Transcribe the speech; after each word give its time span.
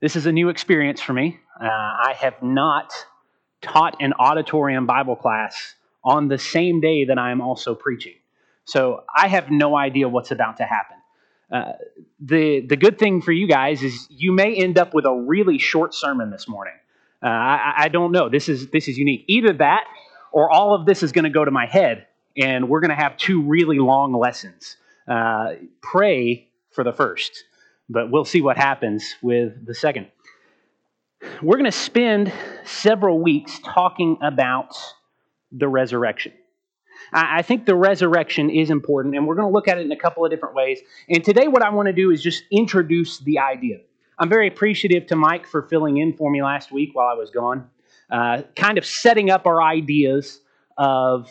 This 0.00 0.14
is 0.14 0.26
a 0.26 0.32
new 0.32 0.50
experience 0.50 1.00
for 1.00 1.14
me. 1.14 1.40
Uh, 1.58 1.64
I 1.66 2.14
have 2.20 2.42
not 2.42 2.92
taught 3.62 3.96
an 4.00 4.12
auditorium 4.18 4.86
Bible 4.86 5.16
class 5.16 5.74
on 6.04 6.28
the 6.28 6.38
same 6.38 6.80
day 6.80 7.06
that 7.06 7.18
I 7.18 7.30
am 7.30 7.40
also 7.40 7.74
preaching. 7.74 8.14
So 8.66 9.04
I 9.14 9.28
have 9.28 9.50
no 9.50 9.76
idea 9.76 10.08
what's 10.08 10.30
about 10.30 10.58
to 10.58 10.64
happen. 10.64 10.96
Uh, 11.50 11.72
the, 12.20 12.60
the 12.60 12.76
good 12.76 12.98
thing 12.98 13.22
for 13.22 13.32
you 13.32 13.48
guys 13.48 13.82
is 13.82 14.06
you 14.10 14.32
may 14.32 14.54
end 14.54 14.78
up 14.78 14.92
with 14.92 15.06
a 15.06 15.14
really 15.14 15.58
short 15.58 15.94
sermon 15.94 16.30
this 16.30 16.46
morning. 16.46 16.74
Uh, 17.22 17.28
I, 17.28 17.74
I 17.78 17.88
don't 17.88 18.12
know. 18.12 18.28
This 18.28 18.48
is, 18.48 18.68
this 18.68 18.88
is 18.88 18.98
unique. 18.98 19.24
Either 19.28 19.52
that 19.54 19.84
or 20.30 20.50
all 20.50 20.74
of 20.74 20.84
this 20.84 21.02
is 21.02 21.12
going 21.12 21.24
to 21.24 21.30
go 21.30 21.44
to 21.44 21.50
my 21.50 21.66
head 21.66 22.06
and 22.36 22.68
we're 22.68 22.80
going 22.80 22.90
to 22.90 22.96
have 22.96 23.16
two 23.16 23.40
really 23.42 23.78
long 23.78 24.12
lessons. 24.12 24.76
Uh, 25.08 25.52
pray 25.80 26.48
for 26.70 26.84
the 26.84 26.92
first, 26.92 27.44
but 27.88 28.10
we'll 28.10 28.24
see 28.24 28.42
what 28.42 28.56
happens 28.56 29.14
with 29.22 29.64
the 29.64 29.74
second. 29.74 30.08
We're 31.42 31.56
going 31.56 31.64
to 31.64 31.72
spend 31.72 32.32
several 32.64 33.20
weeks 33.22 33.58
talking 33.64 34.18
about 34.22 34.74
the 35.52 35.68
resurrection. 35.68 36.32
I 37.12 37.42
think 37.42 37.66
the 37.66 37.76
resurrection 37.76 38.50
is 38.50 38.70
important, 38.70 39.14
and 39.14 39.26
we're 39.26 39.36
going 39.36 39.48
to 39.48 39.52
look 39.52 39.68
at 39.68 39.78
it 39.78 39.86
in 39.86 39.92
a 39.92 39.96
couple 39.96 40.24
of 40.24 40.30
different 40.30 40.54
ways. 40.54 40.80
And 41.08 41.22
today, 41.22 41.46
what 41.46 41.62
I 41.62 41.70
want 41.70 41.86
to 41.86 41.92
do 41.92 42.10
is 42.10 42.22
just 42.22 42.42
introduce 42.50 43.18
the 43.20 43.38
idea. 43.38 43.78
I'm 44.18 44.28
very 44.28 44.48
appreciative 44.48 45.06
to 45.08 45.16
Mike 45.16 45.46
for 45.46 45.62
filling 45.62 45.98
in 45.98 46.14
for 46.14 46.30
me 46.30 46.42
last 46.42 46.72
week 46.72 46.90
while 46.94 47.08
I 47.08 47.14
was 47.14 47.30
gone, 47.30 47.68
uh, 48.10 48.42
kind 48.56 48.78
of 48.78 48.84
setting 48.84 49.30
up 49.30 49.46
our 49.46 49.62
ideas 49.62 50.40
of 50.78 51.30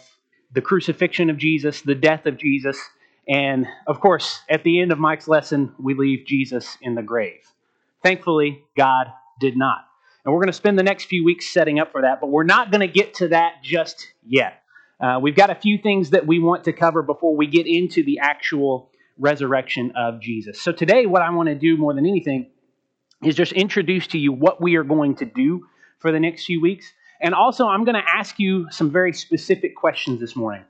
the 0.54 0.62
crucifixion 0.62 1.30
of 1.30 1.38
Jesus, 1.38 1.82
the 1.82 1.96
death 1.96 2.26
of 2.26 2.38
Jesus, 2.38 2.80
and 3.28 3.68
of 3.88 4.00
course, 4.00 4.42
at 4.50 4.64
the 4.64 4.80
end 4.80 4.92
of 4.92 5.00
Mike's 5.00 5.28
lesson, 5.28 5.74
we 5.80 5.94
leave 5.94 6.26
Jesus 6.26 6.78
in 6.82 6.96
the 6.96 7.04
grave. 7.04 7.42
Thankfully, 8.04 8.64
God 8.78 9.08
did 9.40 9.58
not. 9.58 9.80
And 10.24 10.34
we're 10.34 10.40
going 10.40 10.48
to 10.48 10.54
spend 10.54 10.78
the 10.78 10.84
next 10.84 11.06
few 11.06 11.24
weeks 11.24 11.52
setting 11.52 11.80
up 11.80 11.92
for 11.92 12.02
that, 12.02 12.20
but 12.20 12.28
we're 12.28 12.44
not 12.44 12.72
going 12.72 12.82
to 12.82 12.88
get 12.88 13.16
to 13.16 13.30
that 13.30 13.64
just 13.64 14.08
yet. 14.26 14.62
Uh, 15.00 15.20
we've 15.22 15.36
got 15.36 15.50
a 15.50 15.56
few 15.56 15.78
things 15.78 16.12
that 16.12 16.26
we 16.26 16.40
want 16.40 16.64
to 16.64 16.74
cover 16.74 17.02
before 17.02 17.36
we 17.36 17.48
get 17.48 17.68
into 17.68 18.04
the 18.04 18.20
actual 18.20 18.90
resurrection 19.18 19.92
of 19.96 20.22
Jesus. 20.22 20.62
So, 20.62 20.72
today, 20.72 21.06
what 21.06 21.22
I 21.22 21.30
want 21.32 21.50
to 21.50 21.56
do 21.56 21.78
more 21.78 21.94
than 21.94 22.06
anything 22.06 22.48
is 23.24 23.36
just 23.36 23.52
introduce 23.52 24.08
to 24.08 24.18
you 24.18 24.32
what 24.32 24.62
we 24.62 24.76
are 24.76 24.84
going 24.84 25.16
to 25.16 25.26
do 25.26 25.68
for 26.00 26.12
the 26.12 26.20
next 26.20 26.46
few 26.46 26.62
weeks. 26.62 26.92
And 27.22 27.34
also, 27.34 27.68
I'm 27.68 27.84
going 27.84 27.96
to 27.96 28.08
ask 28.16 28.40
you 28.40 28.68
some 28.72 28.92
very 28.92 29.14
specific 29.14 29.76
questions 29.76 30.20
this 30.20 30.36
morning. 30.36 30.64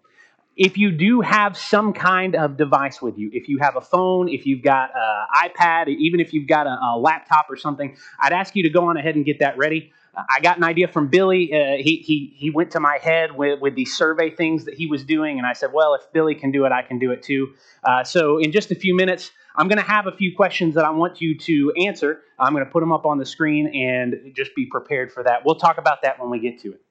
If 0.55 0.77
you 0.77 0.91
do 0.91 1.21
have 1.21 1.57
some 1.57 1.91
kind 1.91 2.35
of 2.35 2.55
device 2.55 3.01
with 3.01 3.17
you, 3.17 3.29
if 3.33 3.49
you 3.49 3.57
have 3.59 3.75
a 3.75 3.81
phone, 3.81 4.29
if 4.29 4.45
you've 4.45 4.63
got 4.63 4.89
an 4.95 5.49
iPad, 5.49 5.89
even 5.89 6.19
if 6.19 6.33
you've 6.33 6.47
got 6.47 6.65
a, 6.65 6.77
a 6.93 6.97
laptop 6.97 7.47
or 7.49 7.57
something, 7.57 7.97
I'd 8.21 8.31
ask 8.31 8.55
you 8.55 8.63
to 8.63 8.69
go 8.69 8.85
on 8.85 8.95
ahead 8.95 9.15
and 9.15 9.25
get 9.25 9.39
that 9.39 9.57
ready. 9.57 9.91
I 10.17 10.39
got 10.39 10.57
an 10.57 10.63
idea 10.63 10.87
from 10.87 11.09
Billy. 11.09 11.53
Uh, 11.53 11.77
he, 11.77 11.97
he, 11.97 12.33
he 12.35 12.49
went 12.49 12.71
to 12.71 12.79
my 12.79 12.99
head 13.01 13.35
with, 13.35 13.59
with 13.59 13.75
these 13.75 13.95
survey 13.95 14.29
things 14.29 14.65
that 14.65 14.75
he 14.75 14.87
was 14.87 15.03
doing, 15.03 15.37
and 15.37 15.45
I 15.45 15.53
said, 15.53 15.71
Well, 15.73 15.93
if 15.93 16.11
Billy 16.13 16.35
can 16.35 16.51
do 16.51 16.65
it, 16.65 16.71
I 16.71 16.81
can 16.81 16.99
do 16.99 17.11
it 17.11 17.21
too. 17.21 17.53
Uh, 17.83 18.03
so, 18.03 18.37
in 18.37 18.51
just 18.51 18.71
a 18.71 18.75
few 18.75 18.95
minutes, 18.95 19.31
I'm 19.57 19.67
going 19.67 19.77
to 19.77 19.89
have 19.89 20.07
a 20.07 20.11
few 20.11 20.35
questions 20.35 20.75
that 20.75 20.85
I 20.85 20.89
want 20.89 21.21
you 21.21 21.37
to 21.39 21.73
answer. 21.85 22.21
I'm 22.39 22.53
going 22.53 22.65
to 22.65 22.71
put 22.71 22.81
them 22.81 22.91
up 22.91 23.05
on 23.05 23.17
the 23.17 23.25
screen 23.25 23.67
and 23.73 24.33
just 24.35 24.55
be 24.55 24.65
prepared 24.65 25.11
for 25.11 25.23
that. 25.23 25.45
We'll 25.45 25.55
talk 25.55 25.77
about 25.77 26.01
that 26.03 26.19
when 26.19 26.29
we 26.29 26.39
get 26.39 26.59
to 26.61 26.73
it. 26.73 26.84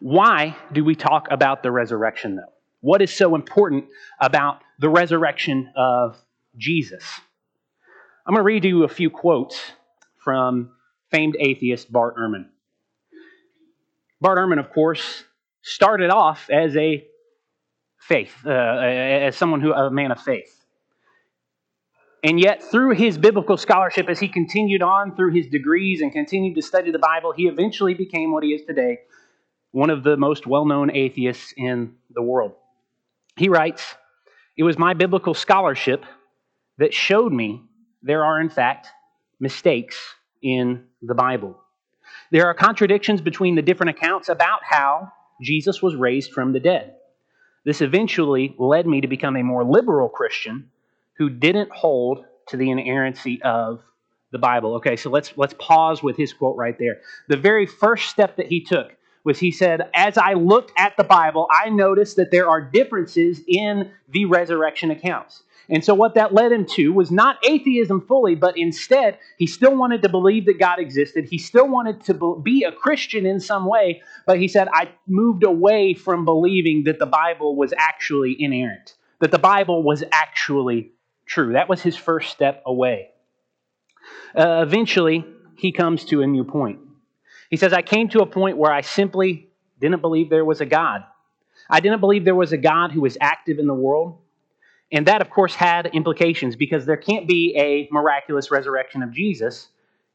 Why 0.00 0.56
do 0.72 0.84
we 0.84 0.94
talk 0.94 1.28
about 1.30 1.62
the 1.62 1.70
resurrection, 1.70 2.36
though? 2.36 2.52
What 2.80 3.02
is 3.02 3.12
so 3.12 3.34
important 3.34 3.86
about 4.20 4.60
the 4.78 4.88
resurrection 4.88 5.72
of 5.76 6.16
Jesus? 6.56 7.04
I'm 8.26 8.34
going 8.34 8.40
to 8.40 8.44
read 8.44 8.64
you 8.64 8.84
a 8.84 8.88
few 8.88 9.10
quotes 9.10 9.60
from 10.18 10.70
famed 11.10 11.36
atheist 11.38 11.90
Bart 11.90 12.16
Ehrman. 12.16 12.46
Bart 14.20 14.38
Ehrman, 14.38 14.58
of 14.58 14.72
course, 14.72 15.24
started 15.62 16.10
off 16.10 16.48
as 16.50 16.76
a 16.76 17.04
faith, 17.98 18.34
uh, 18.44 18.50
as 18.50 19.36
someone 19.36 19.60
who, 19.60 19.72
a 19.72 19.90
man 19.90 20.12
of 20.12 20.20
faith. 20.20 20.52
And 22.24 22.40
yet, 22.40 22.62
through 22.62 22.94
his 22.94 23.18
biblical 23.18 23.56
scholarship, 23.56 24.08
as 24.08 24.18
he 24.18 24.28
continued 24.28 24.82
on 24.82 25.14
through 25.14 25.32
his 25.32 25.46
degrees 25.46 26.00
and 26.00 26.10
continued 26.10 26.56
to 26.56 26.62
study 26.62 26.90
the 26.90 26.98
Bible, 26.98 27.32
he 27.32 27.46
eventually 27.46 27.94
became 27.94 28.32
what 28.32 28.42
he 28.42 28.50
is 28.50 28.62
today, 28.66 28.98
one 29.76 29.90
of 29.90 30.02
the 30.02 30.16
most 30.16 30.46
well 30.46 30.64
known 30.64 30.90
atheists 30.90 31.52
in 31.54 31.96
the 32.14 32.22
world. 32.22 32.52
He 33.36 33.50
writes, 33.50 33.94
It 34.56 34.62
was 34.62 34.78
my 34.78 34.94
biblical 34.94 35.34
scholarship 35.34 36.02
that 36.78 36.94
showed 36.94 37.30
me 37.30 37.62
there 38.02 38.24
are, 38.24 38.40
in 38.40 38.48
fact, 38.48 38.88
mistakes 39.38 40.00
in 40.42 40.84
the 41.02 41.14
Bible. 41.14 41.60
There 42.30 42.46
are 42.46 42.54
contradictions 42.54 43.20
between 43.20 43.54
the 43.54 43.60
different 43.60 43.90
accounts 43.90 44.30
about 44.30 44.60
how 44.64 45.12
Jesus 45.42 45.82
was 45.82 45.94
raised 45.94 46.32
from 46.32 46.54
the 46.54 46.60
dead. 46.60 46.94
This 47.66 47.82
eventually 47.82 48.54
led 48.58 48.86
me 48.86 49.02
to 49.02 49.08
become 49.08 49.36
a 49.36 49.42
more 49.42 49.62
liberal 49.62 50.08
Christian 50.08 50.70
who 51.18 51.28
didn't 51.28 51.70
hold 51.70 52.24
to 52.48 52.56
the 52.56 52.70
inerrancy 52.70 53.42
of 53.42 53.82
the 54.32 54.38
Bible. 54.38 54.76
Okay, 54.76 54.96
so 54.96 55.10
let's 55.10 55.34
let's 55.36 55.54
pause 55.58 56.02
with 56.02 56.16
his 56.16 56.32
quote 56.32 56.56
right 56.56 56.78
there. 56.78 57.02
The 57.28 57.36
very 57.36 57.66
first 57.66 58.08
step 58.08 58.36
that 58.36 58.46
he 58.46 58.64
took 58.64 58.95
was 59.26 59.40
he 59.40 59.50
said, 59.50 59.90
As 59.92 60.16
I 60.16 60.34
looked 60.34 60.72
at 60.78 60.96
the 60.96 61.04
Bible, 61.04 61.48
I 61.50 61.68
noticed 61.68 62.16
that 62.16 62.30
there 62.30 62.48
are 62.48 62.60
differences 62.62 63.42
in 63.46 63.90
the 64.08 64.24
resurrection 64.24 64.90
accounts. 64.92 65.42
And 65.68 65.84
so, 65.84 65.94
what 65.94 66.14
that 66.14 66.32
led 66.32 66.52
him 66.52 66.64
to 66.76 66.92
was 66.92 67.10
not 67.10 67.44
atheism 67.44 68.00
fully, 68.00 68.36
but 68.36 68.56
instead, 68.56 69.18
he 69.36 69.48
still 69.48 69.76
wanted 69.76 70.00
to 70.02 70.08
believe 70.08 70.46
that 70.46 70.60
God 70.60 70.78
existed. 70.78 71.26
He 71.28 71.38
still 71.38 71.68
wanted 71.68 72.04
to 72.04 72.40
be 72.40 72.62
a 72.62 72.70
Christian 72.70 73.26
in 73.26 73.40
some 73.40 73.66
way, 73.66 74.00
but 74.26 74.38
he 74.38 74.46
said, 74.46 74.68
I 74.72 74.90
moved 75.08 75.42
away 75.42 75.92
from 75.92 76.24
believing 76.24 76.84
that 76.84 77.00
the 77.00 77.06
Bible 77.06 77.56
was 77.56 77.74
actually 77.76 78.36
inerrant, 78.38 78.94
that 79.18 79.32
the 79.32 79.40
Bible 79.40 79.82
was 79.82 80.04
actually 80.12 80.92
true. 81.26 81.54
That 81.54 81.68
was 81.68 81.82
his 81.82 81.96
first 81.96 82.30
step 82.30 82.62
away. 82.64 83.10
Uh, 84.36 84.62
eventually, 84.64 85.24
he 85.56 85.72
comes 85.72 86.04
to 86.04 86.22
a 86.22 86.28
new 86.28 86.44
point. 86.44 86.78
He 87.50 87.56
says, 87.56 87.72
I 87.72 87.82
came 87.82 88.08
to 88.10 88.20
a 88.20 88.26
point 88.26 88.56
where 88.56 88.72
I 88.72 88.80
simply 88.80 89.48
didn't 89.80 90.00
believe 90.00 90.30
there 90.30 90.44
was 90.44 90.60
a 90.60 90.66
God. 90.66 91.04
I 91.68 91.80
didn't 91.80 92.00
believe 92.00 92.24
there 92.24 92.34
was 92.34 92.52
a 92.52 92.58
God 92.58 92.92
who 92.92 93.00
was 93.00 93.16
active 93.20 93.58
in 93.58 93.66
the 93.66 93.74
world. 93.74 94.18
And 94.92 95.06
that, 95.06 95.20
of 95.20 95.30
course, 95.30 95.54
had 95.54 95.86
implications 95.86 96.54
because 96.56 96.86
there 96.86 96.96
can't 96.96 97.26
be 97.26 97.54
a 97.56 97.88
miraculous 97.92 98.50
resurrection 98.50 99.02
of 99.02 99.10
Jesus 99.10 99.68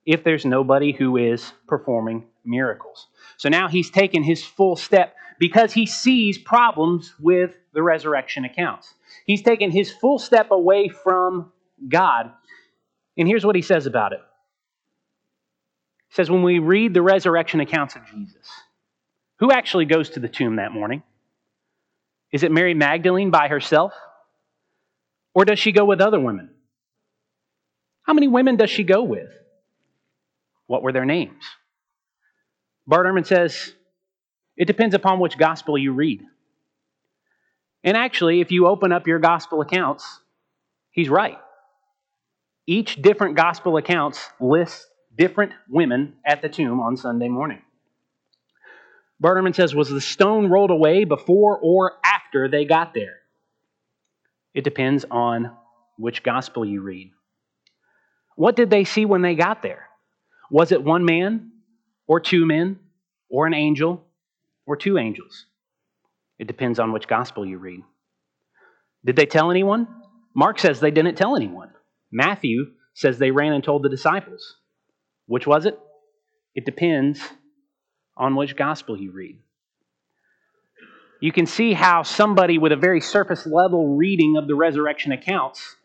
if 0.06 0.24
there's 0.24 0.46
nobody 0.46 0.92
who 0.92 1.18
is 1.18 1.52
performing 1.68 2.26
miracles. 2.46 3.08
So 3.38 3.50
now 3.50 3.68
he's 3.68 3.90
taken 3.90 4.24
his 4.24 4.44
full 4.44 4.76
step 4.76 5.16
because 5.40 5.74
he 5.74 5.86
sees 5.86 6.38
problems 6.38 7.14
with 7.20 7.52
the 7.74 7.84
resurrection 7.84 8.46
accounts. 8.46 8.94
He's 9.26 9.42
taken 9.42 9.72
his 9.72 9.92
full 9.92 10.20
step 10.20 10.52
away 10.52 10.88
from 10.88 11.52
God. 11.88 12.32
And 13.18 13.28
here's 13.28 13.46
what 13.46 13.56
he 13.56 13.62
says 13.62 13.86
about 13.86 14.14
it. 14.14 14.20
Says, 16.12 16.30
when 16.30 16.44
we 16.44 16.60
read 16.60 16.94
the 16.94 17.02
resurrection 17.02 17.62
accounts 17.62 17.96
of 17.96 18.06
Jesus, 18.06 18.48
who 19.40 19.52
actually 19.52 19.86
goes 19.86 20.12
to 20.12 20.20
the 20.20 20.28
tomb 20.28 20.58
that 20.58 20.72
morning? 20.72 21.04
Is 22.32 22.44
it 22.44 22.52
Mary 22.52 22.74
Magdalene 22.74 23.32
by 23.32 23.48
herself? 23.48 23.94
Or 25.34 25.46
does 25.46 25.58
she 25.58 25.72
go 25.72 25.86
with 25.86 26.02
other 26.02 26.20
women? 26.20 26.50
How 28.04 28.14
many 28.14 28.28
women 28.28 28.58
does 28.58 28.70
she 28.70 28.84
go 28.84 29.04
with? 29.04 29.30
What 30.68 30.84
were 30.84 30.92
their 30.92 31.06
names? 31.06 31.44
Bart 32.86 33.06
Ehrman 33.06 33.26
says 33.26 33.74
it 34.58 34.66
depends 34.66 34.96
upon 34.96 35.20
which 35.20 35.38
gospel 35.38 35.78
you 35.78 35.94
read. 35.94 36.22
And 37.84 37.96
actually, 37.96 38.42
if 38.42 38.52
you 38.52 38.68
open 38.68 38.92
up 38.92 39.08
your 39.08 39.20
gospel 39.20 39.62
accounts, 39.62 40.20
he's 40.92 41.10
right. 41.10 41.38
Each 42.68 43.02
different 43.02 43.36
gospel 43.36 43.78
accounts 43.78 44.20
lists 44.40 44.88
different 45.18 45.54
women 45.70 46.16
at 46.26 46.42
the 46.42 46.50
tomb 46.50 46.80
on 46.80 46.98
Sunday 46.98 47.28
morning. 47.28 47.62
Bart 49.20 49.38
Ehrman 49.38 49.56
says, 49.56 49.76
Was 49.76 49.90
the 49.90 50.02
stone 50.02 50.50
rolled 50.50 50.72
away 50.72 51.04
before 51.04 51.58
or 51.62 51.94
after 52.04 52.48
they 52.48 52.66
got 52.66 52.94
there? 52.94 53.18
It 54.54 54.64
depends 54.64 55.06
on 55.10 55.52
which 55.98 56.24
gospel 56.24 56.66
you 56.66 56.82
read. 56.82 57.12
What 58.36 58.56
did 58.56 58.70
they 58.70 58.84
see 58.84 59.06
when 59.06 59.22
they 59.22 59.36
got 59.36 59.62
there? 59.62 59.88
Was 60.50 60.72
it 60.72 60.84
one 60.84 61.06
man, 61.06 61.52
or 62.08 62.20
two 62.20 62.46
men, 62.46 62.80
or 63.30 63.46
an 63.46 63.54
angel, 63.54 64.04
or 64.66 64.76
two 64.76 64.98
angels? 64.98 65.46
It 66.40 66.48
depends 66.48 66.80
on 66.80 66.92
which 66.92 67.08
gospel 67.08 67.46
you 67.46 67.60
read. 67.60 67.84
Did 69.06 69.16
they 69.16 69.28
tell 69.28 69.52
anyone? 69.52 69.88
Mark 70.36 70.60
says 70.60 70.80
they 70.80 70.92
didn't 70.92 71.16
tell 71.16 71.36
anyone. 71.36 71.70
Matthew 72.12 72.72
says 72.94 73.18
they 73.18 73.32
ran 73.32 73.54
and 73.54 73.64
told 73.64 73.84
the 73.84 73.90
disciples. 73.90 74.58
Which 75.32 75.48
was 75.48 75.66
it? 75.66 75.80
It 76.56 76.66
depends 76.66 77.22
on 78.18 78.36
which 78.36 78.58
gospel 78.58 79.00
you 79.00 79.12
read. 79.12 79.40
You 81.22 81.32
can 81.32 81.46
see 81.46 81.72
how 81.72 82.04
somebody 82.04 82.58
with 82.58 82.74
a 82.74 82.76
very 82.76 83.00
surface 83.00 83.46
level 83.46 83.96
reading 83.96 84.36
of 84.36 84.50
the 84.50 84.56
resurrection 84.56 85.14
accounts 85.14 85.78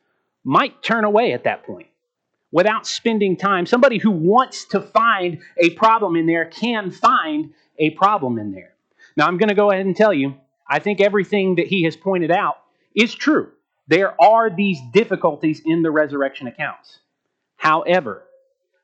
might 0.42 0.82
turn 0.82 1.04
away 1.04 1.32
at 1.32 1.44
that 1.44 1.64
point. 1.64 1.86
without 2.52 2.86
spending 2.86 3.36
time. 3.36 3.66
Somebody 3.66 3.98
who 3.98 4.10
wants 4.10 4.64
to 4.66 4.80
find 4.80 5.40
a 5.58 5.70
problem 5.70 6.16
in 6.16 6.26
there 6.26 6.46
can 6.46 6.90
find 6.90 7.52
a 7.78 7.90
problem 7.90 8.38
in 8.38 8.52
there. 8.52 8.72
Now, 9.16 9.26
I'm 9.26 9.36
going 9.36 9.48
to 9.48 9.54
go 9.54 9.70
ahead 9.70 9.86
and 9.86 9.96
tell 9.96 10.12
you, 10.12 10.34
I 10.68 10.78
think 10.78 11.00
everything 11.00 11.56
that 11.56 11.66
he 11.66 11.84
has 11.84 11.96
pointed 11.96 12.30
out 12.30 12.56
is 12.94 13.14
true. 13.14 13.50
There 13.88 14.20
are 14.20 14.48
these 14.50 14.78
difficulties 14.92 15.60
in 15.64 15.82
the 15.82 15.90
resurrection 15.90 16.46
accounts. 16.46 16.98
However, 17.56 18.24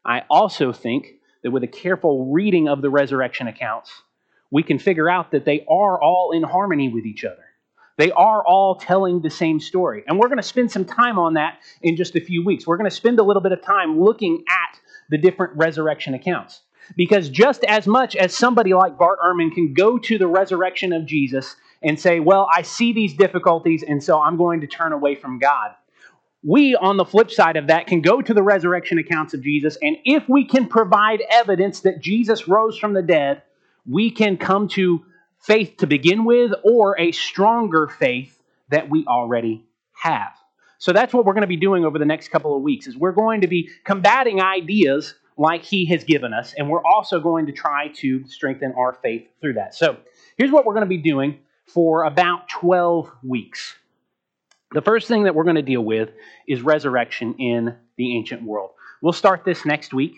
I 0.04 0.22
also 0.30 0.72
think 0.72 1.14
that 1.42 1.50
with 1.50 1.62
a 1.62 1.68
careful 1.68 2.32
reading 2.32 2.68
of 2.68 2.82
the 2.82 2.90
resurrection 2.90 3.48
accounts, 3.48 3.90
we 4.50 4.62
can 4.62 4.78
figure 4.78 5.08
out 5.08 5.30
that 5.32 5.44
they 5.44 5.64
are 5.68 6.00
all 6.00 6.32
in 6.32 6.42
harmony 6.42 6.88
with 6.88 7.06
each 7.06 7.24
other. 7.24 7.44
They 7.98 8.10
are 8.12 8.44
all 8.44 8.76
telling 8.76 9.20
the 9.20 9.30
same 9.30 9.60
story. 9.60 10.02
And 10.06 10.18
we're 10.18 10.28
going 10.28 10.38
to 10.38 10.42
spend 10.42 10.70
some 10.70 10.84
time 10.84 11.18
on 11.18 11.34
that 11.34 11.58
in 11.82 11.96
just 11.96 12.16
a 12.16 12.20
few 12.20 12.44
weeks. 12.44 12.66
We're 12.66 12.76
going 12.76 12.88
to 12.88 12.96
spend 12.96 13.18
a 13.18 13.22
little 13.22 13.42
bit 13.42 13.52
of 13.52 13.62
time 13.62 14.00
looking 14.00 14.44
at 14.48 14.80
the 15.10 15.18
different 15.18 15.56
resurrection 15.56 16.14
accounts. 16.14 16.62
Because 16.96 17.28
just 17.28 17.64
as 17.64 17.86
much 17.86 18.16
as 18.16 18.36
somebody 18.36 18.74
like 18.74 18.98
Bart 18.98 19.18
Ehrman 19.24 19.54
can 19.54 19.72
go 19.72 19.98
to 19.98 20.18
the 20.18 20.26
resurrection 20.26 20.92
of 20.92 21.06
Jesus 21.06 21.54
and 21.82 21.98
say, 21.98 22.18
Well, 22.18 22.48
I 22.54 22.62
see 22.62 22.92
these 22.92 23.14
difficulties, 23.14 23.84
and 23.86 24.02
so 24.02 24.20
I'm 24.20 24.36
going 24.36 24.60
to 24.62 24.66
turn 24.66 24.92
away 24.92 25.14
from 25.14 25.38
God. 25.38 25.70
We, 26.44 26.74
on 26.74 26.96
the 26.96 27.04
flip 27.04 27.30
side 27.30 27.56
of 27.56 27.68
that, 27.68 27.86
can 27.86 28.00
go 28.00 28.20
to 28.20 28.34
the 28.34 28.42
resurrection 28.42 28.98
accounts 28.98 29.32
of 29.32 29.42
Jesus, 29.42 29.76
and 29.80 29.96
if 30.04 30.28
we 30.28 30.44
can 30.44 30.66
provide 30.66 31.22
evidence 31.30 31.80
that 31.80 32.00
Jesus 32.00 32.48
rose 32.48 32.76
from 32.76 32.94
the 32.94 33.02
dead, 33.02 33.42
we 33.88 34.10
can 34.10 34.36
come 34.36 34.68
to 34.68 35.04
faith 35.38 35.76
to 35.78 35.86
begin 35.86 36.24
with 36.24 36.52
or 36.62 36.98
a 36.98 37.12
stronger 37.12 37.88
faith 37.88 38.40
that 38.70 38.88
we 38.88 39.04
already 39.06 39.64
have. 39.92 40.32
So 40.78 40.92
that's 40.92 41.12
what 41.12 41.24
we're 41.24 41.34
going 41.34 41.42
to 41.42 41.48
be 41.48 41.56
doing 41.56 41.84
over 41.84 41.98
the 41.98 42.04
next 42.04 42.28
couple 42.28 42.56
of 42.56 42.62
weeks 42.62 42.86
is 42.86 42.96
we're 42.96 43.12
going 43.12 43.42
to 43.42 43.46
be 43.46 43.70
combating 43.84 44.40
ideas 44.40 45.14
like 45.36 45.62
he 45.62 45.86
has 45.86 46.04
given 46.04 46.32
us 46.32 46.54
and 46.58 46.68
we're 46.68 46.84
also 46.84 47.20
going 47.20 47.46
to 47.46 47.52
try 47.52 47.88
to 47.96 48.26
strengthen 48.26 48.72
our 48.76 48.94
faith 48.94 49.28
through 49.40 49.54
that. 49.54 49.74
So, 49.74 49.96
here's 50.36 50.50
what 50.50 50.66
we're 50.66 50.74
going 50.74 50.86
to 50.86 50.88
be 50.88 50.98
doing 50.98 51.38
for 51.66 52.04
about 52.04 52.48
12 52.48 53.10
weeks. 53.22 53.76
The 54.72 54.82
first 54.82 55.06
thing 55.06 55.24
that 55.24 55.34
we're 55.34 55.44
going 55.44 55.56
to 55.56 55.62
deal 55.62 55.82
with 55.82 56.10
is 56.48 56.62
resurrection 56.62 57.34
in 57.38 57.74
the 57.96 58.16
ancient 58.16 58.42
world. 58.42 58.70
We'll 59.02 59.12
start 59.12 59.44
this 59.44 59.66
next 59.66 59.92
week. 59.92 60.14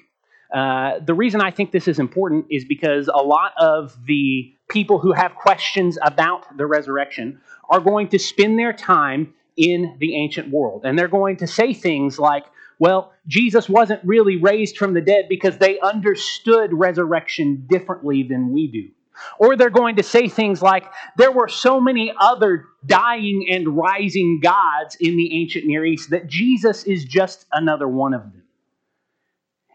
Uh, 0.52 1.00
the 1.00 1.14
reason 1.14 1.40
I 1.40 1.50
think 1.50 1.72
this 1.72 1.88
is 1.88 1.98
important 1.98 2.46
is 2.50 2.64
because 2.64 3.08
a 3.08 3.22
lot 3.22 3.52
of 3.58 3.96
the 4.06 4.54
people 4.70 5.00
who 5.00 5.12
have 5.12 5.34
questions 5.34 5.98
about 6.02 6.56
the 6.56 6.66
resurrection 6.66 7.40
are 7.68 7.80
going 7.80 8.08
to 8.08 8.18
spend 8.18 8.58
their 8.58 8.72
time 8.72 9.34
in 9.56 9.96
the 9.98 10.14
ancient 10.16 10.50
world. 10.50 10.82
And 10.84 10.96
they're 10.96 11.08
going 11.08 11.38
to 11.38 11.46
say 11.46 11.74
things 11.74 12.18
like, 12.20 12.44
well, 12.78 13.12
Jesus 13.26 13.68
wasn't 13.68 14.04
really 14.04 14.36
raised 14.36 14.76
from 14.76 14.94
the 14.94 15.00
dead 15.00 15.26
because 15.28 15.58
they 15.58 15.80
understood 15.80 16.72
resurrection 16.72 17.66
differently 17.68 18.22
than 18.22 18.52
we 18.52 18.68
do. 18.68 18.90
Or 19.38 19.56
they're 19.56 19.70
going 19.70 19.96
to 19.96 20.02
say 20.02 20.28
things 20.28 20.62
like, 20.62 20.84
there 21.16 21.32
were 21.32 21.48
so 21.48 21.80
many 21.80 22.12
other 22.18 22.66
dying 22.86 23.48
and 23.50 23.76
rising 23.76 24.40
gods 24.40 24.96
in 25.00 25.16
the 25.16 25.40
ancient 25.40 25.66
Near 25.66 25.84
East 25.84 26.10
that 26.10 26.26
Jesus 26.26 26.84
is 26.84 27.04
just 27.04 27.46
another 27.52 27.88
one 27.88 28.14
of 28.14 28.22
them. 28.22 28.42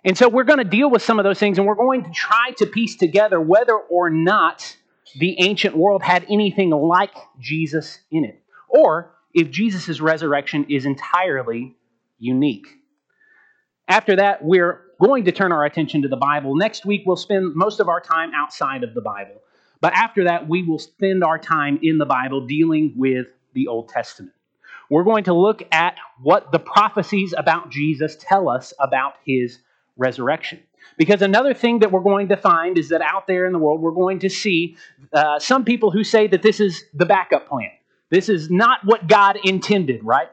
And 0.03 0.18
so 0.18 0.30
we're 0.30 0.45
going 0.45 0.59
to 0.59 0.63
deal 0.63 0.89
with 0.89 1.01
some 1.01 1.19
of 1.19 1.24
those 1.24 1.39
things 1.39 1.57
and 1.57 1.68
we're 1.68 1.75
going 1.75 2.03
to 2.03 2.12
try 2.12 2.51
to 2.57 2.65
piece 2.65 2.95
together 2.95 3.39
whether 3.39 3.75
or 3.75 4.09
not 4.09 4.75
the 5.18 5.39
ancient 5.39 5.75
world 5.75 6.03
had 6.03 6.25
anything 6.30 6.69
like 6.69 7.15
Jesus 7.39 8.00
in 8.12 8.24
it, 8.24 8.42
or 8.68 9.12
if 9.33 9.50
Jesus' 9.50 10.00
resurrection 10.00 10.65
is 10.69 10.85
entirely 10.85 11.75
unique. 12.19 12.68
After 13.88 14.18
that, 14.18 14.44
we're 14.44 14.81
going 15.00 15.25
to 15.25 15.31
turn 15.31 15.51
our 15.51 15.66
attention 15.66 16.01
to 16.01 16.07
the 16.07 16.18
Bible. 16.18 16.56
Next 16.56 16.86
week, 16.86 17.04
we'll 17.06 17.16
spend 17.16 17.56
most 17.56 17.80
of 17.80 17.90
our 17.90 18.01
time 18.01 18.31
outside 18.36 18.84
of 18.84 18.94
the 18.94 19.01
Bible. 19.01 19.42
But 19.81 19.94
after 19.94 20.25
that, 20.25 20.48
we 20.48 20.63
will 20.63 20.80
spend 20.80 21.24
our 21.24 21.38
time 21.38 21.80
in 21.81 21.98
the 21.98 22.06
Bible 22.06 22.46
dealing 22.46 22.94
with 22.98 23.28
the 23.54 23.68
Old 23.68 23.90
Testament. 23.90 24.34
We're 24.90 25.04
going 25.04 25.24
to 25.25 25.34
look 25.34 25.62
at 25.72 25.98
what 26.22 26.51
the 26.51 26.60
prophecies 26.60 27.34
about 27.38 27.69
Jesus 27.69 28.18
tell 28.19 28.50
us 28.50 28.74
about 28.80 29.13
his 29.25 29.60
resurrection. 29.98 30.60
Because 30.98 31.22
another 31.22 31.54
thing 31.54 31.80
that 31.80 31.92
we're 31.92 32.02
going 32.02 32.28
to 32.30 32.38
find 32.38 32.78
is 32.78 32.90
that 32.90 33.02
out 33.02 33.28
there 33.28 33.45
in 33.45 33.54
the 33.54 33.60
world, 33.60 33.81
we're 33.81 33.92
going 33.92 34.19
to 34.19 34.30
see 34.30 34.75
uh, 35.13 35.40
some 35.40 35.63
people 35.63 35.92
who 35.92 36.04
say 36.04 36.28
that 36.28 36.42
this 36.42 36.60
is 36.60 36.84
the 36.94 37.06
backup 37.06 37.48
plan. 37.48 37.69
This 38.10 38.28
is 38.28 38.50
not 38.50 38.80
what 38.84 39.07
God 39.07 39.38
intended, 39.44 40.04
right? 40.04 40.30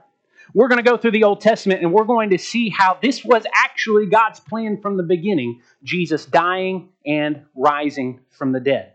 We're 0.55 0.69
going 0.69 0.83
to 0.83 0.89
go 0.89 0.97
through 0.97 1.13
the 1.13 1.25
Old 1.25 1.41
Testament 1.41 1.83
and 1.83 1.93
we're 1.93 2.05
going 2.05 2.31
to 2.31 2.39
see 2.39 2.69
how 2.69 2.99
this 3.01 3.25
was 3.25 3.45
actually 3.55 4.07
God's 4.07 4.41
plan 4.41 4.81
from 4.81 4.97
the 4.97 5.03
beginning 5.03 5.61
Jesus 5.83 6.25
dying 6.25 6.91
and 7.05 7.45
rising 7.55 8.21
from 8.31 8.53
the 8.53 8.61
dead. 8.61 8.93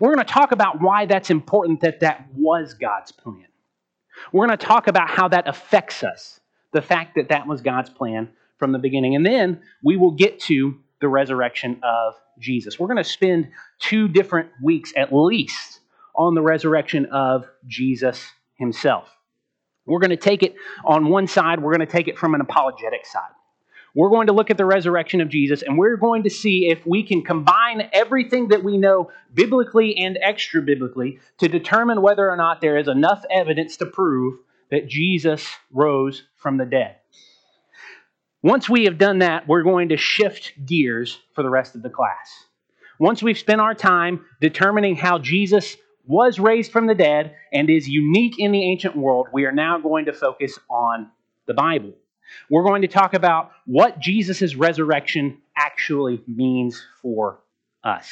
We're 0.00 0.14
going 0.14 0.26
to 0.26 0.32
talk 0.32 0.52
about 0.52 0.80
why 0.80 1.06
that's 1.06 1.30
important 1.30 1.80
that 1.80 2.00
that 2.00 2.26
was 2.34 2.74
God's 2.74 3.12
plan. 3.12 3.46
We're 4.32 4.46
going 4.46 4.58
to 4.58 4.66
talk 4.66 4.86
about 4.86 5.10
how 5.10 5.28
that 5.28 5.48
affects 5.48 6.02
us, 6.02 6.40
the 6.72 6.82
fact 6.82 7.16
that 7.16 7.30
that 7.30 7.46
was 7.46 7.62
God's 7.62 7.90
plan 7.90 8.28
from 8.58 8.72
the 8.72 8.78
beginning. 8.78 9.16
And 9.16 9.26
then 9.26 9.60
we 9.82 9.96
will 9.96 10.12
get 10.12 10.40
to 10.42 10.78
the 11.00 11.08
resurrection 11.08 11.80
of 11.82 12.14
Jesus. 12.38 12.78
We're 12.78 12.86
going 12.86 12.98
to 12.98 13.04
spend 13.04 13.50
two 13.78 14.08
different 14.08 14.50
weeks 14.62 14.92
at 14.96 15.12
least 15.12 15.80
on 16.14 16.34
the 16.34 16.42
resurrection 16.42 17.06
of 17.06 17.46
Jesus 17.66 18.24
himself. 18.56 19.08
We're 19.86 20.00
going 20.00 20.10
to 20.10 20.16
take 20.16 20.42
it 20.42 20.54
on 20.84 21.08
one 21.08 21.26
side, 21.26 21.60
we're 21.60 21.74
going 21.74 21.86
to 21.86 21.92
take 21.92 22.08
it 22.08 22.18
from 22.18 22.34
an 22.34 22.40
apologetic 22.40 23.06
side. 23.06 23.30
We're 23.94 24.08
going 24.08 24.28
to 24.28 24.32
look 24.32 24.50
at 24.50 24.56
the 24.56 24.64
resurrection 24.64 25.20
of 25.20 25.28
Jesus 25.28 25.62
and 25.62 25.76
we're 25.76 25.96
going 25.96 26.22
to 26.22 26.30
see 26.30 26.68
if 26.70 26.86
we 26.86 27.02
can 27.02 27.22
combine 27.22 27.90
everything 27.92 28.48
that 28.48 28.64
we 28.64 28.78
know 28.78 29.10
biblically 29.34 29.98
and 29.98 30.18
extra 30.22 30.62
biblically 30.62 31.18
to 31.38 31.48
determine 31.48 32.00
whether 32.00 32.30
or 32.30 32.36
not 32.36 32.62
there 32.62 32.78
is 32.78 32.88
enough 32.88 33.22
evidence 33.30 33.76
to 33.78 33.86
prove 33.86 34.38
that 34.70 34.88
Jesus 34.88 35.46
rose 35.70 36.22
from 36.36 36.56
the 36.56 36.64
dead. 36.64 36.96
Once 38.42 38.68
we 38.68 38.84
have 38.84 38.96
done 38.96 39.18
that, 39.18 39.46
we're 39.46 39.62
going 39.62 39.90
to 39.90 39.96
shift 39.96 40.52
gears 40.64 41.20
for 41.34 41.42
the 41.42 41.50
rest 41.50 41.74
of 41.74 41.82
the 41.82 41.90
class. 41.90 42.46
Once 42.98 43.22
we've 43.22 43.38
spent 43.38 43.60
our 43.60 43.74
time 43.74 44.24
determining 44.40 44.96
how 44.96 45.18
Jesus 45.18 45.76
was 46.04 46.38
raised 46.38 46.72
from 46.72 46.86
the 46.86 46.94
dead 46.94 47.36
and 47.52 47.70
is 47.70 47.88
unique 47.88 48.38
in 48.38 48.52
the 48.52 48.62
ancient 48.70 48.96
world, 48.96 49.28
we 49.32 49.44
are 49.44 49.52
now 49.52 49.78
going 49.78 50.06
to 50.06 50.12
focus 50.12 50.58
on 50.68 51.10
the 51.46 51.54
Bible. 51.54 51.92
We're 52.50 52.64
going 52.64 52.82
to 52.82 52.88
talk 52.88 53.14
about 53.14 53.50
what 53.66 53.98
Jesus' 53.98 54.54
resurrection 54.54 55.38
actually 55.56 56.22
means 56.26 56.84
for 57.00 57.40
us. 57.84 58.10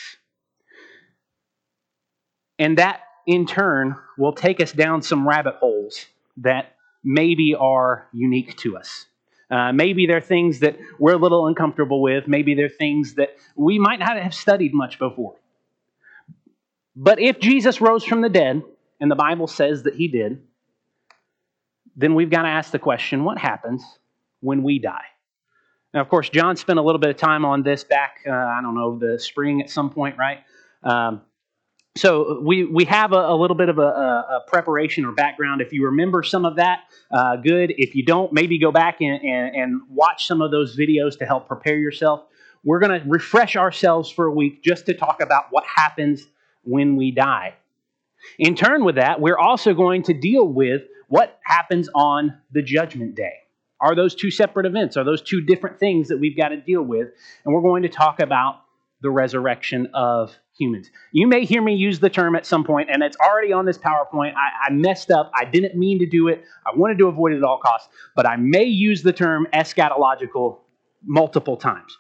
And 2.58 2.78
that, 2.78 3.00
in 3.26 3.46
turn, 3.46 3.96
will 4.18 4.34
take 4.34 4.60
us 4.60 4.72
down 4.72 5.02
some 5.02 5.26
rabbit 5.26 5.54
holes 5.54 6.06
that 6.38 6.76
maybe 7.02 7.54
are 7.58 8.06
unique 8.12 8.56
to 8.58 8.76
us. 8.76 9.06
Uh, 9.50 9.72
maybe 9.72 10.06
they're 10.06 10.20
things 10.20 10.60
that 10.60 10.76
we're 10.98 11.14
a 11.14 11.18
little 11.18 11.46
uncomfortable 11.48 12.02
with. 12.02 12.28
Maybe 12.28 12.54
they're 12.54 12.68
things 12.68 13.14
that 13.14 13.30
we 13.56 13.78
might 13.78 13.98
not 13.98 14.16
have 14.16 14.34
studied 14.34 14.72
much 14.74 14.98
before. 14.98 15.39
But 16.96 17.20
if 17.20 17.38
Jesus 17.40 17.80
rose 17.80 18.04
from 18.04 18.20
the 18.20 18.28
dead, 18.28 18.62
and 19.00 19.10
the 19.10 19.16
Bible 19.16 19.46
says 19.46 19.84
that 19.84 19.94
he 19.94 20.08
did, 20.08 20.42
then 21.96 22.14
we've 22.14 22.30
got 22.30 22.42
to 22.42 22.48
ask 22.48 22.70
the 22.70 22.78
question 22.78 23.24
what 23.24 23.38
happens 23.38 23.82
when 24.40 24.62
we 24.62 24.78
die? 24.78 25.04
Now, 25.92 26.00
of 26.00 26.08
course, 26.08 26.28
John 26.28 26.56
spent 26.56 26.78
a 26.78 26.82
little 26.82 27.00
bit 27.00 27.10
of 27.10 27.16
time 27.16 27.44
on 27.44 27.62
this 27.62 27.82
back, 27.82 28.20
uh, 28.26 28.30
I 28.30 28.60
don't 28.62 28.74
know, 28.74 28.98
the 28.98 29.18
spring 29.18 29.60
at 29.60 29.70
some 29.70 29.90
point, 29.90 30.16
right? 30.18 30.38
Um, 30.84 31.22
so 31.96 32.40
we, 32.40 32.64
we 32.64 32.84
have 32.84 33.12
a, 33.12 33.16
a 33.16 33.34
little 33.34 33.56
bit 33.56 33.68
of 33.68 33.78
a, 33.78 33.82
a, 33.82 34.44
preparation 34.46 35.04
or 35.04 35.12
background. 35.12 35.60
If 35.60 35.72
you 35.72 35.86
remember 35.86 36.22
some 36.22 36.44
of 36.44 36.56
that, 36.56 36.82
uh, 37.10 37.36
good. 37.36 37.74
If 37.76 37.96
you 37.96 38.04
don't, 38.04 38.32
maybe 38.32 38.58
go 38.58 38.70
back 38.70 39.00
and, 39.00 39.20
and, 39.20 39.56
and 39.56 39.80
watch 39.88 40.26
some 40.26 40.40
of 40.40 40.52
those 40.52 40.76
videos 40.76 41.18
to 41.18 41.26
help 41.26 41.48
prepare 41.48 41.76
yourself. 41.76 42.22
We're 42.62 42.78
going 42.78 43.00
to 43.00 43.08
refresh 43.08 43.56
ourselves 43.56 44.08
for 44.08 44.26
a 44.26 44.32
week 44.32 44.62
just 44.62 44.86
to 44.86 44.94
talk 44.94 45.20
about 45.20 45.46
what 45.50 45.64
happens 45.64 46.28
when 46.64 46.96
we 46.96 47.10
die. 47.10 47.54
In 48.38 48.54
turn 48.54 48.84
with 48.84 48.96
that, 48.96 49.20
we're 49.20 49.38
also 49.38 49.74
going 49.74 50.02
to 50.04 50.14
deal 50.14 50.46
with 50.46 50.82
what 51.08 51.38
happens 51.44 51.88
on 51.94 52.38
the 52.52 52.62
judgment 52.62 53.14
day. 53.14 53.32
Are 53.80 53.94
those 53.94 54.14
two 54.14 54.30
separate 54.30 54.66
events? 54.66 54.96
Are 54.96 55.04
those 55.04 55.22
two 55.22 55.40
different 55.40 55.80
things 55.80 56.08
that 56.08 56.18
we've 56.18 56.36
got 56.36 56.48
to 56.48 56.60
deal 56.60 56.82
with? 56.82 57.08
And 57.44 57.54
we're 57.54 57.62
going 57.62 57.82
to 57.82 57.88
talk 57.88 58.20
about 58.20 58.60
the 59.02 59.10
resurrection 59.10 59.88
of 59.94 60.36
humans. 60.58 60.90
You 61.12 61.26
may 61.26 61.46
hear 61.46 61.62
me 61.62 61.74
use 61.74 62.00
the 62.00 62.10
term 62.10 62.36
at 62.36 62.44
some 62.44 62.64
point, 62.64 62.90
and 62.92 63.02
it's 63.02 63.16
already 63.16 63.52
on 63.52 63.64
this 63.64 63.78
PowerPoint. 63.78 64.34
I, 64.34 64.68
I, 64.68 64.70
messed 64.72 65.10
up. 65.10 65.32
I 65.34 65.46
didn't 65.46 65.74
mean 65.74 65.98
to 66.00 66.06
do 66.06 66.28
it. 66.28 66.44
I 66.66 66.76
wanted 66.76 66.98
to 66.98 67.08
avoid 67.08 67.32
it 67.32 67.38
at 67.38 67.42
all 67.42 67.58
costs, 67.58 67.88
but 68.14 68.26
I 68.26 68.36
may 68.36 68.64
use 68.64 69.02
the 69.02 69.12
term 69.12 69.46
eschatological 69.54 70.58
multiple 71.02 71.56
times. 71.56 71.96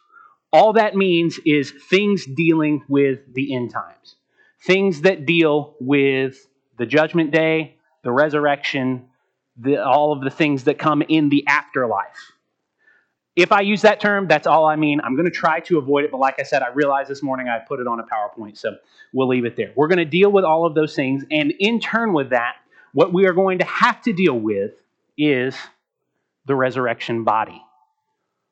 All 0.52 0.74
that 0.74 0.94
means 0.94 1.38
is 1.46 1.72
things 1.88 2.26
dealing 2.26 2.84
with 2.88 3.20
the 3.32 3.54
end 3.54 3.70
times, 3.70 4.16
things 4.64 5.02
that 5.02 5.26
deal 5.26 5.76
with 5.80 6.46
the 6.78 6.86
judgment 6.86 7.32
day, 7.32 7.76
the 8.04 8.12
resurrection, 8.12 9.08
the, 9.58 9.84
all 9.84 10.12
of 10.12 10.22
the 10.22 10.30
things 10.30 10.64
that 10.64 10.78
come 10.78 11.02
in 11.02 11.28
the 11.30 11.46
afterlife 11.48 12.30
If 13.36 13.52
I 13.52 13.62
use 13.62 13.82
that 13.82 14.00
term, 14.00 14.28
that's 14.28 14.46
all 14.46 14.66
I 14.66 14.76
mean. 14.76 15.00
I'm 15.02 15.14
going 15.16 15.26
to 15.26 15.32
try 15.32 15.60
to 15.60 15.78
avoid 15.78 16.04
it, 16.04 16.10
but 16.10 16.18
like 16.18 16.38
I 16.38 16.42
said, 16.42 16.62
I 16.62 16.68
realized 16.68 17.10
this 17.10 17.22
morning 17.22 17.48
I 17.48 17.58
put 17.58 17.80
it 17.80 17.86
on 17.86 17.98
a 18.00 18.04
PowerPoint, 18.04 18.58
so 18.58 18.76
we'll 19.12 19.28
leave 19.28 19.46
it 19.46 19.56
there. 19.56 19.72
We're 19.74 19.88
going 19.88 19.98
to 19.98 20.04
deal 20.04 20.30
with 20.30 20.44
all 20.44 20.66
of 20.66 20.74
those 20.74 20.94
things, 20.94 21.24
and 21.30 21.52
in 21.58 21.80
turn 21.80 22.12
with 22.12 22.30
that, 22.30 22.56
what 22.92 23.12
we 23.12 23.26
are 23.26 23.32
going 23.32 23.58
to 23.60 23.64
have 23.64 24.02
to 24.02 24.12
deal 24.12 24.38
with 24.38 24.72
is 25.18 25.56
the 26.46 26.54
resurrection 26.54 27.24
body. 27.24 27.62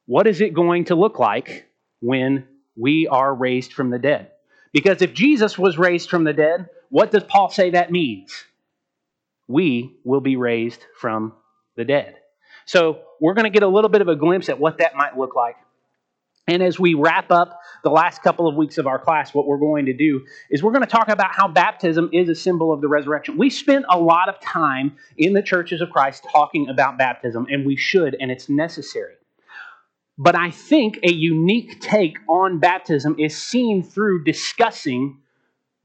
What 0.07 0.27
is 0.27 0.41
it 0.41 0.55
going 0.55 0.87
to 0.87 0.97
look 0.97 1.19
like 1.19 1.69
when 2.00 2.47
we 2.77 3.09
are 3.09 3.35
raised 3.35 3.73
from 3.75 3.91
the 3.91 3.99
dead? 3.99 4.33
Because 4.73 5.03
if 5.03 5.15
Jesus 5.15 5.59
was 5.59 5.79
raised 5.79 6.11
from 6.11 6.25
the 6.25 6.33
dead, 6.33 6.69
what 6.91 7.11
does 7.11 7.25
Paul 7.25 7.51
say 7.51 7.71
that 7.71 7.91
means? 7.91 8.33
We 9.47 9.97
will 10.05 10.21
be 10.21 10.37
raised 10.37 10.85
from 11.01 11.33
the 11.77 11.85
dead. 11.85 12.17
So 12.67 13.01
we're 13.21 13.35
going 13.35 13.45
to 13.45 13.51
get 13.51 13.63
a 13.63 13.69
little 13.69 13.89
bit 13.89 14.03
of 14.03 14.09
a 14.09 14.17
glimpse 14.17 14.49
at 14.49 14.61
what 14.61 14.79
that 14.79 14.95
might 14.95 15.17
look 15.17 15.35
like. 15.35 15.57
And 16.49 16.63
as 16.63 16.79
we 16.79 16.95
wrap 16.95 17.31
up 17.31 17.61
the 17.85 17.91
last 17.91 18.23
couple 18.23 18.49
of 18.49 18.57
weeks 18.57 18.79
of 18.79 18.87
our 18.87 18.99
class, 18.99 19.35
what 19.35 19.47
we're 19.47 19.59
going 19.59 19.85
to 19.87 19.93
do 19.93 20.25
is 20.51 20.63
we're 20.63 20.73
going 20.73 20.85
to 20.85 20.91
talk 20.91 21.09
about 21.09 21.35
how 21.35 21.47
baptism 21.47 22.09
is 22.13 22.29
a 22.31 22.35
symbol 22.35 22.73
of 22.73 22.81
the 22.81 22.89
resurrection. 22.89 23.37
We 23.37 23.51
spent 23.51 23.85
a 23.91 23.99
lot 23.99 24.31
of 24.31 24.41
time 24.41 24.97
in 25.19 25.35
the 25.35 25.43
churches 25.43 25.83
of 25.83 25.91
Christ 25.91 26.27
talking 26.33 26.71
about 26.71 26.97
baptism, 26.97 27.47
and 27.51 27.67
we 27.67 27.77
should, 27.77 28.17
and 28.19 28.31
it's 28.31 28.49
necessary. 28.49 29.15
But 30.19 30.35
I 30.35 30.51
think 30.51 30.99
a 31.05 31.13
unique 31.13 31.81
take 31.81 32.19
on 32.29 32.59
baptism 32.59 33.17
is 33.19 33.41
seen 33.41 33.83
through 33.85 34.25
discussing 34.25 35.19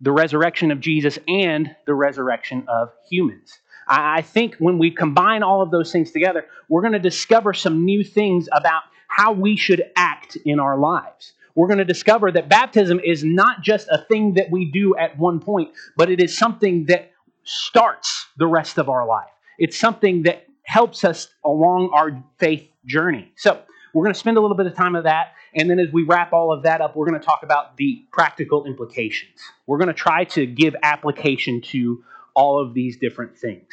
the 0.01 0.11
resurrection 0.11 0.71
of 0.71 0.79
Jesus 0.79 1.19
and 1.27 1.75
the 1.85 1.93
resurrection 1.93 2.65
of 2.67 2.89
humans. 3.09 3.59
I 3.87 4.21
think 4.21 4.55
when 4.55 4.79
we 4.79 4.91
combine 4.91 5.43
all 5.43 5.61
of 5.61 5.69
those 5.69 5.91
things 5.91 6.11
together, 6.11 6.45
we're 6.67 6.81
going 6.81 6.93
to 6.93 6.99
discover 6.99 7.53
some 7.53 7.85
new 7.85 8.03
things 8.03 8.49
about 8.51 8.83
how 9.07 9.33
we 9.33 9.55
should 9.55 9.83
act 9.95 10.35
in 10.45 10.59
our 10.59 10.77
lives. 10.77 11.33
We're 11.55 11.67
going 11.67 11.79
to 11.79 11.85
discover 11.85 12.31
that 12.31 12.49
baptism 12.49 12.99
is 13.03 13.23
not 13.23 13.61
just 13.61 13.87
a 13.89 14.03
thing 14.09 14.33
that 14.33 14.49
we 14.49 14.65
do 14.65 14.95
at 14.97 15.17
one 15.19 15.39
point, 15.39 15.69
but 15.95 16.09
it 16.09 16.19
is 16.19 16.35
something 16.35 16.85
that 16.85 17.11
starts 17.43 18.27
the 18.37 18.47
rest 18.47 18.79
of 18.79 18.89
our 18.89 19.05
life. 19.05 19.29
It's 19.59 19.77
something 19.77 20.23
that 20.23 20.47
helps 20.63 21.03
us 21.03 21.27
along 21.45 21.91
our 21.93 22.23
faith 22.39 22.67
journey. 22.85 23.31
So, 23.35 23.61
we're 23.93 24.03
going 24.03 24.13
to 24.13 24.19
spend 24.19 24.37
a 24.37 24.41
little 24.41 24.57
bit 24.57 24.65
of 24.65 24.75
time 24.75 24.95
of 24.95 25.03
that. 25.03 25.33
And 25.55 25.69
then 25.69 25.79
as 25.79 25.91
we 25.91 26.03
wrap 26.03 26.33
all 26.33 26.51
of 26.51 26.63
that 26.63 26.81
up, 26.81 26.95
we're 26.95 27.07
going 27.07 27.19
to 27.19 27.25
talk 27.25 27.43
about 27.43 27.77
the 27.77 28.03
practical 28.11 28.65
implications. 28.65 29.39
We're 29.67 29.77
going 29.77 29.87
to 29.87 29.93
try 29.93 30.23
to 30.25 30.45
give 30.45 30.75
application 30.81 31.61
to 31.71 32.03
all 32.33 32.59
of 32.59 32.73
these 32.73 32.97
different 32.97 33.37
things. 33.37 33.67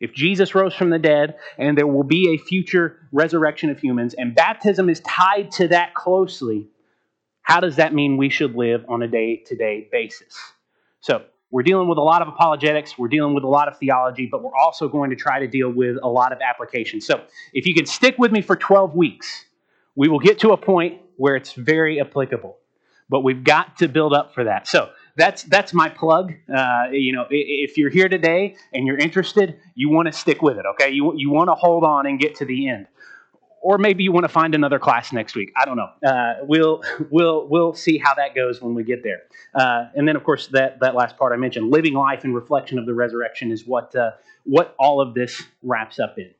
If 0.00 0.12
Jesus 0.12 0.54
rose 0.54 0.74
from 0.74 0.90
the 0.90 0.98
dead 0.98 1.36
and 1.58 1.76
there 1.76 1.86
will 1.86 2.04
be 2.04 2.34
a 2.34 2.38
future 2.38 3.08
resurrection 3.10 3.68
of 3.70 3.80
humans, 3.80 4.14
and 4.14 4.34
baptism 4.34 4.88
is 4.88 5.00
tied 5.00 5.50
to 5.52 5.68
that 5.68 5.94
closely, 5.94 6.68
how 7.42 7.60
does 7.60 7.76
that 7.76 7.92
mean 7.92 8.16
we 8.16 8.30
should 8.30 8.54
live 8.54 8.84
on 8.88 9.02
a 9.02 9.08
day 9.08 9.42
to 9.46 9.56
day 9.56 9.88
basis? 9.90 10.36
So, 11.00 11.24
we're 11.50 11.62
dealing 11.62 11.88
with 11.88 11.96
a 11.96 12.02
lot 12.02 12.20
of 12.20 12.28
apologetics, 12.28 12.98
we're 12.98 13.08
dealing 13.08 13.34
with 13.34 13.42
a 13.42 13.48
lot 13.48 13.68
of 13.68 13.78
theology, 13.78 14.28
but 14.30 14.42
we're 14.42 14.54
also 14.54 14.86
going 14.86 15.08
to 15.08 15.16
try 15.16 15.40
to 15.40 15.46
deal 15.46 15.70
with 15.70 15.96
a 16.02 16.08
lot 16.08 16.30
of 16.30 16.40
application. 16.42 17.00
So, 17.00 17.22
if 17.54 17.66
you 17.66 17.74
can 17.74 17.86
stick 17.86 18.16
with 18.18 18.30
me 18.30 18.42
for 18.42 18.54
12 18.54 18.94
weeks, 18.94 19.46
we 19.98 20.08
will 20.08 20.20
get 20.20 20.38
to 20.38 20.52
a 20.52 20.56
point 20.56 21.00
where 21.16 21.34
it's 21.34 21.52
very 21.52 22.00
applicable. 22.00 22.56
But 23.10 23.20
we've 23.20 23.42
got 23.42 23.78
to 23.78 23.88
build 23.88 24.12
up 24.12 24.34
for 24.34 24.44
that. 24.44 24.68
So, 24.68 24.90
that's 25.18 25.42
that's 25.42 25.74
my 25.74 25.88
plug. 25.90 26.32
Uh, 26.54 26.84
you 26.92 27.12
know, 27.12 27.26
if 27.28 27.76
you're 27.76 27.90
here 27.90 28.08
today 28.08 28.54
and 28.72 28.86
you're 28.86 28.96
interested, 28.96 29.58
you 29.74 29.90
want 29.90 30.06
to 30.06 30.12
stick 30.12 30.40
with 30.40 30.56
it. 30.58 30.64
Okay, 30.74 30.90
you 30.90 31.12
you 31.16 31.28
want 31.30 31.48
to 31.48 31.54
hold 31.54 31.84
on 31.84 32.06
and 32.06 32.20
get 32.20 32.36
to 32.36 32.44
the 32.44 32.68
end, 32.68 32.86
or 33.60 33.78
maybe 33.78 34.04
you 34.04 34.12
want 34.12 34.24
to 34.24 34.28
find 34.28 34.54
another 34.54 34.78
class 34.78 35.12
next 35.12 35.34
week. 35.34 35.52
I 35.56 35.64
don't 35.64 35.76
know. 35.76 35.90
Uh, 36.08 36.34
we'll 36.42 36.82
we'll 37.10 37.48
we'll 37.48 37.74
see 37.74 37.98
how 37.98 38.14
that 38.14 38.34
goes 38.36 38.62
when 38.62 38.74
we 38.74 38.84
get 38.84 39.02
there. 39.02 39.22
Uh, 39.54 39.86
and 39.96 40.06
then, 40.06 40.14
of 40.14 40.22
course, 40.22 40.46
that 40.48 40.78
that 40.80 40.94
last 40.94 41.18
part 41.18 41.32
I 41.32 41.36
mentioned, 41.36 41.70
living 41.70 41.94
life 41.94 42.24
in 42.24 42.32
reflection 42.32 42.78
of 42.78 42.86
the 42.86 42.94
resurrection, 42.94 43.50
is 43.50 43.66
what 43.66 43.94
uh, 43.96 44.12
what 44.44 44.76
all 44.78 45.00
of 45.00 45.14
this 45.14 45.42
wraps 45.62 45.98
up 45.98 46.16
in. 46.18 46.30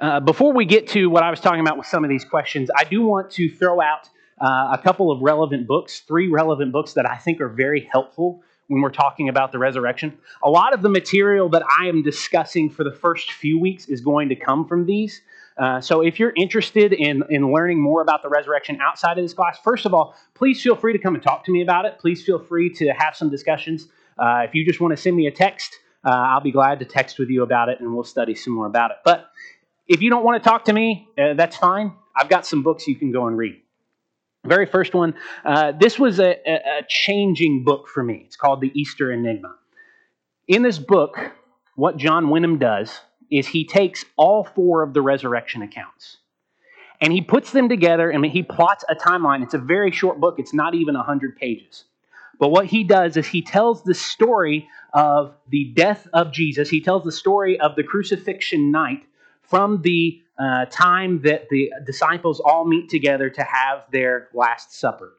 Uh, 0.00 0.20
before 0.20 0.52
we 0.52 0.64
get 0.64 0.88
to 0.88 1.08
what 1.08 1.22
I 1.22 1.30
was 1.30 1.40
talking 1.40 1.60
about 1.60 1.78
with 1.78 1.86
some 1.86 2.04
of 2.04 2.10
these 2.10 2.24
questions, 2.24 2.70
I 2.76 2.84
do 2.84 3.04
want 3.04 3.30
to 3.32 3.48
throw 3.48 3.80
out 3.80 4.08
uh, 4.40 4.70
a 4.72 4.80
couple 4.82 5.10
of 5.10 5.20
relevant 5.22 5.66
books, 5.66 6.00
three 6.00 6.28
relevant 6.28 6.72
books 6.72 6.92
that 6.94 7.08
I 7.08 7.16
think 7.16 7.40
are 7.40 7.48
very 7.48 7.88
helpful 7.90 8.42
when 8.68 8.82
we're 8.82 8.90
talking 8.90 9.28
about 9.28 9.52
the 9.52 9.58
resurrection. 9.58 10.16
A 10.42 10.50
lot 10.50 10.74
of 10.74 10.82
the 10.82 10.88
material 10.88 11.48
that 11.50 11.62
I 11.80 11.86
am 11.86 12.02
discussing 12.02 12.68
for 12.68 12.84
the 12.84 12.92
first 12.92 13.32
few 13.32 13.58
weeks 13.58 13.88
is 13.88 14.00
going 14.00 14.28
to 14.28 14.36
come 14.36 14.66
from 14.66 14.86
these. 14.86 15.22
Uh, 15.56 15.80
so 15.80 16.02
if 16.02 16.18
you're 16.18 16.34
interested 16.36 16.92
in, 16.92 17.22
in 17.30 17.50
learning 17.50 17.80
more 17.80 18.02
about 18.02 18.22
the 18.22 18.28
resurrection 18.28 18.78
outside 18.82 19.16
of 19.16 19.24
this 19.24 19.32
class, 19.32 19.58
first 19.64 19.86
of 19.86 19.94
all, 19.94 20.14
please 20.34 20.60
feel 20.60 20.76
free 20.76 20.92
to 20.92 20.98
come 20.98 21.14
and 21.14 21.22
talk 21.22 21.44
to 21.44 21.52
me 21.52 21.62
about 21.62 21.86
it. 21.86 21.98
Please 21.98 22.22
feel 22.22 22.38
free 22.38 22.68
to 22.74 22.88
have 22.90 23.16
some 23.16 23.30
discussions. 23.30 23.88
Uh, 24.18 24.42
if 24.46 24.54
you 24.54 24.66
just 24.66 24.80
want 24.80 24.94
to 24.94 24.96
send 25.00 25.16
me 25.16 25.26
a 25.26 25.30
text, 25.30 25.78
uh, 26.04 26.10
I'll 26.10 26.40
be 26.40 26.52
glad 26.52 26.78
to 26.80 26.84
text 26.84 27.18
with 27.18 27.30
you 27.30 27.42
about 27.42 27.68
it 27.68 27.80
and 27.80 27.94
we'll 27.94 28.04
study 28.04 28.34
some 28.34 28.52
more 28.52 28.66
about 28.66 28.90
it. 28.90 28.98
But 29.04 29.30
if 29.88 30.02
you 30.02 30.10
don't 30.10 30.24
want 30.24 30.42
to 30.42 30.48
talk 30.48 30.64
to 30.66 30.72
me, 30.72 31.08
uh, 31.18 31.34
that's 31.34 31.56
fine. 31.56 31.92
I've 32.14 32.28
got 32.28 32.46
some 32.46 32.62
books 32.62 32.86
you 32.86 32.96
can 32.96 33.12
go 33.12 33.26
and 33.26 33.36
read. 33.36 33.60
Very 34.44 34.66
first 34.66 34.94
one, 34.94 35.14
uh, 35.44 35.72
this 35.72 35.98
was 35.98 36.20
a, 36.20 36.36
a 36.46 36.82
changing 36.88 37.64
book 37.64 37.88
for 37.88 38.02
me. 38.02 38.22
It's 38.26 38.36
called 38.36 38.60
The 38.60 38.70
Easter 38.78 39.10
Enigma. 39.10 39.56
In 40.46 40.62
this 40.62 40.78
book, 40.78 41.18
what 41.74 41.96
John 41.96 42.30
Wenham 42.30 42.58
does 42.58 43.00
is 43.30 43.48
he 43.48 43.66
takes 43.66 44.04
all 44.16 44.44
four 44.44 44.82
of 44.82 44.94
the 44.94 45.02
resurrection 45.02 45.62
accounts 45.62 46.18
and 47.00 47.12
he 47.12 47.20
puts 47.20 47.50
them 47.50 47.68
together 47.68 48.08
and 48.10 48.24
he 48.24 48.42
plots 48.42 48.84
a 48.88 48.94
timeline. 48.94 49.42
It's 49.42 49.54
a 49.54 49.58
very 49.58 49.90
short 49.90 50.20
book, 50.20 50.36
it's 50.38 50.54
not 50.54 50.74
even 50.74 50.94
100 50.94 51.36
pages. 51.36 51.84
But 52.38 52.48
what 52.50 52.66
he 52.66 52.84
does 52.84 53.16
is 53.16 53.26
he 53.26 53.42
tells 53.42 53.82
the 53.82 53.94
story 53.94 54.68
of 54.92 55.34
the 55.48 55.72
death 55.74 56.06
of 56.12 56.32
Jesus, 56.32 56.68
he 56.68 56.80
tells 56.80 57.02
the 57.04 57.12
story 57.12 57.58
of 57.58 57.76
the 57.76 57.82
crucifixion 57.82 58.70
night 58.70 59.04
from 59.48 59.82
the 59.82 60.20
uh, 60.38 60.66
time 60.66 61.22
that 61.22 61.48
the 61.50 61.70
disciples 61.84 62.40
all 62.40 62.66
meet 62.66 62.90
together 62.90 63.30
to 63.30 63.42
have 63.42 63.84
their 63.90 64.28
Last 64.34 64.74
Supper. 64.74 65.14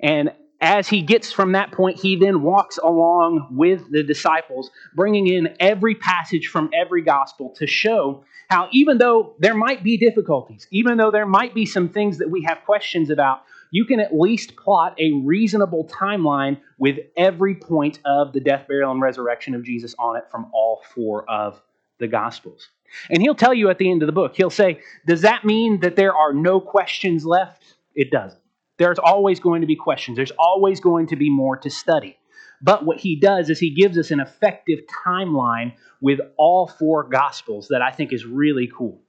And 0.00 0.32
as 0.60 0.88
he 0.88 1.02
gets 1.02 1.30
from 1.32 1.52
that 1.52 1.70
point, 1.72 2.00
he 2.00 2.16
then 2.16 2.42
walks 2.42 2.78
along 2.78 3.48
with 3.52 3.90
the 3.90 4.02
disciples, 4.02 4.70
bringing 4.94 5.28
in 5.28 5.54
every 5.60 5.94
passage 5.94 6.48
from 6.48 6.70
every 6.74 7.02
gospel 7.02 7.54
to 7.56 7.66
show 7.66 8.24
how, 8.50 8.68
even 8.72 8.98
though 8.98 9.34
there 9.38 9.54
might 9.54 9.84
be 9.84 9.96
difficulties, 9.96 10.66
even 10.70 10.96
though 10.96 11.10
there 11.10 11.26
might 11.26 11.54
be 11.54 11.64
some 11.64 11.88
things 11.88 12.18
that 12.18 12.30
we 12.30 12.42
have 12.42 12.58
questions 12.64 13.10
about, 13.10 13.42
you 13.70 13.84
can 13.84 14.00
at 14.00 14.14
least 14.14 14.56
plot 14.56 14.98
a 14.98 15.12
reasonable 15.12 15.86
timeline 15.86 16.58
with 16.78 16.98
every 17.16 17.54
point 17.54 18.00
of 18.04 18.32
the 18.32 18.40
death, 18.40 18.66
burial, 18.66 18.90
and 18.90 19.00
resurrection 19.00 19.54
of 19.54 19.62
Jesus 19.62 19.94
on 19.98 20.16
it 20.16 20.24
from 20.30 20.50
all 20.52 20.82
four 20.94 21.28
of 21.30 21.60
the 21.98 22.08
gospels. 22.08 22.68
And 23.10 23.22
he'll 23.22 23.34
tell 23.34 23.54
you 23.54 23.70
at 23.70 23.78
the 23.78 23.90
end 23.90 24.02
of 24.02 24.06
the 24.06 24.12
book, 24.12 24.34
he'll 24.36 24.50
say, 24.50 24.80
Does 25.06 25.22
that 25.22 25.44
mean 25.44 25.80
that 25.80 25.96
there 25.96 26.14
are 26.14 26.32
no 26.32 26.60
questions 26.60 27.24
left? 27.24 27.62
It 27.94 28.10
doesn't. 28.10 28.40
There's 28.78 28.98
always 28.98 29.40
going 29.40 29.60
to 29.60 29.66
be 29.66 29.76
questions, 29.76 30.16
there's 30.16 30.32
always 30.38 30.80
going 30.80 31.08
to 31.08 31.16
be 31.16 31.30
more 31.30 31.56
to 31.58 31.70
study. 31.70 32.16
But 32.60 32.84
what 32.84 32.98
he 32.98 33.18
does 33.18 33.50
is 33.50 33.60
he 33.60 33.70
gives 33.70 33.96
us 33.98 34.10
an 34.10 34.20
effective 34.20 34.80
timeline 35.06 35.74
with 36.00 36.18
all 36.36 36.66
four 36.66 37.04
gospels 37.04 37.68
that 37.68 37.82
I 37.82 37.92
think 37.92 38.12
is 38.12 38.24
really 38.24 38.68
cool. 38.76 39.00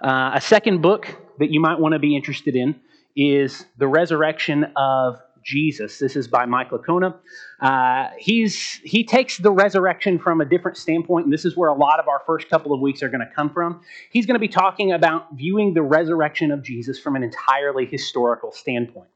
Uh, 0.00 0.32
a 0.34 0.40
second 0.40 0.80
book 0.80 1.06
that 1.38 1.50
you 1.50 1.60
might 1.60 1.78
want 1.78 1.92
to 1.92 1.98
be 1.98 2.16
interested 2.16 2.56
in 2.56 2.80
is 3.16 3.66
The 3.78 3.88
Resurrection 3.88 4.72
of 4.76 5.20
Jesus. 5.42 5.98
This 5.98 6.16
is 6.16 6.28
by 6.28 6.46
Mike 6.46 6.70
Licona. 6.70 7.14
Uh, 7.60 8.08
he's, 8.18 8.80
he 8.84 9.04
takes 9.04 9.38
the 9.38 9.50
resurrection 9.50 10.18
from 10.18 10.40
a 10.40 10.44
different 10.44 10.76
standpoint, 10.76 11.26
and 11.26 11.32
this 11.32 11.44
is 11.44 11.56
where 11.56 11.68
a 11.68 11.74
lot 11.74 12.00
of 12.00 12.08
our 12.08 12.22
first 12.26 12.48
couple 12.48 12.72
of 12.72 12.80
weeks 12.80 13.02
are 13.02 13.08
going 13.08 13.26
to 13.26 13.34
come 13.34 13.50
from. 13.50 13.80
He's 14.10 14.26
going 14.26 14.34
to 14.34 14.40
be 14.40 14.48
talking 14.48 14.92
about 14.92 15.34
viewing 15.34 15.74
the 15.74 15.82
resurrection 15.82 16.50
of 16.50 16.62
Jesus 16.62 16.98
from 16.98 17.16
an 17.16 17.22
entirely 17.22 17.86
historical 17.86 18.52
standpoint. 18.52 19.08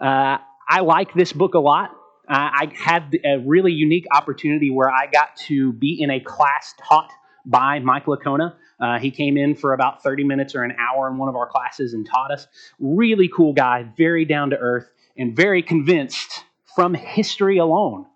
Uh, 0.00 0.38
I 0.68 0.80
like 0.80 1.14
this 1.14 1.32
book 1.32 1.54
a 1.54 1.58
lot. 1.58 1.90
Uh, 2.28 2.50
I 2.52 2.72
had 2.76 3.16
a 3.24 3.38
really 3.38 3.72
unique 3.72 4.06
opportunity 4.14 4.70
where 4.70 4.90
I 4.90 5.06
got 5.06 5.36
to 5.46 5.72
be 5.72 6.00
in 6.00 6.10
a 6.10 6.20
class 6.20 6.74
taught 6.86 7.10
by 7.46 7.78
Mike 7.78 8.04
Licona. 8.04 8.54
Uh, 8.78 8.98
he 8.98 9.10
came 9.10 9.36
in 9.36 9.54
for 9.54 9.72
about 9.72 10.02
30 10.02 10.24
minutes 10.24 10.54
or 10.54 10.62
an 10.62 10.76
hour 10.78 11.08
in 11.08 11.16
one 11.16 11.28
of 11.28 11.36
our 11.36 11.48
classes 11.48 11.94
and 11.94 12.06
taught 12.06 12.30
us. 12.30 12.46
Really 12.78 13.28
cool 13.34 13.52
guy, 13.52 13.86
very 13.96 14.24
down 14.24 14.50
to 14.50 14.56
earth 14.58 14.90
and 15.18 15.36
very 15.36 15.62
convinced 15.62 16.44
from 16.74 16.94
history 16.94 17.58
alone 17.58 18.06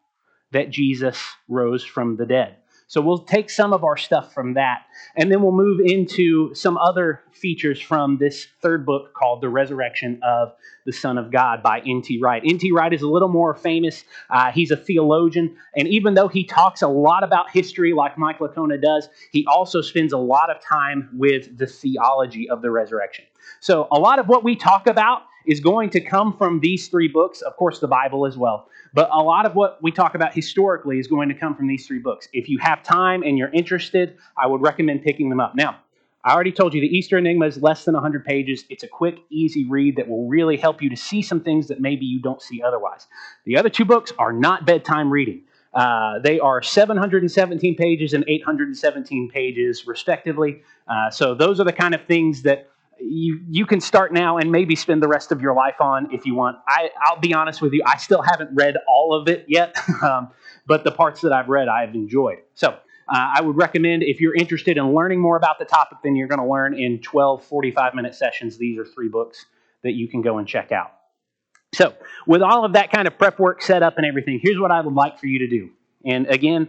that 0.53 0.71
Jesus 0.71 1.21
rose 1.49 1.85
from 1.85 2.17
the 2.17 2.27
dead. 2.27 2.57
So 2.93 3.01
we'll 3.01 3.21
take 3.21 3.49
some 3.49 3.73
of 3.73 3.85
our 3.85 3.97
stuff 3.97 4.35
from 4.35 4.53
that, 4.53 4.83
and 5.17 5.33
then 5.33 5.41
we'll 5.41 5.53
move 5.53 5.81
into 5.83 6.55
some 6.55 6.77
other 6.77 7.23
features 7.33 7.81
from 7.81 8.19
this 8.19 8.49
third 8.61 8.85
book 8.85 9.15
called 9.15 9.41
The 9.41 9.49
Resurrection 9.49 10.21
of 10.23 10.53
the 10.85 10.93
Son 10.93 11.17
of 11.17 11.33
God 11.33 11.63
by 11.63 11.81
N.T. 11.87 12.21
Wright. 12.21 12.43
N.T. 12.45 12.71
Wright 12.71 12.93
is 12.93 13.01
a 13.01 13.09
little 13.09 13.31
more 13.31 13.55
famous. 13.55 14.05
Uh, 14.29 14.53
he's 14.53 14.71
a 14.71 14.77
theologian, 14.77 15.57
and 15.75 15.89
even 15.89 16.13
though 16.13 16.29
he 16.29 16.45
talks 16.45 16.83
a 16.83 16.89
lot 16.89 17.25
about 17.25 17.51
history 17.51 17.95
like 17.95 18.19
Mike 18.19 18.41
Licona 18.41 18.79
does, 18.79 19.09
he 19.31 19.47
also 19.47 19.81
spends 19.81 20.13
a 20.13 20.19
lot 20.19 20.51
of 20.51 20.61
time 20.63 21.09
with 21.15 21.57
the 21.57 21.67
theology 21.67 22.51
of 22.51 22.61
the 22.61 22.71
resurrection. 22.71 23.25
So 23.61 23.89
a 23.91 23.99
lot 23.99 24.19
of 24.19 24.29
what 24.29 24.45
we 24.45 24.55
talk 24.55 24.87
about 24.87 25.23
is 25.47 25.61
going 25.61 25.91
to 25.91 26.01
come 26.01 26.37
from 26.37 26.61
these 26.61 26.89
three 26.89 27.09
books, 27.09 27.43
of 27.43 27.57
course, 27.57 27.79
the 27.79 27.89
Bible 27.89 28.27
as 28.27 28.37
well. 28.37 28.69
But 28.95 29.09
a 29.13 29.23
lot 29.23 29.47
of 29.47 29.55
what 29.55 29.83
we 29.83 29.91
talk 29.91 30.15
about 30.15 30.35
historically 30.35 30.99
is 30.99 31.07
going 31.07 31.29
to 31.29 31.35
come 31.35 31.55
from 31.55 31.67
these 31.67 31.87
three 31.87 31.99
books. 31.99 32.29
If 32.33 32.49
you 32.49 32.59
have 32.59 32.83
time 32.83 33.23
and 33.23 33.39
you're 33.39 33.51
interested, 33.51 34.17
I 34.37 34.47
would 34.47 34.61
recommend 34.61 35.03
picking 35.03 35.31
them 35.31 35.41
up. 35.41 35.55
Now, 35.55 35.79
I 36.25 36.35
already 36.35 36.53
told 36.53 36.73
you 36.73 36.81
the 36.81 36.87
Easter 36.87 37.19
Enigma 37.19 37.47
is 37.47 37.61
less 37.61 37.85
than 37.85 37.95
100 37.95 38.25
pages. 38.25 38.65
It's 38.71 38.85
a 38.85 38.89
quick, 38.89 39.19
easy 39.29 39.65
read 39.65 39.97
that 39.97 40.09
will 40.09 40.29
really 40.29 40.57
help 40.57 40.81
you 40.81 40.89
to 40.91 40.97
see 40.97 41.21
some 41.21 41.41
things 41.41 41.67
that 41.69 41.81
maybe 41.81 42.07
you 42.07 42.21
don't 42.21 42.41
see 42.41 42.63
otherwise. 42.63 43.09
The 43.45 43.57
other 43.57 43.69
two 43.69 43.85
books 43.85 44.13
are 44.19 44.33
not 44.33 44.65
bedtime 44.65 45.11
reading. 45.11 45.43
Uh, 45.75 46.19
they 46.19 46.39
are 46.39 46.63
717 46.63 47.75
pages 47.77 48.13
and 48.13 48.25
817 48.29 49.31
pages, 49.31 49.87
respectively. 49.87 50.63
Uh, 50.87 51.11
so, 51.11 51.35
those 51.35 51.59
are 51.61 51.65
the 51.65 51.73
kind 51.73 51.95
of 51.95 52.05
things 52.05 52.43
that 52.43 52.69
you 53.05 53.41
you 53.49 53.67
can 53.67 53.81
start 53.81 54.13
now 54.13 54.39
and 54.39 54.51
maybe 54.51 54.77
spend 54.77 55.03
the 55.03 55.09
rest 55.09 55.33
of 55.33 55.41
your 55.41 55.55
life 55.55 55.81
on 55.81 56.13
if 56.13 56.27
you 56.27 56.35
want. 56.35 56.59
I 56.69 56.91
I'll 57.03 57.21
be 57.21 57.35
honest 57.35 57.61
with 57.61 57.73
you, 57.73 57.83
I 57.87 57.97
still 57.97 58.23
haven't 58.23 58.51
read 58.55 58.77
all 58.89 59.15
of 59.15 59.29
it 59.29 59.45
yet, 59.49 59.77
um, 60.03 60.31
but 60.67 60.85
the 60.85 60.93
parts 60.93 61.21
that 61.23 61.33
I've 61.33 61.49
read 61.49 61.69
I've 61.69 61.95
enjoyed. 61.95 62.39
So 62.55 62.69
uh, 62.69 62.77
I 63.09 63.43
would 63.43 63.57
recommend 63.57 64.03
if 64.03 64.21
you're 64.21 64.35
interested 64.35 64.77
in 64.77 64.95
learning 64.95 65.21
more 65.21 65.37
about 65.37 65.59
the 65.59 65.65
topic 65.65 65.99
than 66.03 66.17
you're 66.17 66.29
going 66.29 66.41
to 66.41 66.49
learn 66.49 66.79
in 66.79 67.01
12 67.01 67.45
45 67.45 67.95
minute 67.95 68.15
sessions. 68.15 68.59
These 68.59 68.79
are 68.79 68.85
three 68.85 69.09
books 69.09 69.47
that 69.83 69.93
you 69.93 70.09
can 70.09 70.23
go 70.23 70.39
and 70.39 70.47
check 70.47 70.73
out. 70.73 70.93
So 71.75 71.95
with 72.27 72.43
all 72.43 72.65
of 72.65 72.75
that 72.75 72.93
kind 72.93 73.09
of 73.09 73.19
prep 73.19 73.39
work 73.39 73.63
set 73.63 73.83
up 73.83 73.97
and 73.97 74.07
everything, 74.07 74.41
here's 74.43 74.61
what 74.61 74.71
I 74.71 74.81
would 74.81 74.95
like 74.95 75.19
for 75.19 75.27
you 75.27 75.41
to 75.41 75.49
do. 75.49 75.71
And 76.05 76.27
again, 76.27 76.69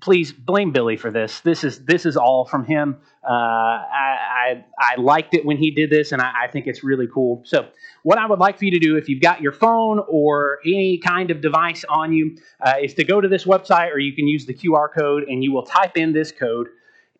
please 0.00 0.32
blame 0.32 0.72
Billy 0.72 0.96
for 0.96 1.10
this. 1.10 1.40
This 1.40 1.64
is 1.64 1.84
this 1.84 2.06
is 2.06 2.16
all 2.16 2.44
from 2.44 2.64
him. 2.64 2.96
Uh, 3.24 3.32
I, 3.32 4.16
I, 4.46 4.64
I 4.78 5.00
liked 5.00 5.34
it 5.34 5.44
when 5.44 5.56
he 5.56 5.70
did 5.70 5.90
this, 5.90 6.12
and 6.12 6.22
I, 6.22 6.44
I, 6.44 6.48
think 6.48 6.68
it's 6.68 6.84
really 6.84 7.08
cool. 7.12 7.42
So, 7.44 7.68
what 8.04 8.18
I 8.18 8.26
would 8.26 8.38
like 8.38 8.56
for 8.58 8.64
you 8.64 8.70
to 8.70 8.78
do, 8.78 8.96
if 8.96 9.08
you've 9.08 9.20
got 9.20 9.40
your 9.40 9.50
phone 9.52 10.00
or 10.08 10.60
any 10.64 10.98
kind 10.98 11.32
of 11.32 11.40
device 11.40 11.84
on 11.88 12.12
you, 12.12 12.36
uh, 12.60 12.74
is 12.80 12.94
to 12.94 13.04
go 13.04 13.20
to 13.20 13.26
this 13.26 13.44
website, 13.44 13.92
or 13.92 13.98
you 13.98 14.14
can 14.14 14.28
use 14.28 14.46
the 14.46 14.54
QR 14.54 14.88
code, 14.96 15.24
and 15.24 15.42
you 15.42 15.52
will 15.52 15.64
type 15.64 15.96
in 15.96 16.12
this 16.12 16.30
code, 16.30 16.68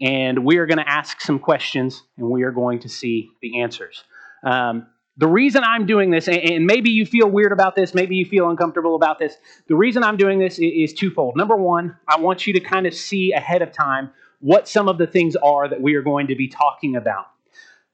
and 0.01 0.45
we 0.45 0.59
are 0.59 0.67
going 0.67 0.79
to 0.79 0.89
ask 0.89 1.21
some 1.21 1.41
questions, 1.41 2.03
and 2.17 2.31
we 2.31 2.45
are 2.45 2.53
going 2.53 2.79
to 2.81 2.89
see 2.89 3.31
the 3.43 3.61
answers. 3.63 4.05
Um, 4.45 4.87
the 5.19 5.27
reason 5.27 5.65
I'm 5.65 5.87
doing 5.87 6.11
this, 6.11 6.29
and 6.29 6.67
maybe 6.67 6.91
you 6.91 7.07
feel 7.07 7.29
weird 7.29 7.53
about 7.53 7.75
this, 7.75 7.95
maybe 7.95 8.17
you 8.17 8.27
feel 8.27 8.51
uncomfortable 8.51 8.97
about 8.97 9.19
this, 9.19 9.37
the 9.67 9.75
reason 9.75 10.05
I'm 10.05 10.17
doing 10.17 10.39
this 10.39 10.59
is 10.59 10.93
twofold. 10.93 11.37
Number 11.37 11.57
one, 11.57 11.97
I 12.07 12.21
want 12.21 12.47
you 12.47 12.53
to 12.53 12.61
kind 12.61 12.87
of 12.87 12.95
see 12.95 13.33
ahead 13.33 13.63
of 13.63 13.73
time 13.73 14.11
what 14.41 14.69
some 14.69 14.89
of 14.89 14.99
the 14.99 15.07
things 15.07 15.35
are 15.37 15.69
that 15.69 15.81
we 15.81 15.95
are 15.95 16.03
going 16.03 16.27
to 16.27 16.35
be 16.35 16.49
talking 16.49 16.97
about. 16.97 17.27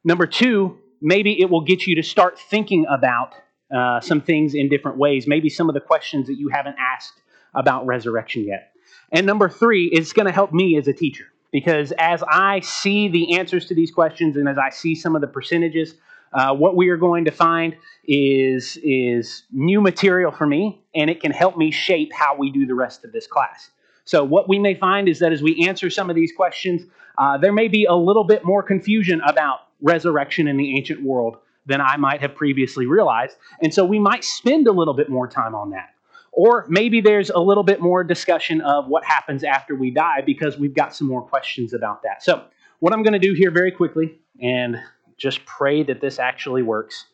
Number 0.05 0.27
two, 0.27 0.79
maybe 1.01 1.41
it 1.41 1.49
will 1.49 1.61
get 1.61 1.87
you 1.87 1.95
to 1.95 2.03
start 2.03 2.39
thinking 2.39 2.87
about 2.91 3.35
uh, 3.73 4.01
some 4.01 4.21
things 4.21 4.55
in 4.55 4.69
different 4.69 4.99
ways, 4.99 5.27
maybe 5.29 5.49
some 5.49 5.69
of 5.69 5.75
the 5.75 5.81
questions 5.81 6.27
that 6.27 6.35
you 6.35 6.49
haven't 6.49 6.77
asked 6.79 7.23
about 7.55 7.87
resurrection 7.87 8.45
yet. 8.45 8.73
And 9.13 9.27
number 9.27 9.49
three, 9.49 9.87
it's 9.87 10.13
going 10.13 10.27
to 10.27 10.33
help 10.33 10.53
me 10.53 10.77
as 10.77 10.89
a 10.89 10.93
teacher 10.93 11.27
because 11.53 11.93
as 11.99 12.25
I 12.29 12.61
see 12.61 13.09
the 13.09 13.37
answers 13.39 13.67
to 13.67 13.75
these 13.75 13.93
questions 13.93 14.37
and 14.37 14.49
as 14.49 14.59
I 14.59 14.71
see 14.71 14.95
some 14.95 15.15
of 15.15 15.21
the 15.21 15.29
percentages, 15.29 15.95
uh, 16.33 16.55
what 16.55 16.77
we 16.77 16.89
are 16.89 16.97
going 16.97 17.25
to 17.25 17.31
find 17.31 17.77
is, 18.05 18.79
is 18.83 19.45
new 19.53 19.81
material 19.81 20.33
for 20.33 20.47
me, 20.47 20.83
and 20.95 21.11
it 21.11 21.21
can 21.21 21.33
help 21.33 21.57
me 21.57 21.71
shape 21.71 22.13
how 22.13 22.37
we 22.37 22.51
do 22.51 22.67
the 22.67 22.75
rest 22.75 23.05
of 23.05 23.13
this 23.13 23.27
class. 23.27 23.71
So, 24.05 24.25
what 24.25 24.49
we 24.49 24.59
may 24.59 24.75
find 24.75 25.09
is 25.09 25.19
that 25.21 25.33
as 25.33 25.43
we 25.43 25.67
answer 25.67 25.89
some 25.91 26.11
of 26.11 26.17
these 26.17 26.33
questions, 26.33 26.83
uh, 27.19 27.39
there 27.39 27.53
may 27.53 27.69
be 27.69 27.85
a 27.85 27.95
little 27.95 28.25
bit 28.25 28.45
more 28.45 28.63
confusion 28.63 29.21
about 29.27 29.61
resurrection 29.81 30.49
in 30.49 30.57
the 30.57 30.77
ancient 30.77 31.03
world 31.03 31.37
than 31.67 31.81
I 31.81 31.97
might 31.97 32.21
have 32.21 32.35
previously 32.35 32.87
realized. 32.87 33.37
And 33.63 33.73
so, 33.73 33.85
we 33.85 33.99
might 33.99 34.25
spend 34.25 34.67
a 34.67 34.73
little 34.73 34.95
bit 34.95 35.09
more 35.09 35.29
time 35.29 35.55
on 35.55 35.71
that. 35.71 35.91
Or 36.33 36.65
maybe 36.69 37.01
there's 37.01 37.31
a 37.31 37.39
little 37.39 37.63
bit 37.63 37.81
more 37.81 38.03
discussion 38.03 38.63
of 38.63 38.89
what 38.89 39.05
happens 39.05 39.45
after 39.45 39.77
we 39.77 39.91
die 39.91 40.23
because 40.25 40.59
we've 40.59 40.75
got 40.75 40.95
some 40.95 41.07
more 41.07 41.23
questions 41.23 41.75
about 41.75 42.03
that. 42.03 42.23
So, 42.23 42.45
what 42.81 42.93
I'm 42.93 43.05
going 43.05 43.13
to 43.13 43.21
do 43.21 43.35
here 43.35 43.53
very 43.53 43.71
quickly, 43.71 44.19
and 44.41 44.77
just 45.23 45.45
pray 45.47 45.85
that 45.85 46.01
this 46.01 46.19
actually 46.19 46.63
works, 46.63 47.07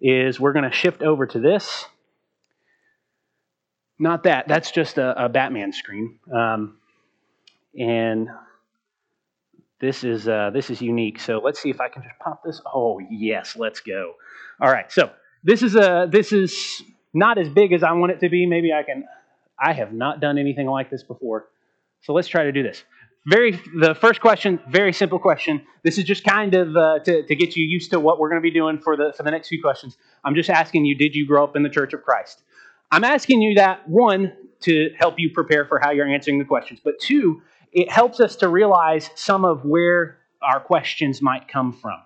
is 0.00 0.40
we're 0.40 0.52
going 0.52 0.68
to 0.68 0.76
shift 0.76 1.02
over 1.02 1.26
to 1.26 1.38
this. 1.38 1.86
Not 3.98 4.24
that, 4.24 4.48
that's 4.48 4.72
just 4.72 4.98
a, 4.98 5.26
a 5.26 5.28
Batman 5.28 5.72
screen. 5.72 6.18
Um, 6.34 6.78
and 7.78 8.28
this 9.80 10.04
is 10.04 10.28
uh, 10.28 10.50
this 10.52 10.70
is 10.70 10.80
unique. 10.80 11.18
So 11.18 11.40
let's 11.44 11.60
see 11.60 11.70
if 11.70 11.80
I 11.80 11.88
can 11.88 12.02
just 12.02 12.18
pop 12.20 12.42
this. 12.44 12.60
Oh 12.66 13.00
yes, 13.10 13.56
let's 13.56 13.80
go. 13.80 14.14
All 14.60 14.70
right, 14.70 14.90
so 14.90 15.10
this 15.42 15.62
is 15.62 15.74
a 15.74 16.08
this 16.10 16.32
is 16.32 16.82
not 17.12 17.36
as 17.36 17.48
big 17.48 17.72
as 17.72 17.82
I 17.82 17.92
want 17.92 18.12
it 18.12 18.20
to 18.20 18.28
be. 18.28 18.46
Maybe 18.46 18.72
I 18.72 18.84
can. 18.84 19.04
I 19.58 19.72
have 19.72 19.92
not 19.92 20.20
done 20.20 20.38
anything 20.38 20.66
like 20.66 20.88
this 20.90 21.02
before, 21.02 21.48
so 22.02 22.12
let's 22.12 22.28
try 22.28 22.44
to 22.44 22.52
do 22.52 22.62
this. 22.62 22.84
Very, 23.24 23.52
the 23.78 23.94
first 23.94 24.20
question, 24.20 24.58
very 24.68 24.92
simple 24.92 25.20
question. 25.20 25.64
This 25.84 25.96
is 25.96 26.02
just 26.04 26.24
kind 26.24 26.54
of 26.54 26.76
uh, 26.76 26.98
to, 27.04 27.22
to 27.22 27.34
get 27.36 27.54
you 27.54 27.64
used 27.64 27.92
to 27.92 28.00
what 28.00 28.18
we're 28.18 28.28
going 28.28 28.40
to 28.40 28.42
be 28.42 28.50
doing 28.50 28.80
for 28.80 28.96
the, 28.96 29.12
for 29.16 29.22
the 29.22 29.30
next 29.30 29.46
few 29.48 29.62
questions. 29.62 29.96
I'm 30.24 30.34
just 30.34 30.50
asking 30.50 30.86
you, 30.86 30.96
did 30.96 31.14
you 31.14 31.24
grow 31.24 31.44
up 31.44 31.54
in 31.54 31.62
the 31.62 31.68
Church 31.68 31.92
of 31.92 32.02
Christ? 32.02 32.42
I'm 32.90 33.04
asking 33.04 33.40
you 33.40 33.54
that, 33.54 33.88
one, 33.88 34.32
to 34.62 34.90
help 34.98 35.14
you 35.18 35.30
prepare 35.30 35.64
for 35.66 35.78
how 35.78 35.92
you're 35.92 36.08
answering 36.08 36.40
the 36.40 36.44
questions, 36.44 36.80
but 36.82 36.98
two, 37.00 37.42
it 37.72 37.90
helps 37.90 38.18
us 38.18 38.36
to 38.36 38.48
realize 38.48 39.08
some 39.14 39.44
of 39.44 39.64
where 39.64 40.18
our 40.42 40.58
questions 40.58 41.22
might 41.22 41.46
come 41.46 41.72
from. 41.72 41.98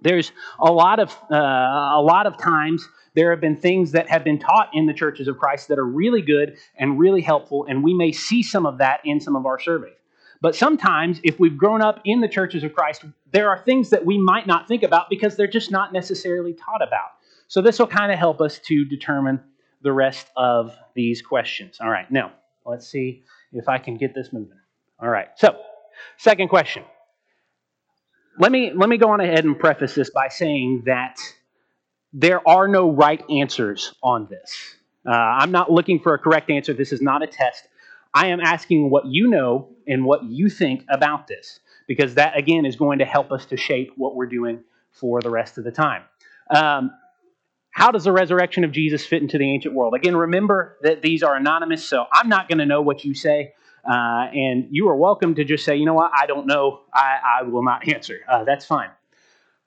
There's 0.00 0.30
a 0.60 0.70
lot 0.70 1.00
of, 1.00 1.10
uh, 1.30 1.34
a 1.36 2.00
lot 2.00 2.26
of 2.26 2.38
times 2.38 2.88
there 3.14 3.30
have 3.30 3.40
been 3.40 3.56
things 3.56 3.92
that 3.92 4.08
have 4.08 4.22
been 4.22 4.38
taught 4.38 4.70
in 4.74 4.86
the 4.86 4.94
churches 4.94 5.26
of 5.26 5.38
Christ 5.38 5.68
that 5.68 5.78
are 5.78 5.84
really 5.84 6.22
good 6.22 6.56
and 6.78 7.00
really 7.00 7.22
helpful, 7.22 7.66
and 7.68 7.82
we 7.82 7.94
may 7.94 8.12
see 8.12 8.44
some 8.44 8.64
of 8.64 8.78
that 8.78 9.00
in 9.04 9.20
some 9.20 9.34
of 9.34 9.44
our 9.44 9.58
surveys. 9.58 9.94
But 10.40 10.54
sometimes, 10.54 11.20
if 11.24 11.40
we've 11.40 11.56
grown 11.56 11.82
up 11.82 12.00
in 12.04 12.20
the 12.20 12.28
churches 12.28 12.62
of 12.62 12.74
Christ, 12.74 13.04
there 13.32 13.48
are 13.48 13.58
things 13.58 13.90
that 13.90 14.04
we 14.04 14.18
might 14.18 14.46
not 14.46 14.68
think 14.68 14.82
about 14.82 15.08
because 15.08 15.36
they're 15.36 15.46
just 15.46 15.70
not 15.70 15.92
necessarily 15.92 16.52
taught 16.52 16.82
about. 16.82 17.10
So, 17.48 17.62
this 17.62 17.78
will 17.78 17.86
kind 17.86 18.12
of 18.12 18.18
help 18.18 18.40
us 18.40 18.58
to 18.60 18.84
determine 18.84 19.40
the 19.82 19.92
rest 19.92 20.28
of 20.36 20.76
these 20.94 21.22
questions. 21.22 21.78
All 21.80 21.90
right, 21.90 22.10
now 22.10 22.32
let's 22.64 22.86
see 22.86 23.22
if 23.52 23.68
I 23.68 23.78
can 23.78 23.96
get 23.96 24.14
this 24.14 24.32
moving. 24.32 24.58
All 25.00 25.08
right, 25.08 25.28
so 25.36 25.56
second 26.16 26.48
question. 26.48 26.84
Let 28.38 28.52
me, 28.52 28.72
let 28.74 28.88
me 28.88 28.98
go 28.98 29.10
on 29.10 29.20
ahead 29.20 29.44
and 29.44 29.58
preface 29.58 29.94
this 29.94 30.10
by 30.10 30.28
saying 30.28 30.82
that 30.86 31.16
there 32.12 32.46
are 32.46 32.68
no 32.68 32.90
right 32.90 33.22
answers 33.30 33.94
on 34.02 34.26
this. 34.28 34.76
Uh, 35.06 35.12
I'm 35.12 35.52
not 35.52 35.70
looking 35.70 36.00
for 36.00 36.14
a 36.14 36.18
correct 36.18 36.50
answer. 36.50 36.74
This 36.74 36.92
is 36.92 37.00
not 37.00 37.22
a 37.22 37.26
test. 37.26 37.68
I 38.16 38.28
am 38.28 38.40
asking 38.40 38.88
what 38.88 39.04
you 39.04 39.28
know 39.28 39.68
and 39.86 40.02
what 40.02 40.24
you 40.24 40.48
think 40.48 40.86
about 40.88 41.26
this, 41.26 41.60
because 41.86 42.14
that, 42.14 42.34
again, 42.34 42.64
is 42.64 42.74
going 42.74 43.00
to 43.00 43.04
help 43.04 43.30
us 43.30 43.44
to 43.46 43.58
shape 43.58 43.92
what 43.96 44.16
we're 44.16 44.24
doing 44.24 44.64
for 44.90 45.20
the 45.20 45.28
rest 45.28 45.58
of 45.58 45.64
the 45.64 45.70
time. 45.70 46.02
Um, 46.48 46.92
how 47.72 47.90
does 47.90 48.04
the 48.04 48.12
resurrection 48.12 48.64
of 48.64 48.72
Jesus 48.72 49.04
fit 49.04 49.20
into 49.20 49.36
the 49.36 49.44
ancient 49.44 49.74
world? 49.74 49.92
Again, 49.94 50.16
remember 50.16 50.78
that 50.80 51.02
these 51.02 51.22
are 51.22 51.36
anonymous, 51.36 51.86
so 51.86 52.06
I'm 52.10 52.30
not 52.30 52.48
going 52.48 52.56
to 52.56 52.64
know 52.64 52.80
what 52.80 53.04
you 53.04 53.12
say. 53.12 53.52
Uh, 53.84 54.28
and 54.32 54.68
you 54.70 54.88
are 54.88 54.96
welcome 54.96 55.34
to 55.34 55.44
just 55.44 55.66
say, 55.66 55.76
you 55.76 55.84
know 55.84 55.92
what, 55.92 56.10
I 56.18 56.24
don't 56.24 56.46
know, 56.46 56.80
I, 56.94 57.40
I 57.40 57.42
will 57.42 57.62
not 57.62 57.86
answer. 57.94 58.20
Uh, 58.26 58.44
that's 58.44 58.64
fine. 58.64 58.88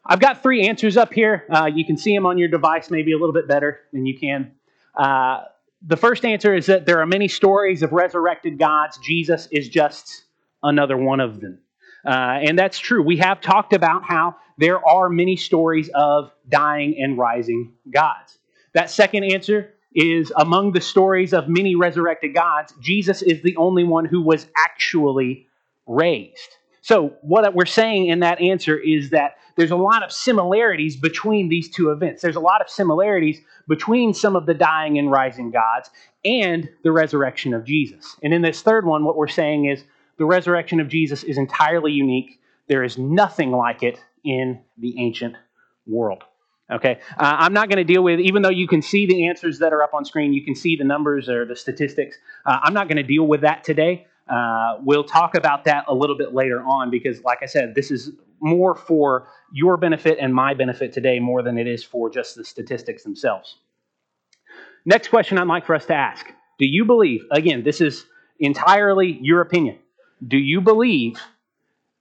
I've 0.04 0.20
got 0.20 0.42
three 0.42 0.68
answers 0.68 0.98
up 0.98 1.14
here. 1.14 1.46
Uh, 1.52 1.70
you 1.72 1.86
can 1.86 1.98
see 1.98 2.16
them 2.16 2.26
on 2.26 2.40
your 2.40 2.48
device 2.48 2.90
maybe 2.90 3.12
a 3.12 3.18
little 3.20 3.32
bit 3.32 3.48
better 3.48 3.82
than 3.94 4.08
you 4.08 4.18
can. 4.18 4.54
The 5.86 5.98
first 5.98 6.26
answer 6.26 6.54
is 6.54 6.65
that 6.65 6.86
there 6.86 7.00
are 7.00 7.06
many 7.06 7.28
stories 7.28 7.84
of 7.84 7.94
resurrected 7.94 8.60
gods. 8.60 8.98
Jesus 8.98 9.48
is 9.52 9.70
just 9.70 10.26
another 10.62 10.98
one 10.98 11.20
of 11.20 11.39
them. 11.39 11.60
Uh, 12.06 12.10
and 12.10 12.58
that's 12.58 12.80
true. 12.80 13.02
We 13.02 13.18
have 13.18 13.42
talked 13.42 13.74
about 13.74 14.04
how 14.04 14.36
there 14.58 14.86
are 14.86 15.10
many 15.10 15.36
stories 15.36 15.89
of 15.94 16.32
dying 16.48 16.96
and 16.98 17.18
rising 17.18 17.74
gods. 17.92 18.38
That 18.74 18.89
second 18.89 19.24
answer 19.26 19.74
is 19.94 20.32
among 20.36 20.74
the 20.74 20.82
stories 20.82 21.34
of 21.34 21.48
many 21.48 21.76
resurrected 21.76 22.34
gods, 22.34 22.74
Jesus 22.80 23.22
is 23.22 23.42
the 23.42 23.56
only 23.58 23.84
one 23.84 24.06
who 24.06 24.22
was 24.22 24.48
actually 24.58 25.48
raised. 25.88 26.58
So, 26.82 27.13
what 27.22 27.54
we're 27.54 27.65
saying 27.65 28.08
in 28.08 28.20
that 28.22 28.42
answer 28.42 28.78
is 28.78 29.10
that 29.10 29.36
there's 29.56 29.72
a 29.72 29.76
lot 29.76 30.04
of 30.04 30.12
similarities 30.12 30.96
between 30.96 31.50
these 31.50 31.70
two 31.70 31.92
events. 31.92 32.22
There's 32.22 32.38
a 32.38 32.42
lot 32.42 32.62
of 32.62 32.70
similarities 32.70 33.42
between 33.68 34.13
some 34.13 34.36
of 34.36 34.46
the 34.46 34.54
dying 34.54 34.98
and 34.98 35.12
rising 35.12 35.52
gods 35.52 35.89
and 36.24 36.70
the 36.84 36.92
resurrection 36.92 37.54
of 37.54 37.65
Jesus. 37.65 38.15
And 38.24 38.34
in 38.34 38.42
this 38.42 38.62
third 38.62 38.86
one, 38.86 39.04
what 39.04 39.18
we're 39.18 39.28
saying 39.28 39.65
is 39.65 39.84
the 40.18 40.26
resurrection 40.26 40.80
of 40.80 40.88
Jesus 40.88 41.24
is 41.24 41.38
entirely 41.38 41.92
unique. 41.92 42.39
There 42.68 42.84
is 42.84 42.98
nothing 42.98 43.52
like 43.52 43.84
it 43.84 44.00
in 44.24 44.62
the 44.78 44.96
ancient 45.00 45.36
world. 45.86 46.24
Okay, 46.72 47.00
uh, 47.18 47.36
I'm 47.39 47.54
not 47.54 47.68
going 47.68 47.78
to 47.78 47.84
deal 47.84 48.04
with, 48.04 48.20
even 48.20 48.44
though 48.44 48.50
you 48.50 48.68
can 48.68 48.84
see 48.84 49.08
the 49.08 49.28
answers 49.28 49.58
that 49.58 49.74
are 49.74 49.82
up 49.82 49.96
on 49.96 50.06
screen, 50.06 50.34
you 50.34 50.46
can 50.46 50.54
see 50.54 50.76
the 50.76 50.84
numbers 50.84 51.28
or 51.28 51.44
the 51.44 51.56
statistics. 51.56 52.18
Uh, 52.46 52.60
I'm 52.62 52.76
not 52.76 52.88
going 52.88 52.98
to 52.98 53.04
deal 53.04 53.26
with 53.26 53.42
that 53.42 53.63
today. 53.63 54.06
Uh, 54.30 54.78
we'll 54.82 55.04
talk 55.04 55.36
about 55.36 55.65
that 55.65 55.86
a 55.88 55.94
little 55.94 56.18
bit 56.18 56.34
later 56.34 56.62
on 56.62 56.92
because, 56.92 57.24
like 57.24 57.39
I 57.42 57.48
said, 57.48 57.74
this 57.76 57.89
is 57.89 58.12
more 58.39 58.76
for 58.76 59.28
your 59.52 59.76
benefit 59.78 60.18
and 60.22 60.34
my 60.34 60.54
benefit 60.54 60.94
today 60.94 61.20
more 61.20 61.42
than 61.42 61.58
it 61.58 61.68
is 61.68 61.84
for 61.84 62.10
just 62.10 62.36
the 62.36 62.46
statistics 62.46 63.04
themselves. 63.04 63.58
Next 64.86 65.10
question 65.10 65.38
I'd 65.38 65.48
like 65.48 65.65
for 65.65 65.76
us 65.76 65.86
to 65.88 65.96
ask 65.96 66.28
Do 66.58 66.65
you 66.65 66.86
believe, 66.86 67.26
again, 67.32 67.63
this 67.63 67.82
is 67.82 68.06
entirely 68.39 69.18
your 69.22 69.42
opinion, 69.42 69.80
do 70.26 70.38
you 70.38 70.62
believe 70.62 71.20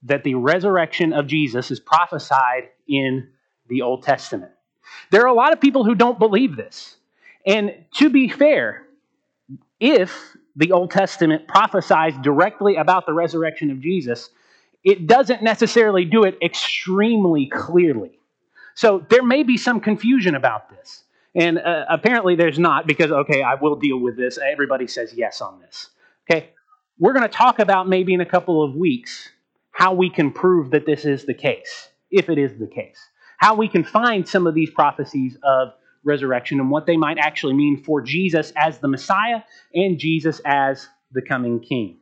that 0.03 0.23
the 0.23 0.35
resurrection 0.35 1.13
of 1.13 1.27
Jesus 1.27 1.71
is 1.71 1.79
prophesied 1.79 2.69
in 2.87 3.27
the 3.67 3.81
Old 3.81 4.03
Testament? 4.03 4.51
There 5.11 5.21
are 5.21 5.27
a 5.27 5.33
lot 5.33 5.53
of 5.53 5.59
people 5.59 5.83
who 5.83 5.95
don't 5.95 6.19
believe 6.19 6.55
this. 6.55 6.95
And 7.45 7.73
to 7.95 8.09
be 8.09 8.29
fair, 8.29 8.85
if 9.79 10.35
the 10.59 10.71
Old 10.71 10.91
Testament 10.91 11.47
prophesies 11.47 12.13
directly 12.21 12.75
about 12.75 13.05
the 13.05 13.13
resurrection 13.13 13.71
of 13.71 13.79
Jesus, 13.81 14.29
it 14.83 15.07
doesn't 15.07 15.41
necessarily 15.41 16.05
do 16.05 16.23
it 16.23 16.37
extremely 16.41 17.47
clearly. 17.47 18.19
So 18.75 19.05
there 19.09 19.23
may 19.23 19.43
be 19.43 19.57
some 19.57 19.79
confusion 19.79 20.35
about 20.35 20.69
this. 20.69 21.03
And 21.35 21.59
uh, 21.59 21.85
apparently 21.89 22.35
there's 22.35 22.59
not 22.59 22.87
because, 22.87 23.11
okay, 23.11 23.41
I 23.41 23.55
will 23.55 23.75
deal 23.75 23.99
with 23.99 24.17
this. 24.17 24.37
Everybody 24.37 24.87
says 24.87 25.13
yes 25.13 25.41
on 25.41 25.59
this. 25.59 25.89
Okay? 26.29 26.51
We're 26.97 27.13
going 27.13 27.27
to 27.27 27.35
talk 27.35 27.59
about 27.59 27.87
maybe 27.87 28.13
in 28.13 28.21
a 28.21 28.25
couple 28.25 28.63
of 28.63 28.75
weeks 28.75 29.29
how 29.71 29.93
we 29.93 30.09
can 30.09 30.31
prove 30.31 30.71
that 30.71 30.85
this 30.85 31.05
is 31.05 31.25
the 31.25 31.33
case, 31.33 31.89
if 32.11 32.29
it 32.29 32.37
is 32.37 32.57
the 32.59 32.67
case 32.67 32.99
how 33.39 33.55
we 33.55 33.67
can 33.69 33.83
find 33.83 34.27
some 34.27 34.45
of 34.45 34.53
these 34.53 34.69
prophecies 34.69 35.37
of 35.43 35.69
resurrection 36.03 36.59
and 36.59 36.71
what 36.71 36.85
they 36.85 36.97
might 36.97 37.17
actually 37.17 37.53
mean 37.53 37.81
for 37.83 38.01
Jesus 38.01 38.53
as 38.55 38.79
the 38.79 38.87
Messiah 38.87 39.41
and 39.73 39.99
Jesus 39.99 40.41
as 40.45 40.87
the 41.11 41.21
coming 41.21 41.59
King. 41.59 41.97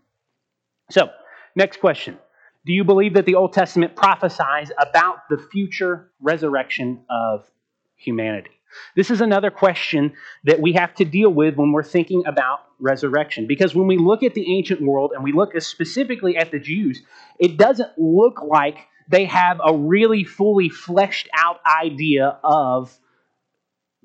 So, 0.92 1.10
next 1.56 1.80
question. 1.80 2.18
Do 2.66 2.74
you 2.74 2.84
believe 2.84 3.14
that 3.14 3.26
the 3.26 3.36
Old 3.36 3.54
Testament 3.54 3.96
prophesies 3.96 4.72
about 4.78 5.30
the 5.30 5.38
future 5.38 6.12
resurrection 6.20 7.02
of 7.10 7.50
humanity? 7.96 8.52
This 8.96 9.10
is 9.10 9.22
another 9.22 9.50
question 9.50 10.14
that 10.44 10.60
we 10.60 10.74
have 10.74 10.94
to 10.96 11.06
deal 11.06 11.30
with 11.30 11.56
when 11.56 11.72
we're 11.72 11.84
thinking 11.84 12.24
about 12.26 12.60
resurrection. 12.80 13.48
Because 13.48 13.74
when 13.74 13.88
we 13.88 13.98
look 13.98 14.24
at 14.24 14.34
the 14.34 14.58
ancient 14.58 14.82
world 14.82 15.12
and 15.16 15.24
we 15.24 15.32
look 15.32 15.60
specifically 15.62 16.36
at 16.38 16.52
the 16.52 16.60
Jews, 16.60 17.02
it 17.40 17.58
doesn't 17.58 17.98
look 17.98 18.42
like 18.42 18.78
they 19.08 19.26
have 19.26 19.62
a 19.66 19.74
really 19.74 20.24
fully 20.24 20.70
fleshed 20.70 21.30
out 21.34 21.60
idea 21.66 22.38
of 22.44 22.98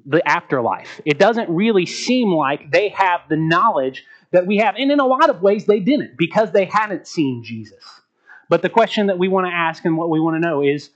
the 0.07 0.27
afterlife. 0.29 1.01
It 1.05 1.19
doesn't 1.19 1.49
really 1.51 1.87
seem 1.87 2.33
like 2.33 2.71
they 2.71 2.89
have 2.91 3.21
the 3.29 3.37
knowledge 3.37 4.05
that 4.33 4.47
we 4.47 4.59
have. 4.59 4.75
And 4.77 4.91
in 4.91 5.01
a 5.01 5.07
lot 5.07 5.31
of 5.31 5.43
ways, 5.43 5.67
they 5.67 5.81
didn't 5.81 6.17
because 6.17 6.53
they 6.53 6.65
hadn't 6.65 7.07
seen 7.07 7.45
Jesus. 7.45 7.85
But 8.49 8.63
the 8.63 8.69
question 8.69 9.07
that 9.07 9.19
we 9.19 9.29
want 9.29 9.47
to 9.47 9.53
ask 9.53 9.85
and 9.85 9.97
what 9.97 10.11
we 10.11 10.21
want 10.21 10.37
to 10.37 10.41
know 10.41 10.63
is 10.63 10.91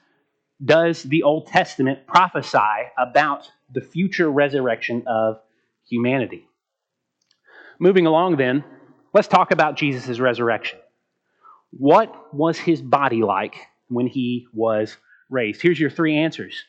Does 0.64 1.02
the 1.02 1.22
Old 1.22 1.46
Testament 1.46 2.06
prophesy 2.06 2.58
about 2.98 3.50
the 3.72 3.80
future 3.80 4.30
resurrection 4.30 5.04
of 5.06 5.40
humanity? 5.88 6.48
Moving 7.78 8.06
along, 8.06 8.36
then, 8.36 8.64
let's 9.12 9.28
talk 9.28 9.50
about 9.50 9.76
Jesus' 9.76 10.18
resurrection. 10.18 10.78
What 11.70 12.34
was 12.34 12.58
his 12.58 12.80
body 12.80 13.22
like 13.22 13.54
when 13.88 14.06
he 14.06 14.46
was 14.54 14.96
raised? 15.28 15.60
Here's 15.60 15.78
your 15.78 15.90
three 15.90 16.16
answers. 16.16 16.64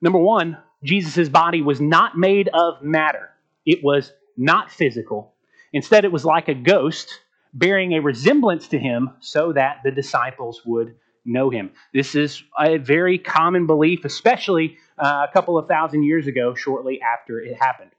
Number 0.00 0.18
one, 0.18 0.58
Jesus' 0.82 1.28
body 1.28 1.62
was 1.62 1.80
not 1.80 2.16
made 2.16 2.48
of 2.48 2.82
matter, 2.82 3.30
it 3.64 3.82
was 3.82 4.12
not 4.36 4.70
physical. 4.70 5.34
Instead, 5.72 6.04
it 6.04 6.12
was 6.12 6.24
like 6.24 6.48
a 6.48 6.54
ghost 6.54 7.20
bearing 7.54 7.92
a 7.92 8.00
resemblance 8.00 8.68
to 8.68 8.78
him 8.78 9.10
so 9.20 9.52
that 9.52 9.80
the 9.84 9.90
disciples 9.90 10.62
would 10.64 10.94
know 11.24 11.50
him. 11.50 11.70
This 11.94 12.14
is 12.14 12.42
a 12.58 12.78
very 12.78 13.18
common 13.18 13.66
belief, 13.66 14.04
especially 14.04 14.78
uh, 14.98 15.26
a 15.28 15.32
couple 15.32 15.58
of 15.58 15.68
thousand 15.68 16.02
years 16.04 16.26
ago, 16.26 16.54
shortly 16.54 17.00
after 17.00 17.38
it 17.40 17.56
happened. 17.60 17.90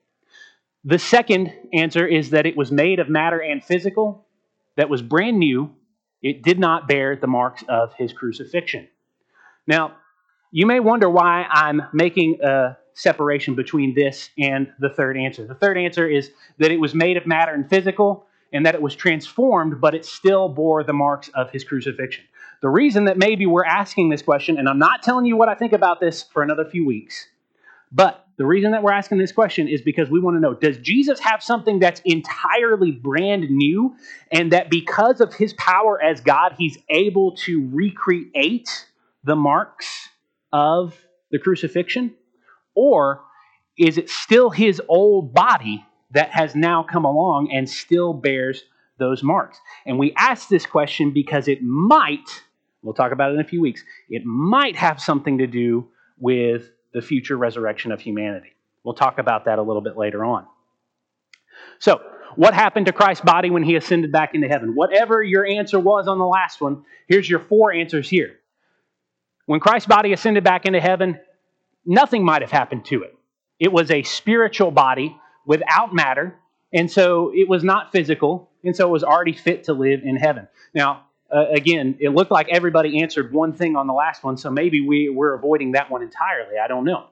The 0.84 1.00
second 1.00 1.54
answer 1.72 2.06
is 2.06 2.32
that 2.32 2.46
it 2.46 2.58
was 2.58 2.72
made 2.72 3.00
of 3.00 3.10
matter 3.10 3.40
and 3.40 3.64
physical, 3.64 4.28
that 4.76 4.90
was 4.90 5.02
brand 5.02 5.40
new, 5.40 5.74
it 6.22 6.42
did 6.42 6.60
not 6.60 6.88
bear 6.88 7.16
the 7.16 7.28
marks 7.28 7.64
of 7.70 7.94
his 7.94 8.12
crucifixion. 8.12 8.88
Now, 9.68 9.96
you 10.56 10.68
may 10.68 10.80
wonder 10.80 11.10
why 11.10 11.48
I'm 11.50 11.82
making 11.94 12.38
a 12.44 12.78
separation 12.94 13.56
between 13.56 13.96
this 13.96 14.30
and 14.38 14.72
the 14.80 14.90
third 14.90 15.18
answer. 15.18 15.48
The 15.48 15.56
third 15.56 15.80
answer 15.80 16.08
is 16.08 16.30
that 16.60 16.70
it 16.70 16.80
was 16.80 16.94
made 16.94 17.18
of 17.18 17.26
matter 17.26 17.52
and 17.52 17.68
physical, 17.68 18.28
and 18.54 18.64
that 18.68 18.76
it 18.76 18.82
was 18.82 18.96
transformed, 18.96 19.82
but 19.82 19.96
it 19.96 20.06
still 20.06 20.48
bore 20.48 20.84
the 20.84 20.94
marks 20.94 21.28
of 21.30 21.50
his 21.50 21.64
crucifixion. 21.64 22.24
The 22.62 22.70
reason 22.70 23.06
that 23.06 23.18
maybe 23.18 23.48
we're 23.48 23.66
asking 23.66 24.10
this 24.10 24.22
question, 24.22 24.60
and 24.60 24.70
I'm 24.70 24.78
not 24.78 25.02
telling 25.02 25.26
you 25.26 25.36
what 25.36 25.50
I 25.50 25.56
think 25.56 25.74
about 25.74 26.00
this 26.00 26.22
for 26.22 26.44
another 26.44 26.66
few 26.66 26.86
weeks, 26.86 27.28
but 27.92 28.28
the 28.38 28.46
reason 28.46 28.72
that 28.74 28.84
we're 28.84 28.92
asking 28.92 29.18
this 29.18 29.32
question 29.32 29.68
is 29.68 29.82
because 29.82 30.12
we 30.12 30.20
want 30.20 30.38
to 30.38 30.40
know 30.40 30.54
does 30.54 30.78
Jesus 30.78 31.20
have 31.20 31.42
something 31.42 31.80
that's 31.80 32.02
entirely 32.06 32.92
brand 32.92 33.50
new 33.50 33.96
and 34.32 34.52
that 34.52 34.70
because 34.70 35.20
of 35.20 35.34
his 35.34 35.54
power 35.54 36.00
as 36.00 36.22
God, 36.22 36.54
he's 36.60 36.78
able 36.90 37.36
to 37.38 37.68
recreate 37.72 38.88
the 39.24 39.36
marks 39.36 40.10
of 40.54 40.96
the 41.32 41.40
crucifixion? 41.40 42.14
Or 42.76 43.22
is 43.78 43.98
it 43.98 44.10
still 44.10 44.52
his 44.52 44.82
old 44.88 45.34
body 45.34 45.86
that 46.12 46.30
has 46.30 46.56
now 46.56 46.84
come 46.84 47.04
along 47.04 47.52
and 47.52 47.70
still 47.70 48.14
bears 48.14 48.64
those 49.00 49.24
marks? 49.24 49.60
And 49.86 50.00
we 50.00 50.14
ask 50.16 50.48
this 50.48 50.66
question 50.66 51.12
because 51.12 51.48
it 51.48 51.62
might, 51.62 52.44
we'll 52.84 52.94
talk 52.94 53.12
about 53.12 53.32
it 53.32 53.36
in 53.36 53.42
a 53.42 53.48
few 53.48 53.62
weeks, 53.62 53.84
it 54.10 54.24
might 54.24 54.76
have 54.76 55.02
something 55.02 55.40
to 55.40 55.48
do 55.48 55.90
with 56.20 56.70
the 56.94 57.02
future 57.02 57.36
resurrection 57.36 57.92
of 57.92 58.00
humanity. 58.00 58.54
We'll 58.84 58.94
talk 58.94 59.18
about 59.18 59.46
that 59.46 59.60
a 59.60 59.64
little 59.64 59.82
bit 59.82 59.98
later 59.98 60.24
on. 60.24 60.46
So, 61.80 62.02
what 62.36 62.54
happened 62.54 62.88
to 62.88 62.94
Christ's 62.94 63.24
body 63.24 63.52
when 63.52 63.64
he 63.64 63.76
ascended 63.76 64.12
back 64.12 64.34
into 64.34 64.48
heaven? 64.48 64.74
Whatever 64.74 65.22
your 65.22 65.46
answer 65.46 65.80
was 65.80 66.08
on 66.08 66.18
the 66.18 66.26
last 66.26 66.62
one, 66.62 66.84
here's 67.08 67.30
your 67.30 67.40
four 67.40 67.72
answers 67.72 68.10
here. 68.10 68.40
When 69.46 69.60
Christ's 69.60 69.88
body 69.88 70.14
ascended 70.14 70.44
back 70.44 70.66
into 70.66 70.80
heaven, 70.80 71.20
nothing 71.86 72.24
might 72.24 72.42
have 72.42 72.52
happened 72.52 72.86
to 72.86 73.04
it. 73.04 73.18
It 73.60 73.72
was 73.72 73.92
a 73.92 74.04
spiritual 74.04 74.72
body 74.72 75.18
without 75.46 75.94
matter, 75.94 76.36
and 76.72 76.90
so 76.90 77.32
it 77.36 77.48
was 77.48 77.64
not 77.64 77.92
physical, 77.92 78.50
and 78.64 78.76
so 78.76 78.88
it 78.88 78.92
was 78.92 79.04
already 79.04 79.34
fit 79.34 79.66
to 79.66 79.74
live 79.74 80.02
in 80.04 80.16
heaven. 80.16 80.48
Now, 80.74 81.06
uh, 81.34 81.48
again, 81.50 81.98
it 82.00 82.10
looked 82.10 82.32
like 82.32 82.48
everybody 82.50 83.02
answered 83.02 83.34
one 83.34 83.54
thing 83.54 83.76
on 83.76 83.88
the 83.88 83.94
last 83.94 84.24
one, 84.24 84.38
so 84.38 84.50
maybe 84.50 84.82
we, 84.82 85.10
we're 85.10 85.34
avoiding 85.34 85.74
that 85.74 85.90
one 85.90 86.02
entirely. 86.02 86.58
I 86.64 86.68
don't 86.68 86.86
know. 86.86 87.08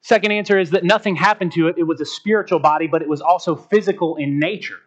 Second 0.00 0.32
answer 0.32 0.58
is 0.58 0.70
that 0.70 0.84
nothing 0.84 1.16
happened 1.16 1.52
to 1.52 1.68
it. 1.68 1.76
It 1.78 1.84
was 1.84 2.00
a 2.00 2.04
spiritual 2.04 2.58
body, 2.58 2.86
but 2.86 3.00
it 3.00 3.08
was 3.08 3.20
also 3.20 3.54
physical 3.54 4.16
in 4.16 4.38
nature. 4.38 4.80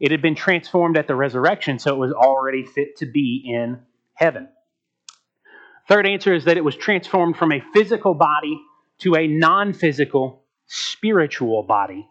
It 0.00 0.10
had 0.10 0.20
been 0.20 0.34
transformed 0.34 0.96
at 0.96 1.06
the 1.06 1.14
resurrection, 1.14 1.78
so 1.78 1.94
it 1.94 1.98
was 1.98 2.12
already 2.12 2.64
fit 2.64 2.96
to 2.98 3.06
be 3.06 3.42
in 3.46 3.80
heaven. 4.14 4.48
Third 5.88 6.06
answer 6.06 6.34
is 6.34 6.44
that 6.44 6.58
it 6.58 6.64
was 6.64 6.76
transformed 6.76 7.36
from 7.36 7.50
a 7.50 7.64
physical 7.72 8.14
body 8.14 8.60
to 8.98 9.16
a 9.16 9.26
non 9.26 9.72
physical 9.72 10.44
spiritual 10.66 11.62
body 11.62 12.06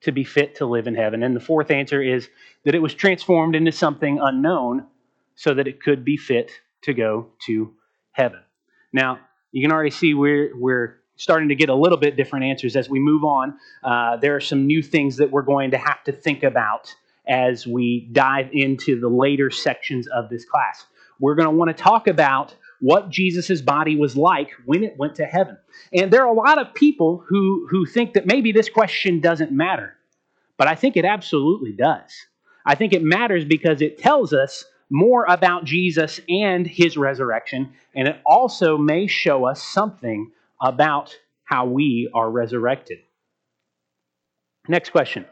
to 0.00 0.12
be 0.12 0.24
fit 0.24 0.56
to 0.56 0.66
live 0.66 0.86
in 0.86 0.94
heaven. 0.94 1.22
And 1.22 1.36
the 1.36 1.40
fourth 1.40 1.70
answer 1.70 2.02
is 2.02 2.28
that 2.64 2.74
it 2.74 2.78
was 2.78 2.94
transformed 2.94 3.54
into 3.54 3.72
something 3.72 4.18
unknown 4.20 4.86
so 5.34 5.52
that 5.52 5.68
it 5.68 5.82
could 5.82 6.04
be 6.04 6.16
fit 6.16 6.50
to 6.82 6.94
go 6.94 7.28
to 7.46 7.74
heaven. 8.12 8.40
Now, 8.92 9.20
you 9.52 9.62
can 9.62 9.72
already 9.72 9.90
see 9.90 10.14
we're, 10.14 10.58
we're 10.58 10.96
starting 11.16 11.50
to 11.50 11.54
get 11.54 11.68
a 11.68 11.74
little 11.74 11.98
bit 11.98 12.16
different 12.16 12.46
answers 12.46 12.76
as 12.76 12.88
we 12.88 12.98
move 12.98 13.24
on. 13.24 13.58
Uh, 13.84 14.16
there 14.16 14.34
are 14.34 14.40
some 14.40 14.66
new 14.66 14.82
things 14.82 15.18
that 15.18 15.30
we're 15.30 15.42
going 15.42 15.72
to 15.72 15.78
have 15.78 16.02
to 16.04 16.12
think 16.12 16.42
about 16.42 16.94
as 17.28 17.66
we 17.66 18.08
dive 18.12 18.48
into 18.52 18.98
the 18.98 19.08
later 19.08 19.50
sections 19.50 20.06
of 20.08 20.30
this 20.30 20.46
class. 20.46 20.86
We're 21.18 21.34
going 21.34 21.48
to 21.48 21.54
want 21.54 21.76
to 21.76 21.82
talk 21.82 22.06
about 22.06 22.54
what 22.80 23.10
Jesus' 23.10 23.60
body 23.60 23.96
was 23.96 24.16
like 24.16 24.50
when 24.64 24.82
it 24.82 24.96
went 24.96 25.14
to 25.16 25.24
heaven. 25.24 25.56
And 25.92 26.10
there 26.10 26.22
are 26.22 26.32
a 26.32 26.34
lot 26.34 26.58
of 26.58 26.74
people 26.74 27.24
who, 27.28 27.66
who 27.70 27.86
think 27.86 28.14
that 28.14 28.26
maybe 28.26 28.52
this 28.52 28.68
question 28.68 29.20
doesn't 29.20 29.52
matter, 29.52 29.96
but 30.56 30.66
I 30.66 30.74
think 30.74 30.96
it 30.96 31.04
absolutely 31.04 31.72
does. 31.72 32.10
I 32.64 32.74
think 32.74 32.92
it 32.92 33.02
matters 33.02 33.44
because 33.44 33.80
it 33.80 33.98
tells 33.98 34.32
us 34.32 34.64
more 34.90 35.24
about 35.28 35.64
Jesus 35.64 36.20
and 36.28 36.66
his 36.66 36.96
resurrection, 36.96 37.72
and 37.94 38.08
it 38.08 38.20
also 38.26 38.76
may 38.76 39.06
show 39.06 39.44
us 39.44 39.62
something 39.62 40.32
about 40.60 41.16
how 41.44 41.66
we 41.66 42.10
are 42.12 42.30
resurrected. 42.30 42.98
Next 44.68 44.90
question 44.90 45.26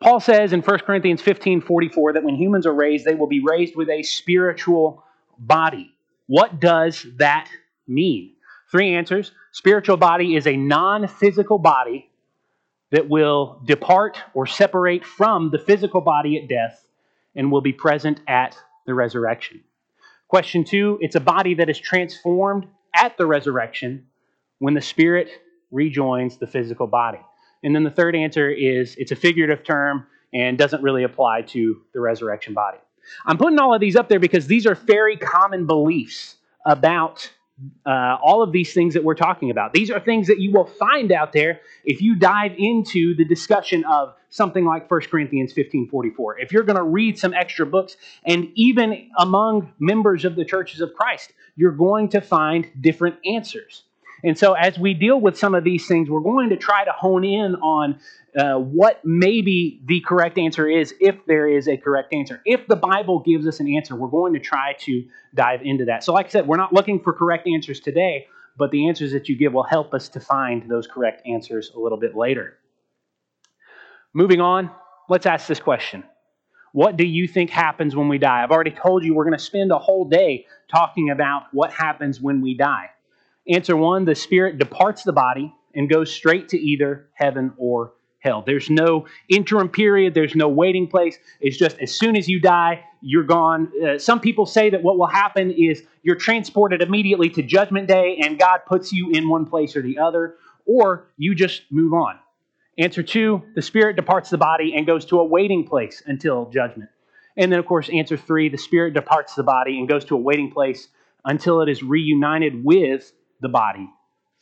Paul 0.00 0.20
says 0.20 0.52
in 0.52 0.62
1 0.62 0.78
Corinthians 0.80 1.20
15 1.20 1.60
44 1.60 2.14
that 2.14 2.24
when 2.24 2.36
humans 2.36 2.66
are 2.66 2.74
raised, 2.74 3.04
they 3.04 3.14
will 3.14 3.26
be 3.26 3.42
raised 3.44 3.76
with 3.76 3.88
a 3.90 4.02
spiritual 4.02 5.04
body. 5.38 5.94
What 6.30 6.60
does 6.60 7.04
that 7.16 7.48
mean? 7.88 8.34
Three 8.70 8.94
answers. 8.94 9.32
Spiritual 9.50 9.96
body 9.96 10.36
is 10.36 10.46
a 10.46 10.56
non 10.56 11.08
physical 11.08 11.58
body 11.58 12.08
that 12.92 13.08
will 13.08 13.60
depart 13.64 14.16
or 14.32 14.46
separate 14.46 15.04
from 15.04 15.50
the 15.50 15.58
physical 15.58 16.00
body 16.00 16.40
at 16.40 16.48
death 16.48 16.86
and 17.34 17.50
will 17.50 17.62
be 17.62 17.72
present 17.72 18.20
at 18.28 18.56
the 18.86 18.94
resurrection. 18.94 19.60
Question 20.28 20.62
two, 20.62 20.98
it's 21.00 21.16
a 21.16 21.20
body 21.20 21.54
that 21.54 21.68
is 21.68 21.80
transformed 21.80 22.68
at 22.94 23.16
the 23.18 23.26
resurrection 23.26 24.06
when 24.60 24.74
the 24.74 24.80
spirit 24.80 25.30
rejoins 25.72 26.36
the 26.36 26.46
physical 26.46 26.86
body. 26.86 27.18
And 27.64 27.74
then 27.74 27.82
the 27.82 27.90
third 27.90 28.14
answer 28.14 28.48
is 28.48 28.94
it's 28.98 29.10
a 29.10 29.16
figurative 29.16 29.64
term 29.64 30.06
and 30.32 30.56
doesn't 30.56 30.84
really 30.84 31.02
apply 31.02 31.42
to 31.42 31.82
the 31.92 31.98
resurrection 31.98 32.54
body. 32.54 32.78
I'm 33.26 33.38
putting 33.38 33.58
all 33.58 33.74
of 33.74 33.80
these 33.80 33.96
up 33.96 34.08
there 34.08 34.20
because 34.20 34.46
these 34.46 34.66
are 34.66 34.74
very 34.74 35.16
common 35.16 35.66
beliefs 35.66 36.36
about 36.64 37.30
uh, 37.84 38.16
all 38.22 38.42
of 38.42 38.52
these 38.52 38.72
things 38.72 38.94
that 38.94 39.04
we're 39.04 39.14
talking 39.14 39.50
about. 39.50 39.72
These 39.72 39.90
are 39.90 40.00
things 40.00 40.26
that 40.28 40.38
you 40.38 40.50
will 40.50 40.64
find 40.64 41.12
out 41.12 41.32
there 41.32 41.60
if 41.84 42.00
you 42.00 42.14
dive 42.14 42.52
into 42.56 43.14
the 43.14 43.24
discussion 43.24 43.84
of 43.84 44.14
something 44.30 44.64
like 44.64 44.90
1 44.90 45.00
Corinthians 45.10 45.52
15 45.52 45.88
44. 45.88 46.38
If 46.38 46.52
you're 46.52 46.62
going 46.62 46.76
to 46.76 46.82
read 46.82 47.18
some 47.18 47.34
extra 47.34 47.66
books, 47.66 47.96
and 48.24 48.50
even 48.54 49.10
among 49.18 49.72
members 49.78 50.24
of 50.24 50.36
the 50.36 50.44
churches 50.44 50.80
of 50.80 50.94
Christ, 50.94 51.32
you're 51.56 51.72
going 51.72 52.08
to 52.10 52.20
find 52.20 52.70
different 52.80 53.16
answers. 53.26 53.84
And 54.22 54.38
so, 54.38 54.52
as 54.52 54.78
we 54.78 54.94
deal 54.94 55.20
with 55.20 55.38
some 55.38 55.54
of 55.54 55.64
these 55.64 55.86
things, 55.86 56.10
we're 56.10 56.20
going 56.20 56.50
to 56.50 56.56
try 56.56 56.84
to 56.84 56.92
hone 56.92 57.24
in 57.24 57.54
on 57.56 57.98
uh, 58.36 58.54
what 58.54 59.00
maybe 59.04 59.80
the 59.86 60.00
correct 60.00 60.38
answer 60.38 60.68
is, 60.68 60.94
if 61.00 61.16
there 61.26 61.48
is 61.48 61.68
a 61.68 61.76
correct 61.76 62.12
answer. 62.12 62.40
If 62.44 62.66
the 62.68 62.76
Bible 62.76 63.20
gives 63.20 63.46
us 63.46 63.60
an 63.60 63.74
answer, 63.74 63.96
we're 63.96 64.08
going 64.08 64.34
to 64.34 64.40
try 64.40 64.74
to 64.80 65.04
dive 65.34 65.60
into 65.62 65.86
that. 65.86 66.04
So, 66.04 66.12
like 66.12 66.26
I 66.26 66.28
said, 66.28 66.46
we're 66.46 66.56
not 66.56 66.72
looking 66.72 67.00
for 67.00 67.12
correct 67.12 67.48
answers 67.48 67.80
today, 67.80 68.26
but 68.56 68.70
the 68.70 68.88
answers 68.88 69.12
that 69.12 69.28
you 69.28 69.36
give 69.36 69.52
will 69.52 69.62
help 69.62 69.94
us 69.94 70.08
to 70.10 70.20
find 70.20 70.70
those 70.70 70.86
correct 70.86 71.26
answers 71.26 71.72
a 71.74 71.78
little 71.78 71.98
bit 71.98 72.14
later. 72.14 72.58
Moving 74.12 74.40
on, 74.40 74.70
let's 75.08 75.26
ask 75.26 75.46
this 75.46 75.60
question. 75.60 76.04
What 76.72 76.96
do 76.96 77.04
you 77.04 77.26
think 77.26 77.50
happens 77.50 77.96
when 77.96 78.08
we 78.08 78.18
die? 78.18 78.42
I've 78.42 78.50
already 78.50 78.70
told 78.70 79.04
you 79.04 79.14
we're 79.14 79.24
going 79.24 79.36
to 79.36 79.42
spend 79.42 79.72
a 79.72 79.78
whole 79.78 80.04
day 80.04 80.46
talking 80.68 81.10
about 81.10 81.44
what 81.52 81.72
happens 81.72 82.20
when 82.20 82.40
we 82.40 82.54
die. 82.56 82.90
Answer 83.48 83.76
one 83.76 84.04
the 84.04 84.14
spirit 84.14 84.58
departs 84.58 85.02
the 85.02 85.12
body 85.12 85.54
and 85.74 85.88
goes 85.88 86.12
straight 86.12 86.48
to 86.50 86.58
either 86.58 87.08
heaven 87.14 87.52
or 87.56 87.92
hell. 88.20 88.42
There's 88.46 88.68
no 88.68 89.06
interim 89.28 89.68
period, 89.68 90.14
there's 90.14 90.34
no 90.34 90.48
waiting 90.48 90.86
place. 90.86 91.18
It's 91.40 91.56
just 91.56 91.78
as 91.78 91.94
soon 91.94 92.16
as 92.16 92.28
you 92.28 92.38
die, 92.38 92.84
you're 93.00 93.24
gone. 93.24 93.72
Uh, 93.82 93.98
some 93.98 94.20
people 94.20 94.44
say 94.44 94.70
that 94.70 94.82
what 94.82 94.98
will 94.98 95.06
happen 95.06 95.50
is 95.50 95.82
you're 96.02 96.16
transported 96.16 96.82
immediately 96.82 97.30
to 97.30 97.42
Judgment 97.42 97.88
Day 97.88 98.20
and 98.22 98.38
God 98.38 98.60
puts 98.66 98.92
you 98.92 99.10
in 99.12 99.28
one 99.28 99.46
place 99.46 99.74
or 99.74 99.82
the 99.82 99.98
other, 99.98 100.36
or 100.66 101.08
you 101.16 101.34
just 101.34 101.62
move 101.70 101.94
on. 101.94 102.18
Answer 102.78 103.02
two 103.02 103.42
the 103.54 103.62
spirit 103.62 103.96
departs 103.96 104.30
the 104.30 104.38
body 104.38 104.74
and 104.76 104.86
goes 104.86 105.04
to 105.06 105.18
a 105.18 105.24
waiting 105.24 105.66
place 105.66 106.02
until 106.06 106.50
judgment. 106.50 106.90
And 107.36 107.50
then, 107.50 107.58
of 107.58 107.66
course, 107.66 107.88
answer 107.88 108.16
three 108.16 108.48
the 108.48 108.58
spirit 108.58 108.92
departs 108.92 109.34
the 109.34 109.42
body 109.42 109.78
and 109.78 109.88
goes 109.88 110.04
to 110.06 110.14
a 110.14 110.20
waiting 110.20 110.50
place 110.50 110.88
until 111.24 111.62
it 111.62 111.68
is 111.68 111.82
reunited 111.82 112.64
with 112.64 113.12
the 113.40 113.48
body 113.48 113.88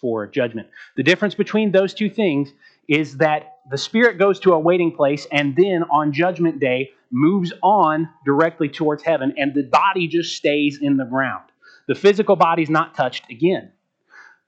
for 0.01 0.27
judgment. 0.27 0.69
The 0.97 1.03
difference 1.03 1.35
between 1.35 1.73
those 1.73 1.95
two 1.95 2.11
things 2.11 2.53
is 2.89 3.17
that 3.19 3.59
the 3.71 3.79
spirit 3.79 4.19
goes 4.19 4.41
to 4.41 4.53
a 4.53 4.59
waiting 4.59 4.95
place 4.95 5.27
and 5.33 5.55
then 5.57 5.85
on 5.91 6.13
judgment 6.13 6.61
day 6.61 6.91
moves 7.11 7.53
on 7.63 8.09
directly 8.25 8.69
towards 8.69 9.03
heaven 9.03 9.35
and 9.37 9.55
the 9.55 9.65
body 9.65 10.09
just 10.09 10.37
stays 10.37 10.79
in 10.81 10.97
the 10.97 11.05
ground. 11.05 11.45
The 11.87 11.95
physical 11.95 12.37
body 12.37 12.63
is 12.63 12.71
not 12.71 12.95
touched 12.95 13.31
again. 13.31 13.73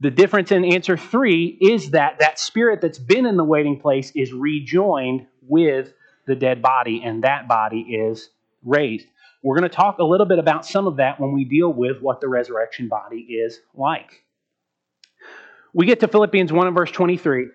The 0.00 0.10
difference 0.10 0.50
in 0.50 0.64
answer 0.64 0.96
3 0.96 1.58
is 1.60 1.90
that 1.90 2.18
that 2.20 2.38
spirit 2.38 2.80
that's 2.80 2.98
been 2.98 3.26
in 3.26 3.36
the 3.36 3.44
waiting 3.44 3.78
place 3.78 4.12
is 4.14 4.32
rejoined 4.32 5.26
with 5.42 5.92
the 6.26 6.34
dead 6.34 6.62
body 6.62 7.02
and 7.04 7.24
that 7.24 7.48
body 7.48 7.80
is 7.80 8.30
raised. 8.64 9.06
We're 9.42 9.56
going 9.56 9.68
to 9.68 9.74
talk 9.74 9.98
a 9.98 10.04
little 10.04 10.26
bit 10.26 10.38
about 10.38 10.64
some 10.64 10.86
of 10.86 10.96
that 10.96 11.18
when 11.18 11.32
we 11.32 11.44
deal 11.44 11.72
with 11.72 12.00
what 12.00 12.20
the 12.20 12.28
resurrection 12.28 12.88
body 12.88 13.20
is 13.20 13.60
like 13.74 14.22
we 15.72 15.86
get 15.86 16.00
to 16.00 16.08
Philippians 16.08 16.52
1 16.52 16.66
and 16.66 16.76
verse 16.76 16.90
23, 16.90 17.48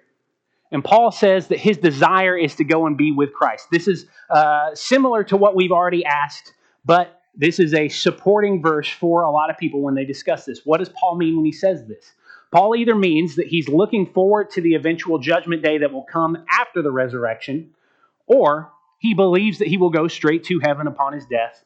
and 0.71 0.83
Paul 0.83 1.11
says 1.11 1.47
that 1.47 1.59
his 1.59 1.77
desire 1.77 2.37
is 2.37 2.55
to 2.55 2.63
go 2.63 2.87
and 2.87 2.97
be 2.97 3.11
with 3.11 3.33
Christ. 3.33 3.67
This 3.71 3.87
is 3.87 4.05
uh, 4.29 4.73
similar 4.73 5.23
to 5.25 5.37
what 5.37 5.55
we've 5.55 5.71
already 5.71 6.05
asked, 6.05 6.53
but 6.83 7.21
this 7.35 7.59
is 7.59 7.73
a 7.73 7.89
supporting 7.89 8.61
verse 8.61 8.89
for 8.89 9.23
a 9.23 9.31
lot 9.31 9.49
of 9.49 9.57
people 9.57 9.81
when 9.81 9.95
they 9.95 10.05
discuss 10.05 10.45
this. 10.45 10.61
What 10.63 10.77
does 10.77 10.89
Paul 10.89 11.17
mean 11.17 11.35
when 11.35 11.45
he 11.45 11.51
says 11.51 11.85
this? 11.85 12.13
Paul 12.51 12.75
either 12.75 12.95
means 12.95 13.35
that 13.35 13.47
he's 13.47 13.67
looking 13.67 14.05
forward 14.13 14.49
to 14.51 14.61
the 14.61 14.75
eventual 14.75 15.19
judgment 15.19 15.61
day 15.61 15.79
that 15.79 15.91
will 15.91 16.05
come 16.09 16.37
after 16.49 16.81
the 16.81 16.91
resurrection, 16.91 17.71
or 18.27 18.71
he 18.99 19.13
believes 19.13 19.59
that 19.59 19.67
he 19.67 19.77
will 19.77 19.89
go 19.89 20.07
straight 20.07 20.45
to 20.45 20.59
heaven 20.59 20.87
upon 20.87 21.13
his 21.13 21.25
death, 21.25 21.63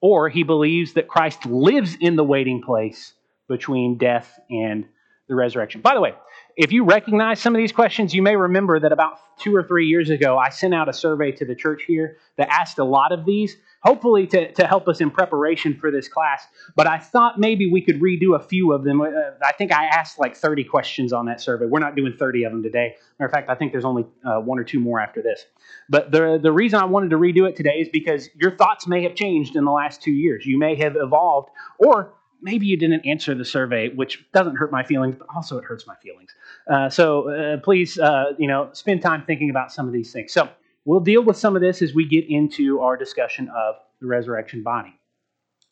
or 0.00 0.28
he 0.28 0.44
believes 0.44 0.92
that 0.94 1.08
Christ 1.08 1.46
lives 1.46 1.96
in 2.00 2.16
the 2.16 2.24
waiting 2.24 2.62
place 2.62 3.14
between 3.48 3.98
death 3.98 4.38
and 4.48 4.86
the 5.30 5.36
resurrection. 5.36 5.80
By 5.80 5.94
the 5.94 6.00
way, 6.00 6.12
if 6.56 6.72
you 6.72 6.84
recognize 6.84 7.40
some 7.40 7.54
of 7.54 7.58
these 7.58 7.72
questions, 7.72 8.12
you 8.12 8.20
may 8.20 8.34
remember 8.34 8.80
that 8.80 8.92
about 8.92 9.14
two 9.38 9.54
or 9.54 9.62
three 9.62 9.86
years 9.86 10.10
ago, 10.10 10.36
I 10.36 10.50
sent 10.50 10.74
out 10.74 10.88
a 10.88 10.92
survey 10.92 11.30
to 11.32 11.44
the 11.44 11.54
church 11.54 11.84
here 11.86 12.18
that 12.36 12.48
asked 12.50 12.78
a 12.78 12.84
lot 12.84 13.12
of 13.12 13.24
these, 13.24 13.56
hopefully 13.82 14.26
to, 14.26 14.52
to 14.52 14.66
help 14.66 14.88
us 14.88 15.00
in 15.00 15.08
preparation 15.10 15.78
for 15.78 15.92
this 15.92 16.08
class. 16.08 16.44
But 16.74 16.88
I 16.88 16.98
thought 16.98 17.38
maybe 17.38 17.70
we 17.70 17.80
could 17.80 18.00
redo 18.00 18.34
a 18.34 18.40
few 18.40 18.72
of 18.72 18.82
them. 18.82 19.00
Uh, 19.00 19.06
I 19.42 19.52
think 19.52 19.72
I 19.72 19.86
asked 19.86 20.18
like 20.18 20.36
30 20.36 20.64
questions 20.64 21.12
on 21.12 21.26
that 21.26 21.40
survey. 21.40 21.66
We're 21.66 21.78
not 21.78 21.94
doing 21.94 22.14
30 22.18 22.42
of 22.42 22.52
them 22.52 22.62
today. 22.64 22.96
Matter 23.20 23.28
of 23.28 23.32
fact, 23.32 23.48
I 23.48 23.54
think 23.54 23.70
there's 23.70 23.84
only 23.84 24.04
uh, 24.24 24.40
one 24.40 24.58
or 24.58 24.64
two 24.64 24.80
more 24.80 25.00
after 25.00 25.22
this. 25.22 25.46
But 25.88 26.10
the, 26.10 26.40
the 26.42 26.52
reason 26.52 26.80
I 26.80 26.86
wanted 26.86 27.10
to 27.10 27.16
redo 27.16 27.48
it 27.48 27.54
today 27.54 27.78
is 27.78 27.88
because 27.88 28.28
your 28.34 28.50
thoughts 28.50 28.88
may 28.88 29.04
have 29.04 29.14
changed 29.14 29.54
in 29.54 29.64
the 29.64 29.70
last 29.70 30.02
two 30.02 30.12
years. 30.12 30.44
You 30.44 30.58
may 30.58 30.74
have 30.74 30.96
evolved, 30.96 31.50
or 31.78 32.14
maybe 32.42 32.66
you 32.66 32.76
didn't 32.76 33.06
answer 33.06 33.34
the 33.34 33.44
survey, 33.44 33.88
which 33.90 34.24
doesn't 34.32 34.56
hurt 34.56 34.72
my 34.72 34.82
feelings, 34.82 35.16
but 35.18 35.28
also 35.34 35.58
it 35.58 35.64
hurts 35.64 35.86
my 35.86 35.94
feelings. 35.96 36.30
Uh, 36.70 36.88
so 36.88 37.28
uh, 37.30 37.56
please, 37.58 37.98
uh, 37.98 38.32
you 38.38 38.48
know, 38.48 38.70
spend 38.72 39.02
time 39.02 39.24
thinking 39.26 39.50
about 39.50 39.72
some 39.72 39.86
of 39.86 39.92
these 39.92 40.12
things. 40.12 40.32
So 40.32 40.48
we'll 40.84 41.00
deal 41.00 41.22
with 41.22 41.36
some 41.36 41.56
of 41.56 41.62
this 41.62 41.82
as 41.82 41.94
we 41.94 42.06
get 42.06 42.24
into 42.28 42.80
our 42.80 42.96
discussion 42.96 43.48
of 43.54 43.76
the 44.00 44.06
resurrection 44.06 44.62
body. 44.62 44.98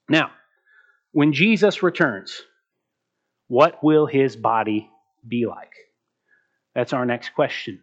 Now, 0.08 0.30
when 1.12 1.32
Jesus 1.32 1.82
returns, 1.82 2.42
what 3.48 3.82
will 3.82 4.06
his 4.06 4.36
body 4.36 4.90
be 5.26 5.46
like? 5.46 5.72
That's 6.74 6.92
our 6.92 7.06
next 7.06 7.30
question. 7.30 7.80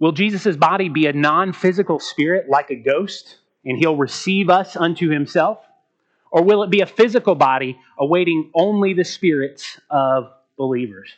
Will 0.00 0.12
Jesus' 0.12 0.56
body 0.56 0.88
be 0.88 1.06
a 1.06 1.12
non 1.12 1.52
physical 1.52 1.98
spirit 1.98 2.48
like 2.48 2.70
a 2.70 2.74
ghost, 2.74 3.38
and 3.64 3.78
he'll 3.78 3.96
receive 3.96 4.50
us 4.50 4.76
unto 4.76 5.08
himself? 5.08 5.58
Or 6.34 6.42
will 6.42 6.64
it 6.64 6.70
be 6.70 6.80
a 6.80 6.86
physical 6.86 7.36
body 7.36 7.78
awaiting 7.96 8.50
only 8.56 8.92
the 8.92 9.04
spirits 9.04 9.80
of 9.88 10.32
believers? 10.58 11.08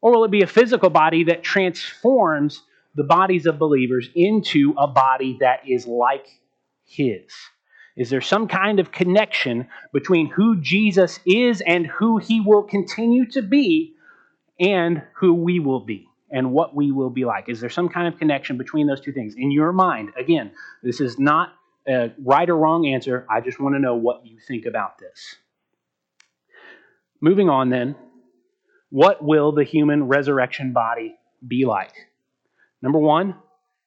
Or 0.00 0.12
will 0.12 0.24
it 0.24 0.30
be 0.30 0.40
a 0.40 0.46
physical 0.46 0.88
body 0.88 1.24
that 1.24 1.42
transforms 1.42 2.62
the 2.94 3.04
bodies 3.04 3.44
of 3.44 3.58
believers 3.58 4.08
into 4.14 4.74
a 4.78 4.86
body 4.86 5.36
that 5.40 5.68
is 5.68 5.86
like 5.86 6.26
his? 6.86 7.30
Is 7.98 8.08
there 8.08 8.22
some 8.22 8.48
kind 8.48 8.80
of 8.80 8.92
connection 8.92 9.68
between 9.92 10.30
who 10.30 10.58
Jesus 10.58 11.20
is 11.26 11.60
and 11.66 11.86
who 11.86 12.16
he 12.16 12.40
will 12.40 12.62
continue 12.62 13.26
to 13.32 13.42
be 13.42 13.92
and 14.58 15.02
who 15.16 15.34
we 15.34 15.60
will 15.60 15.84
be 15.84 16.08
and 16.30 16.50
what 16.50 16.74
we 16.74 16.92
will 16.92 17.10
be 17.10 17.26
like? 17.26 17.50
Is 17.50 17.60
there 17.60 17.68
some 17.68 17.90
kind 17.90 18.08
of 18.08 18.18
connection 18.18 18.56
between 18.56 18.86
those 18.86 19.02
two 19.02 19.12
things? 19.12 19.34
In 19.36 19.50
your 19.50 19.74
mind, 19.74 20.12
again, 20.18 20.50
this 20.82 20.98
is 20.98 21.18
not 21.18 21.52
a 21.88 22.12
right 22.24 22.48
or 22.48 22.56
wrong 22.56 22.86
answer. 22.86 23.26
I 23.30 23.40
just 23.40 23.60
want 23.60 23.74
to 23.74 23.80
know 23.80 23.94
what 23.94 24.26
you 24.26 24.38
think 24.46 24.66
about 24.66 24.98
this. 24.98 25.36
Moving 27.20 27.48
on, 27.48 27.70
then, 27.70 27.94
what 28.90 29.22
will 29.22 29.52
the 29.52 29.64
human 29.64 30.04
resurrection 30.08 30.72
body 30.72 31.16
be 31.46 31.64
like? 31.64 31.94
Number 32.82 32.98
one, 32.98 33.36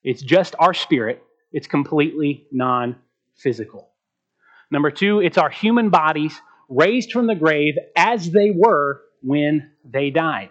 it's 0.04 0.22
just 0.22 0.56
our 0.58 0.74
spirit, 0.74 1.22
it's 1.52 1.68
completely 1.68 2.48
non 2.52 2.96
physical. 3.36 3.90
Number 4.72 4.90
two, 4.90 5.20
it's 5.20 5.38
our 5.38 5.50
human 5.50 5.90
bodies 5.90 6.40
raised 6.70 7.12
from 7.12 7.28
the 7.28 7.36
grave 7.36 7.76
as 7.96 8.32
they 8.32 8.52
were 8.52 9.02
when 9.22 9.72
they 9.84 10.10
died. 10.10 10.50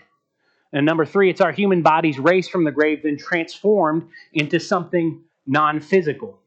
And 0.73 0.85
number 0.85 1.07
three, 1.07 1.31
it's 1.31 1.41
our 1.41 1.53
human 1.53 1.83
bodies 1.83 2.19
raised 2.19 2.51
from 2.51 2.65
the 2.65 2.73
grave, 2.73 3.03
then 3.05 3.17
transformed 3.17 4.09
into 4.33 4.59
something 4.59 5.23
non 5.47 5.81
physical. 5.81 6.41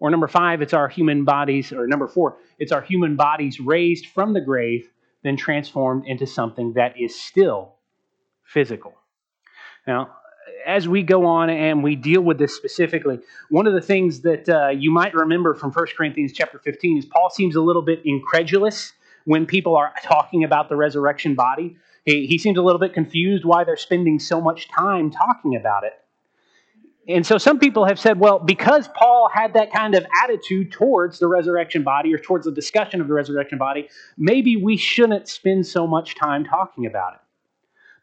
Or 0.00 0.10
number 0.10 0.28
five, 0.28 0.62
it's 0.62 0.74
our 0.74 0.88
human 0.88 1.24
bodies, 1.24 1.72
or 1.72 1.86
number 1.86 2.06
four, 2.06 2.38
it's 2.58 2.72
our 2.72 2.82
human 2.82 3.16
bodies 3.16 3.58
raised 3.58 4.06
from 4.06 4.32
the 4.32 4.40
grave, 4.40 4.88
then 5.24 5.36
transformed 5.36 6.04
into 6.06 6.26
something 6.26 6.74
that 6.74 6.94
is 7.00 7.20
still 7.20 7.74
physical. 8.44 8.94
Now, 9.86 10.16
as 10.66 10.88
we 10.88 11.02
go 11.02 11.26
on 11.26 11.50
and 11.50 11.82
we 11.82 11.96
deal 11.96 12.20
with 12.20 12.38
this 12.38 12.54
specifically, 12.54 13.20
one 13.50 13.66
of 13.66 13.74
the 13.74 13.80
things 13.80 14.20
that 14.20 14.48
uh, 14.48 14.68
you 14.68 14.90
might 14.90 15.14
remember 15.14 15.54
from 15.54 15.72
1 15.72 15.86
Corinthians 15.96 16.32
chapter 16.32 16.58
15 16.58 16.98
is 16.98 17.06
Paul 17.06 17.30
seems 17.30 17.56
a 17.56 17.60
little 17.60 17.82
bit 17.82 18.02
incredulous 18.04 18.92
when 19.24 19.46
people 19.46 19.76
are 19.76 19.92
talking 20.04 20.44
about 20.44 20.68
the 20.68 20.76
resurrection 20.76 21.34
body. 21.34 21.76
He, 22.04 22.26
he 22.26 22.38
seems 22.38 22.58
a 22.58 22.62
little 22.62 22.80
bit 22.80 22.94
confused 22.94 23.44
why 23.44 23.64
they're 23.64 23.76
spending 23.76 24.18
so 24.18 24.40
much 24.40 24.68
time 24.70 25.10
talking 25.10 25.56
about 25.56 25.84
it. 25.84 25.92
And 27.08 27.26
so 27.26 27.38
some 27.38 27.58
people 27.58 27.86
have 27.86 27.98
said, 27.98 28.20
well, 28.20 28.38
because 28.38 28.86
Paul 28.88 29.30
had 29.32 29.54
that 29.54 29.72
kind 29.72 29.94
of 29.94 30.06
attitude 30.22 30.70
towards 30.70 31.18
the 31.18 31.26
resurrection 31.26 31.82
body 31.82 32.12
or 32.14 32.18
towards 32.18 32.44
the 32.44 32.52
discussion 32.52 33.00
of 33.00 33.08
the 33.08 33.14
resurrection 33.14 33.56
body, 33.56 33.88
maybe 34.18 34.56
we 34.56 34.76
shouldn't 34.76 35.26
spend 35.26 35.66
so 35.66 35.86
much 35.86 36.16
time 36.16 36.44
talking 36.44 36.84
about 36.84 37.14
it. 37.14 37.20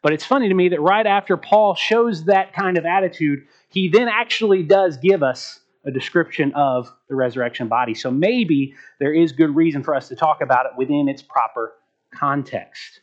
But 0.02 0.12
it's 0.12 0.24
funny 0.24 0.48
to 0.48 0.54
me 0.54 0.68
that 0.70 0.80
right 0.80 1.06
after 1.06 1.36
Paul 1.36 1.76
shows 1.76 2.24
that 2.24 2.52
kind 2.52 2.76
of 2.76 2.84
attitude, 2.84 3.46
he 3.68 3.88
then 3.88 4.08
actually 4.08 4.64
does 4.64 4.96
give 4.96 5.22
us 5.22 5.60
a 5.84 5.90
description 5.92 6.52
of 6.54 6.92
the 7.08 7.14
resurrection 7.14 7.68
body. 7.68 7.94
So 7.94 8.10
maybe 8.10 8.74
there 8.98 9.14
is 9.14 9.30
good 9.30 9.54
reason 9.54 9.84
for 9.84 9.94
us 9.94 10.08
to 10.08 10.16
talk 10.16 10.40
about 10.40 10.66
it 10.66 10.72
within 10.76 11.08
its 11.08 11.22
proper 11.22 11.74
context. 12.12 13.00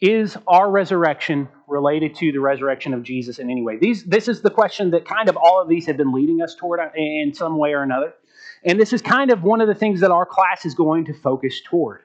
Is 0.00 0.36
our 0.46 0.70
resurrection 0.70 1.48
related 1.66 2.14
to 2.16 2.30
the 2.30 2.40
resurrection 2.40 2.92
of 2.92 3.02
Jesus 3.02 3.38
in 3.38 3.50
any 3.50 3.62
way? 3.62 3.78
These, 3.78 4.04
this 4.04 4.28
is 4.28 4.42
the 4.42 4.50
question 4.50 4.90
that 4.90 5.06
kind 5.06 5.28
of 5.28 5.38
all 5.38 5.62
of 5.62 5.68
these 5.68 5.86
have 5.86 5.96
been 5.96 6.12
leading 6.12 6.42
us 6.42 6.54
toward 6.54 6.80
in 6.94 7.32
some 7.32 7.56
way 7.56 7.72
or 7.72 7.82
another. 7.82 8.12
And 8.62 8.78
this 8.78 8.92
is 8.92 9.00
kind 9.00 9.30
of 9.30 9.42
one 9.42 9.62
of 9.62 9.68
the 9.68 9.74
things 9.74 10.00
that 10.00 10.10
our 10.10 10.26
class 10.26 10.66
is 10.66 10.74
going 10.74 11.06
to 11.06 11.14
focus 11.14 11.62
toward. 11.64 12.00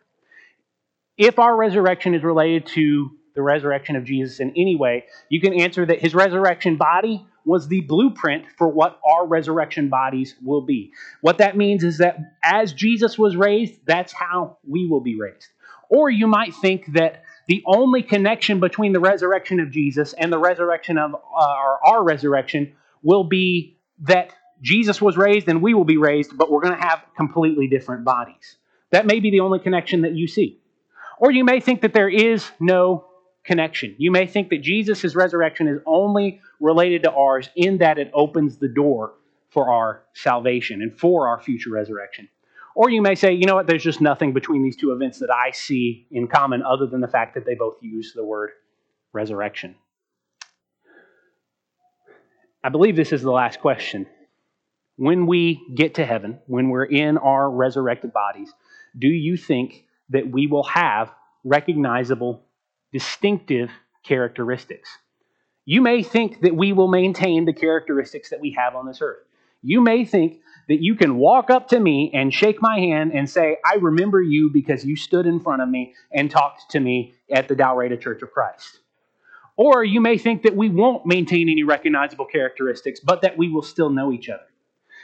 If 1.17 1.37
our 1.37 1.55
resurrection 1.55 2.15
is 2.15 2.23
related 2.23 2.65
to 2.67 3.11
the 3.35 3.41
resurrection 3.41 3.97
of 3.97 4.05
Jesus 4.05 4.39
in 4.39 4.51
any 4.51 4.77
way, 4.77 5.05
you 5.29 5.41
can 5.41 5.53
answer 5.53 5.85
that 5.85 5.99
his 5.99 6.15
resurrection 6.15 6.77
body 6.77 7.25
was 7.45 7.67
the 7.67 7.81
blueprint 7.81 8.45
for 8.57 8.69
what 8.69 8.99
our 9.05 9.27
resurrection 9.27 9.89
bodies 9.89 10.35
will 10.43 10.61
be. 10.61 10.93
What 11.21 11.39
that 11.39 11.57
means 11.57 11.83
is 11.83 11.97
that 11.97 12.17
as 12.43 12.71
Jesus 12.71 13.17
was 13.17 13.35
raised, 13.35 13.85
that's 13.85 14.13
how 14.13 14.57
we 14.67 14.87
will 14.87 15.01
be 15.01 15.19
raised. 15.19 15.47
Or 15.89 16.09
you 16.09 16.27
might 16.27 16.53
think 16.55 16.93
that 16.93 17.23
the 17.51 17.61
only 17.65 18.01
connection 18.01 18.61
between 18.61 18.93
the 18.93 18.99
resurrection 19.01 19.59
of 19.59 19.71
Jesus 19.71 20.13
and 20.13 20.31
the 20.31 20.37
resurrection 20.37 20.97
of 20.97 21.13
uh, 21.13 21.17
or 21.17 21.85
our 21.85 22.01
resurrection 22.01 22.71
will 23.03 23.25
be 23.25 23.77
that 24.03 24.31
Jesus 24.61 25.01
was 25.01 25.17
raised 25.17 25.49
and 25.49 25.61
we 25.61 25.73
will 25.73 25.83
be 25.83 25.97
raised, 25.97 26.37
but 26.37 26.49
we're 26.49 26.61
going 26.61 26.77
to 26.77 26.81
have 26.81 27.03
completely 27.17 27.67
different 27.67 28.05
bodies. 28.05 28.55
That 28.91 29.05
may 29.05 29.19
be 29.19 29.31
the 29.31 29.41
only 29.41 29.59
connection 29.59 30.03
that 30.03 30.13
you 30.13 30.29
see. 30.29 30.61
Or 31.19 31.29
you 31.29 31.43
may 31.43 31.59
think 31.59 31.81
that 31.81 31.91
there 31.91 32.07
is 32.07 32.49
no 32.61 33.03
connection. 33.43 33.95
You 33.97 34.11
may 34.11 34.27
think 34.27 34.49
that 34.51 34.61
Jesus' 34.61 35.13
resurrection 35.13 35.67
is 35.67 35.81
only 35.85 36.39
related 36.61 37.03
to 37.03 37.11
ours 37.11 37.49
in 37.57 37.79
that 37.79 37.99
it 37.99 38.11
opens 38.13 38.59
the 38.59 38.69
door 38.69 39.15
for 39.49 39.69
our 39.69 40.03
salvation 40.13 40.81
and 40.81 40.97
for 40.97 41.27
our 41.27 41.41
future 41.41 41.71
resurrection. 41.71 42.29
Or 42.75 42.89
you 42.89 43.01
may 43.01 43.15
say, 43.15 43.33
you 43.33 43.45
know 43.45 43.55
what, 43.55 43.67
there's 43.67 43.83
just 43.83 44.01
nothing 44.01 44.33
between 44.33 44.63
these 44.63 44.77
two 44.77 44.91
events 44.91 45.19
that 45.19 45.29
I 45.29 45.51
see 45.51 46.07
in 46.11 46.27
common 46.27 46.63
other 46.63 46.85
than 46.85 47.01
the 47.01 47.07
fact 47.07 47.35
that 47.35 47.45
they 47.45 47.55
both 47.55 47.75
use 47.81 48.13
the 48.13 48.23
word 48.23 48.51
resurrection. 49.13 49.75
I 52.63 52.69
believe 52.69 52.95
this 52.95 53.11
is 53.11 53.21
the 53.21 53.31
last 53.31 53.59
question. 53.59 54.05
When 54.95 55.25
we 55.25 55.61
get 55.75 55.95
to 55.95 56.05
heaven, 56.05 56.39
when 56.45 56.69
we're 56.69 56.85
in 56.85 57.17
our 57.17 57.49
resurrected 57.49 58.13
bodies, 58.13 58.51
do 58.97 59.07
you 59.07 59.35
think 59.35 59.85
that 60.09 60.29
we 60.29 60.47
will 60.47 60.63
have 60.63 61.11
recognizable, 61.43 62.43
distinctive 62.93 63.71
characteristics? 64.03 64.89
You 65.65 65.81
may 65.81 66.03
think 66.03 66.41
that 66.41 66.55
we 66.55 66.73
will 66.73 66.87
maintain 66.87 67.45
the 67.45 67.53
characteristics 67.53 68.29
that 68.29 68.41
we 68.41 68.51
have 68.51 68.75
on 68.75 68.85
this 68.85 69.01
earth. 69.01 69.23
You 69.63 69.81
may 69.81 70.05
think 70.05 70.41
that 70.67 70.81
you 70.81 70.95
can 70.95 71.17
walk 71.17 71.49
up 71.49 71.67
to 71.69 71.79
me 71.79 72.11
and 72.13 72.33
shake 72.33 72.61
my 72.61 72.79
hand 72.79 73.11
and 73.13 73.29
say, 73.29 73.57
I 73.65 73.75
remember 73.75 74.21
you 74.21 74.49
because 74.51 74.85
you 74.85 74.95
stood 74.95 75.25
in 75.25 75.39
front 75.39 75.61
of 75.61 75.69
me 75.69 75.93
and 76.13 76.29
talked 76.29 76.71
to 76.71 76.79
me 76.79 77.15
at 77.31 77.47
the 77.47 77.55
Dalraida 77.55 77.99
Church 77.99 78.21
of 78.21 78.31
Christ. 78.31 78.79
Or 79.57 79.83
you 79.83 80.01
may 80.01 80.17
think 80.17 80.43
that 80.43 80.55
we 80.55 80.69
won't 80.69 81.05
maintain 81.05 81.49
any 81.49 81.63
recognizable 81.63 82.25
characteristics, 82.25 82.99
but 82.99 83.21
that 83.21 83.37
we 83.37 83.49
will 83.49 83.61
still 83.61 83.89
know 83.89 84.11
each 84.11 84.29
other. 84.29 84.43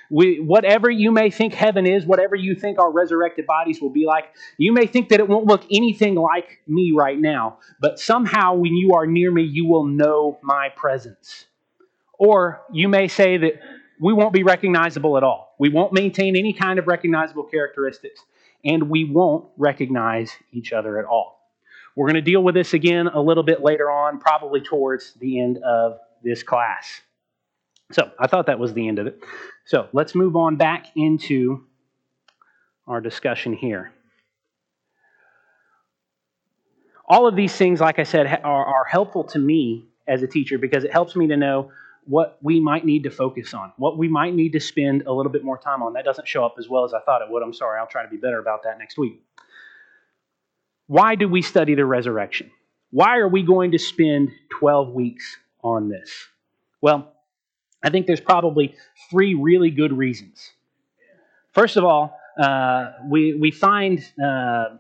We, 0.10 0.40
whatever 0.40 0.90
you 0.90 1.12
may 1.12 1.30
think 1.30 1.54
heaven 1.54 1.86
is, 1.86 2.06
whatever 2.06 2.36
you 2.36 2.56
think 2.56 2.80
our 2.80 2.92
resurrected 2.92 3.46
bodies 3.46 3.82
will 3.82 3.90
be 3.90 4.06
like, 4.06 4.26
you 4.58 4.72
may 4.72 4.86
think 4.86 5.10
that 5.10 5.20
it 5.20 5.28
won't 5.28 5.48
look 5.48 5.64
anything 5.70 6.16
like 6.16 6.62
me 6.66 6.94
right 6.96 7.20
now, 7.20 7.60
but 7.82 8.00
somehow 8.00 8.56
when 8.56 8.74
you 8.76 8.94
are 8.94 9.06
near 9.06 9.32
me, 9.32 9.44
you 9.44 9.66
will 9.66 9.86
know 9.86 10.40
my 10.42 10.70
presence. 10.76 11.48
Or 12.18 12.62
you 12.72 12.88
may 12.88 13.10
say 13.10 13.38
that 13.38 13.54
we 14.00 14.14
won't 14.14 14.34
be 14.34 14.44
recognizable 14.44 15.18
at 15.18 15.24
all. 15.24 15.56
We 15.60 15.70
won't 15.70 15.94
maintain 15.94 16.36
any 16.36 16.54
kind 16.54 16.80
of 16.80 16.88
recognizable 16.88 17.44
characteristics, 17.44 18.22
and 18.64 18.90
we 18.90 19.06
won't 19.06 19.48
recognize 19.58 20.32
each 20.52 20.74
other 20.74 21.00
at 21.00 21.06
all. 21.06 21.38
We're 21.96 22.06
going 22.06 22.16
to 22.16 22.22
deal 22.22 22.44
with 22.44 22.54
this 22.54 22.74
again 22.74 23.08
a 23.08 23.20
little 23.20 23.44
bit 23.44 23.62
later 23.62 23.90
on, 23.90 24.20
probably 24.20 24.62
towards 24.62 25.14
the 25.14 25.40
end 25.40 25.58
of 25.60 25.98
this 26.24 26.44
class. 26.44 27.02
So 27.92 28.12
I 28.20 28.28
thought 28.28 28.46
that 28.48 28.60
was 28.60 28.74
the 28.74 28.88
end 28.88 29.00
of 29.00 29.08
it. 29.08 29.20
So 29.66 29.88
let's 29.94 30.14
move 30.14 30.36
on 30.36 30.58
back 30.58 30.88
into 30.96 31.66
our 32.86 33.02
discussion 33.02 33.54
here. 33.54 33.92
All 37.10 37.26
of 37.26 37.36
these 37.36 37.56
things, 37.56 37.80
like 37.80 38.00
I 38.00 38.04
said, 38.04 38.42
are, 38.44 38.66
are 38.66 38.86
helpful 38.86 39.24
to 39.26 39.40
me 39.40 39.88
as 40.08 40.22
a 40.22 40.28
teacher 40.28 40.58
because 40.58 40.84
it 40.84 40.92
helps 40.92 41.16
me 41.16 41.28
to 41.28 41.38
know 41.38 41.72
what 42.08 42.38
we 42.42 42.60
might 42.60 42.86
need 42.86 43.04
to 43.04 43.12
focus 43.12 43.54
on, 43.54 43.74
what 43.78 43.98
we 43.98 44.08
might 44.08 44.34
need 44.34 44.54
to 44.54 44.60
spend 44.60 45.04
a 45.04 45.14
little 45.14 45.32
bit 45.32 45.44
more 45.44 45.58
time 45.58 45.84
on. 45.84 45.94
That 45.94 46.06
doesn't 46.06 46.28
show 46.28 46.46
up 46.46 46.56
as 46.58 46.70
well 46.70 46.86
as 46.86 46.94
I 46.94 47.00
thought 47.02 47.22
it 47.22 47.30
would. 47.30 47.44
I'm 47.44 47.54
sorry. 47.54 47.80
I'll 47.80 47.88
try 47.88 48.04
to 48.04 48.10
be 48.10 48.18
better 48.18 48.40
about 48.40 48.64
that 48.64 48.80
next 48.80 48.98
week. 48.98 49.22
Why 50.88 51.16
do 51.16 51.28
we 51.28 51.42
study 51.42 51.76
the 51.76 51.86
resurrection? 51.86 52.50
Why 52.92 53.18
are 53.18 53.28
we 53.28 53.44
going 53.44 53.72
to 53.72 53.80
spend 53.80 54.32
12 54.52 54.94
weeks 54.94 55.38
on 55.62 55.90
this? 55.90 56.28
Well, 56.82 57.12
I 57.84 57.90
think 57.90 58.08
there's 58.08 58.22
probably 58.22 58.76
three 59.10 59.34
really 59.34 59.70
good 59.70 59.92
reasons. 59.92 60.52
First 61.52 61.76
of 61.76 61.84
all, 61.84 62.18
uh, 62.42 62.92
we, 63.10 63.34
we 63.34 63.52
find 63.52 64.00
uh, 64.24 64.78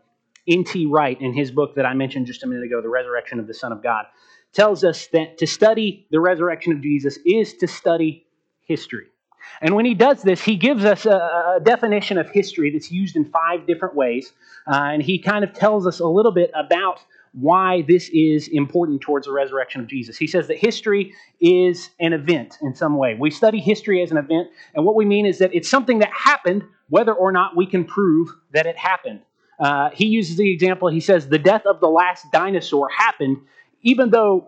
N.T. 0.47 0.85
Wright 0.85 1.19
in 1.19 1.33
his 1.33 1.51
book 1.51 1.75
that 1.75 1.85
I 1.85 1.93
mentioned 1.93 2.27
just 2.27 2.43
a 2.43 2.47
minute 2.47 2.63
ago, 2.63 2.81
The 2.81 2.87
Resurrection 2.87 3.39
of 3.39 3.47
the 3.47 3.53
Son 3.53 3.73
of 3.73 3.83
God 3.83 4.05
tells 4.57 4.83
us 4.83 5.07
that 5.13 5.37
to 5.37 5.47
study 5.47 6.07
the 6.11 6.19
resurrection 6.19 6.73
of 6.73 6.81
Jesus 6.81 7.17
is 7.25 7.53
to 7.61 7.67
study 7.67 8.25
history. 8.65 9.07
And 9.61 9.75
when 9.75 9.85
he 9.85 9.93
does 9.93 10.21
this, 10.23 10.41
he 10.41 10.57
gives 10.57 10.83
us 10.83 11.05
a, 11.05 11.19
a 11.57 11.59
definition 11.63 12.17
of 12.17 12.29
history 12.29 12.69
that's 12.71 12.91
used 12.91 13.15
in 13.15 13.25
five 13.25 13.59
different 13.65 13.95
ways. 13.95 14.33
Uh, 14.69 14.93
and 14.93 15.01
he 15.01 15.19
kind 15.19 15.43
of 15.45 15.53
tells 15.53 15.87
us 15.87 15.99
a 15.99 16.07
little 16.07 16.33
bit 16.33 16.51
about 16.53 16.99
why 17.33 17.83
this 17.87 18.09
is 18.11 18.47
important 18.47 18.99
towards 19.01 19.27
the 19.27 19.31
resurrection 19.31 19.79
of 19.79 19.87
Jesus. 19.87 20.17
He 20.17 20.27
says 20.27 20.47
that 20.47 20.57
history 20.57 21.13
is 21.39 21.91
an 21.99 22.13
event 22.13 22.57
in 22.61 22.73
some 22.73 22.97
way. 22.97 23.15
We 23.19 23.29
study 23.29 23.59
history 23.59 24.01
as 24.01 24.09
an 24.11 24.17
event, 24.17 24.47
and 24.73 24.83
what 24.85 24.95
we 24.95 25.05
mean 25.05 25.25
is 25.27 25.37
that 25.39 25.53
it's 25.53 25.69
something 25.69 25.99
that 25.99 26.11
happened, 26.11 26.63
whether 26.89 27.13
or 27.13 27.31
not 27.31 27.55
we 27.55 27.67
can 27.67 27.85
prove 27.85 28.29
that 28.53 28.65
it 28.65 28.77
happened. 28.77 29.21
Uh, 29.59 29.89
he 29.93 30.05
uses 30.05 30.37
the 30.37 30.51
example, 30.51 30.87
he 30.87 30.99
says, 30.99 31.27
the 31.27 31.39
death 31.39 31.65
of 31.65 31.79
the 31.79 31.87
last 31.87 32.25
dinosaur 32.31 32.89
happened, 32.89 33.37
even 33.81 34.09
though 34.09 34.47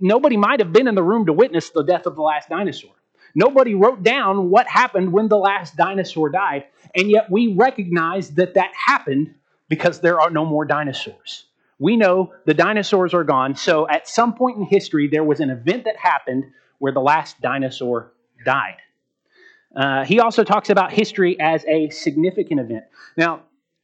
nobody 0.00 0.36
might 0.36 0.60
have 0.60 0.72
been 0.72 0.88
in 0.88 0.94
the 0.94 1.02
room 1.02 1.26
to 1.26 1.32
witness 1.32 1.70
the 1.70 1.82
death 1.82 2.06
of 2.06 2.14
the 2.14 2.22
last 2.22 2.48
dinosaur. 2.48 2.92
Nobody 3.34 3.74
wrote 3.74 4.02
down 4.02 4.50
what 4.50 4.66
happened 4.66 5.12
when 5.12 5.28
the 5.28 5.36
last 5.36 5.76
dinosaur 5.76 6.30
died, 6.30 6.64
and 6.94 7.10
yet 7.10 7.30
we 7.30 7.54
recognize 7.54 8.30
that 8.30 8.54
that 8.54 8.70
happened 8.86 9.34
because 9.68 10.00
there 10.00 10.20
are 10.20 10.30
no 10.30 10.44
more 10.44 10.64
dinosaurs. 10.64 11.44
We 11.78 11.96
know 11.96 12.32
the 12.46 12.54
dinosaurs 12.54 13.14
are 13.14 13.24
gone, 13.24 13.54
so 13.54 13.88
at 13.88 14.08
some 14.08 14.34
point 14.34 14.56
in 14.56 14.64
history, 14.64 15.08
there 15.08 15.24
was 15.24 15.40
an 15.40 15.50
event 15.50 15.84
that 15.84 15.96
happened 15.96 16.44
where 16.78 16.92
the 16.92 17.00
last 17.00 17.40
dinosaur 17.40 18.12
died. 18.44 18.76
Uh, 19.76 20.04
he 20.04 20.18
also 20.18 20.42
talks 20.42 20.70
about 20.70 20.92
history 20.92 21.38
as 21.38 21.64
a 21.66 21.90
significant 21.90 22.60
event. 22.60 22.84
Now, 23.16 23.42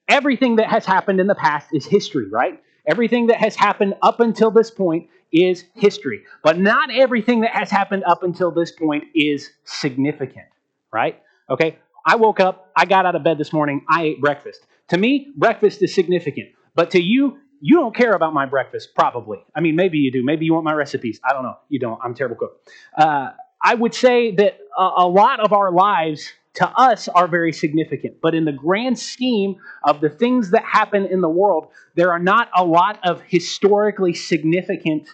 everything 0.09 0.57
that 0.57 0.69
has 0.69 0.87
happened 0.87 1.21
in 1.21 1.27
the 1.27 1.35
past 1.35 1.69
is 1.73 1.87
history, 1.87 2.29
right? 2.29 2.61
Everything 2.87 3.29
that 3.29 3.37
has 3.37 3.57
happened 3.57 3.95
up 4.03 4.21
until 4.21 4.51
this 4.51 4.71
point 4.71 5.09
is 5.33 5.65
history. 5.75 6.23
But 6.43 6.59
not 6.59 6.91
everything 6.91 7.41
that 7.41 7.51
has 7.51 7.71
happened 7.71 8.05
up 8.05 8.23
until 8.23 8.51
this 8.51 8.73
point 8.73 9.05
is 9.15 9.51
significant, 9.65 10.47
right? 10.93 11.21
Okay, 11.51 11.79
I 12.07 12.17
woke 12.17 12.41
up, 12.41 12.71
I 12.77 12.85
got 12.85 13.07
out 13.07 13.17
of 13.17 13.25
bed 13.25 13.39
this 13.39 13.53
morning, 13.53 13.85
I 13.89 14.03
ate 14.05 14.21
breakfast. 14.21 14.67
To 14.89 14.99
me, 14.99 15.33
breakfast 15.37 15.83
is 15.83 15.95
significant. 15.95 16.51
But 16.75 16.91
to 16.91 17.01
you, 17.01 17.39
you 17.61 17.77
don't 17.77 17.95
care 17.95 18.13
about 18.13 18.35
my 18.35 18.47
breakfast, 18.47 18.95
probably. 18.95 19.39
I 19.55 19.61
mean, 19.61 19.75
maybe 19.75 19.99
you 19.99 20.13
do. 20.13 20.23
Maybe 20.23 20.45
you 20.45 20.53
want 20.53 20.65
my 20.65 20.75
recipes. 20.75 21.19
I 21.25 21.33
don't 21.33 21.45
know. 21.45 21.57
You 21.69 21.79
don't. 21.79 21.99
I'm 22.05 22.15
terrible 22.15 22.37
cook. 22.37 22.61
Uh, 22.97 23.31
I 23.63 23.75
would 23.75 23.95
say 23.95 24.35
that 24.37 24.59
a, 24.79 24.91
a 24.99 25.09
lot 25.09 25.41
of 25.41 25.53
our 25.55 25.73
lives 25.73 26.31
to 26.55 26.69
us 26.69 27.09
are 27.09 27.27
very 27.27 27.53
significant. 27.53 28.21
But 28.23 28.35
in 28.35 28.45
the 28.45 28.53
grand 28.53 28.99
scheme 28.99 29.57
of 29.83 30.01
the 30.01 30.09
things 30.09 30.51
that 30.51 30.65
happen 30.65 31.07
in 31.07 31.21
the 31.21 31.29
world, 31.29 31.69
there 31.95 32.13
are 32.13 32.19
not 32.19 32.49
a 32.57 32.65
lot 32.65 33.01
of 33.05 33.23
historically 33.23 34.15
significant 34.15 35.09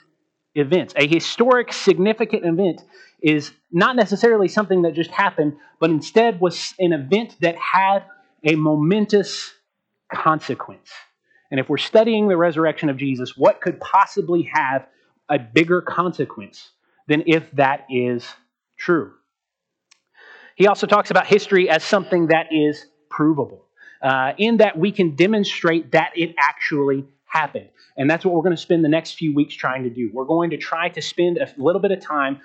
events. 0.55 0.95
A 0.97 1.07
historic, 1.07 1.73
significant 1.73 2.45
event 2.45 2.83
is 3.23 3.53
not 3.73 3.97
necessarily 3.97 4.49
something 4.49 4.83
that 4.83 4.95
just 4.95 5.11
happened, 5.11 5.57
but 5.79 5.91
instead 5.91 6.41
was 6.41 6.75
an 6.79 6.93
event 6.93 7.37
that 7.41 7.57
had 7.57 8.05
a 8.45 8.55
momentous 8.57 9.53
consequence. 10.13 10.91
And 11.51 11.59
if 11.59 11.69
we're 11.69 11.79
studying 11.79 12.29
the 12.29 12.37
resurrection 12.37 12.89
of 12.89 12.97
Jesus, 12.97 13.37
what 13.37 13.61
could 13.61 13.81
possibly 13.81 14.49
have 14.53 14.87
a 15.29 15.39
bigger 15.39 15.81
consequence 15.81 16.71
than 17.09 17.25
if 17.27 17.51
that 17.53 17.87
is 17.91 18.27
true? 18.77 19.13
He 20.61 20.67
also 20.67 20.87
talks 20.87 21.11
about 21.11 21.27
history 21.27 21.71
as 21.71 21.83
something 21.83 22.27
that 22.27 22.49
is 22.53 22.85
provable, 23.09 23.65
uh, 24.03 24.35
in 24.37 24.59
that 24.59 24.77
we 24.79 24.93
can 24.93 25.17
demonstrate 25.17 25.93
that 25.93 26.13
it 26.15 26.35
actually 26.39 27.07
happened. 27.25 27.71
And 27.97 28.11
that's 28.11 28.27
what 28.27 28.35
we're 28.35 28.43
going 28.43 28.55
to 28.55 28.61
spend 28.61 28.85
the 28.85 28.91
next 28.91 29.13
few 29.13 29.35
weeks 29.35 29.55
trying 29.55 29.85
to 29.85 29.89
do. 29.89 30.11
We're 30.13 30.27
going 30.27 30.51
to 30.51 30.59
try 30.59 30.91
to 30.91 31.01
spend 31.01 31.39
a 31.39 31.49
little 31.57 31.81
bit 31.81 31.93
of 31.93 32.01
time 32.01 32.43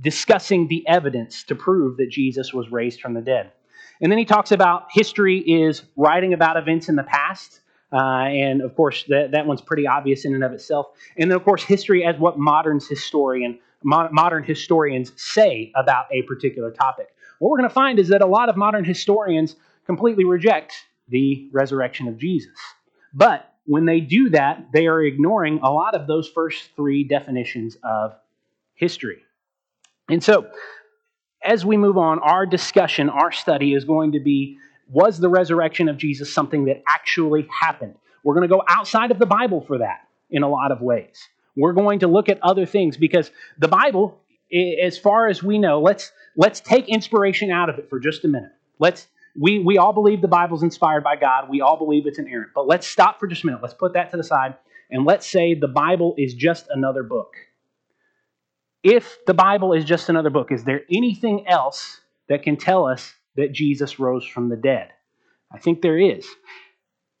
discussing 0.00 0.68
the 0.68 0.82
evidence 0.88 1.44
to 1.44 1.54
prove 1.54 1.98
that 1.98 2.08
Jesus 2.08 2.54
was 2.54 2.72
raised 2.72 3.02
from 3.02 3.12
the 3.12 3.20
dead. 3.20 3.52
And 4.00 4.10
then 4.10 4.18
he 4.18 4.24
talks 4.24 4.50
about 4.50 4.86
history 4.90 5.38
is 5.40 5.82
writing 5.94 6.32
about 6.32 6.56
events 6.56 6.88
in 6.88 6.96
the 6.96 7.02
past. 7.02 7.60
Uh, 7.92 7.98
and 7.98 8.62
of 8.62 8.74
course, 8.76 9.04
that, 9.08 9.32
that 9.32 9.44
one's 9.44 9.60
pretty 9.60 9.86
obvious 9.86 10.24
in 10.24 10.32
and 10.32 10.42
of 10.42 10.52
itself. 10.52 10.86
And 11.18 11.30
then, 11.30 11.36
of 11.36 11.44
course, 11.44 11.64
history 11.64 12.02
as 12.02 12.16
what 12.16 12.38
modern 12.38 12.80
historian, 12.80 13.58
mo- 13.82 14.08
modern 14.10 14.42
historians 14.42 15.12
say 15.16 15.70
about 15.76 16.06
a 16.10 16.22
particular 16.22 16.70
topic. 16.70 17.08
What 17.38 17.50
we're 17.50 17.58
going 17.58 17.68
to 17.68 17.74
find 17.74 17.98
is 17.98 18.08
that 18.08 18.22
a 18.22 18.26
lot 18.26 18.48
of 18.48 18.56
modern 18.56 18.84
historians 18.84 19.56
completely 19.86 20.24
reject 20.24 20.74
the 21.08 21.48
resurrection 21.52 22.08
of 22.08 22.18
Jesus. 22.18 22.52
But 23.14 23.52
when 23.64 23.84
they 23.84 24.00
do 24.00 24.30
that, 24.30 24.66
they 24.72 24.86
are 24.86 25.02
ignoring 25.02 25.60
a 25.62 25.70
lot 25.70 25.94
of 25.94 26.06
those 26.06 26.28
first 26.28 26.70
three 26.76 27.04
definitions 27.04 27.76
of 27.82 28.12
history. 28.74 29.18
And 30.08 30.22
so, 30.22 30.48
as 31.44 31.64
we 31.64 31.76
move 31.76 31.96
on, 31.96 32.18
our 32.18 32.46
discussion, 32.46 33.08
our 33.08 33.30
study 33.30 33.74
is 33.74 33.84
going 33.84 34.12
to 34.12 34.20
be 34.20 34.58
was 34.90 35.18
the 35.18 35.28
resurrection 35.28 35.88
of 35.88 35.98
Jesus 35.98 36.32
something 36.32 36.64
that 36.64 36.82
actually 36.88 37.46
happened? 37.60 37.94
We're 38.24 38.34
going 38.34 38.48
to 38.48 38.54
go 38.54 38.62
outside 38.68 39.10
of 39.10 39.18
the 39.18 39.26
Bible 39.26 39.60
for 39.60 39.78
that 39.78 40.00
in 40.30 40.42
a 40.42 40.48
lot 40.48 40.72
of 40.72 40.80
ways. 40.80 41.28
We're 41.56 41.72
going 41.72 42.00
to 42.00 42.08
look 42.08 42.28
at 42.28 42.38
other 42.42 42.66
things 42.66 42.96
because 42.96 43.30
the 43.58 43.68
Bible, 43.68 44.18
as 44.82 44.96
far 44.96 45.28
as 45.28 45.42
we 45.42 45.58
know, 45.58 45.80
let's 45.80 46.12
let's 46.38 46.60
take 46.60 46.88
inspiration 46.88 47.50
out 47.50 47.68
of 47.68 47.78
it 47.78 47.90
for 47.90 48.00
just 48.00 48.24
a 48.24 48.28
minute. 48.28 48.52
Let's 48.78 49.08
we 49.38 49.58
we 49.58 49.76
all 49.76 49.92
believe 49.92 50.22
the 50.22 50.28
Bible's 50.28 50.62
inspired 50.62 51.04
by 51.04 51.16
God. 51.16 51.50
We 51.50 51.60
all 51.60 51.76
believe 51.76 52.06
it's 52.06 52.18
inerrant. 52.18 52.52
But 52.54 52.66
let's 52.66 52.86
stop 52.86 53.20
for 53.20 53.26
just 53.26 53.44
a 53.44 53.46
minute. 53.46 53.62
Let's 53.62 53.74
put 53.74 53.92
that 53.94 54.10
to 54.12 54.16
the 54.16 54.24
side 54.24 54.56
and 54.90 55.04
let's 55.04 55.30
say 55.30 55.54
the 55.54 55.68
Bible 55.68 56.14
is 56.16 56.34
just 56.34 56.68
another 56.70 57.02
book 57.02 57.34
if 58.84 59.24
the 59.26 59.34
Bible 59.34 59.72
is 59.72 59.84
just 59.84 60.08
another 60.08 60.30
book, 60.30 60.52
is 60.52 60.64
there 60.64 60.82
anything 60.90 61.46
else 61.46 62.00
that 62.28 62.42
can 62.42 62.56
tell 62.56 62.86
us 62.86 63.14
that 63.36 63.52
Jesus 63.52 63.98
rose 63.98 64.26
from 64.26 64.48
the 64.48 64.56
dead? 64.56 64.90
I 65.52 65.58
think 65.58 65.82
there 65.82 65.98
is. 65.98 66.26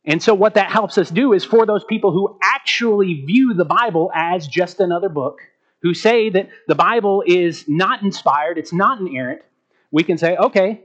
And 0.04 0.22
so, 0.22 0.34
what 0.34 0.54
that 0.54 0.70
helps 0.70 0.96
us 0.96 1.10
do 1.10 1.32
is 1.32 1.44
for 1.44 1.66
those 1.66 1.84
people 1.84 2.12
who 2.12 2.38
actually 2.42 3.24
view 3.26 3.54
the 3.54 3.64
Bible 3.64 4.10
as 4.14 4.46
just 4.46 4.80
another 4.80 5.08
book, 5.08 5.40
who 5.82 5.94
say 5.94 6.30
that 6.30 6.48
the 6.66 6.74
Bible 6.74 7.22
is 7.26 7.64
not 7.68 8.02
inspired, 8.02 8.58
it's 8.58 8.72
not 8.72 9.00
inerrant, 9.00 9.42
we 9.90 10.02
can 10.02 10.18
say, 10.18 10.36
okay, 10.36 10.82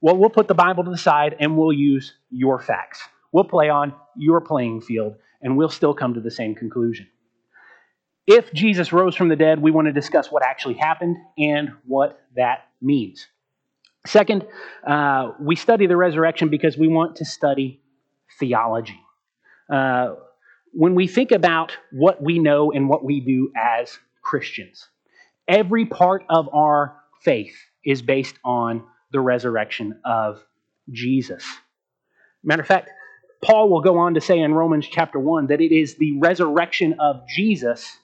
well, 0.00 0.16
we'll 0.16 0.30
put 0.30 0.48
the 0.48 0.54
Bible 0.54 0.84
to 0.84 0.90
the 0.90 0.98
side 0.98 1.36
and 1.40 1.56
we'll 1.56 1.72
use 1.72 2.14
your 2.30 2.60
facts. 2.60 3.00
We'll 3.32 3.44
play 3.44 3.70
on 3.70 3.94
your 4.16 4.40
playing 4.40 4.82
field 4.82 5.16
and 5.42 5.56
we'll 5.56 5.70
still 5.70 5.94
come 5.94 6.14
to 6.14 6.20
the 6.20 6.30
same 6.30 6.54
conclusion. 6.54 7.06
If 8.26 8.52
Jesus 8.52 8.92
rose 8.92 9.14
from 9.14 9.28
the 9.28 9.36
dead, 9.36 9.60
we 9.60 9.70
want 9.70 9.86
to 9.86 9.92
discuss 9.92 10.30
what 10.30 10.42
actually 10.42 10.74
happened 10.74 11.16
and 11.36 11.72
what 11.86 12.20
that 12.36 12.66
means. 12.80 13.26
Second, 14.06 14.46
uh, 14.86 15.32
we 15.40 15.56
study 15.56 15.86
the 15.86 15.96
resurrection 15.96 16.48
because 16.48 16.76
we 16.76 16.88
want 16.88 17.16
to 17.16 17.24
study 17.24 17.80
theology. 18.38 19.00
Uh, 19.72 20.14
when 20.72 20.94
we 20.94 21.06
think 21.06 21.32
about 21.32 21.76
what 21.92 22.22
we 22.22 22.38
know 22.38 22.72
and 22.72 22.88
what 22.88 23.04
we 23.04 23.20
do 23.20 23.50
as 23.56 23.98
Christians, 24.24 24.88
every 25.46 25.86
part 25.86 26.24
of 26.28 26.48
our 26.52 26.96
faith 27.22 27.56
is 27.84 28.02
based 28.02 28.36
on 28.44 28.84
the 29.12 29.20
resurrection 29.20 30.00
of 30.04 30.42
Jesus. 30.90 31.44
Matter 32.42 32.62
of 32.62 32.68
fact, 32.68 32.90
Paul 33.42 33.68
will 33.68 33.82
go 33.82 33.98
on 33.98 34.14
to 34.14 34.20
say 34.20 34.38
in 34.40 34.54
Romans 34.54 34.88
chapter 34.90 35.18
1 35.18 35.48
that 35.48 35.60
it 35.60 35.72
is 35.72 35.96
the 35.96 36.18
resurrection 36.18 36.96
of 36.98 37.28
Jesus 37.28 37.98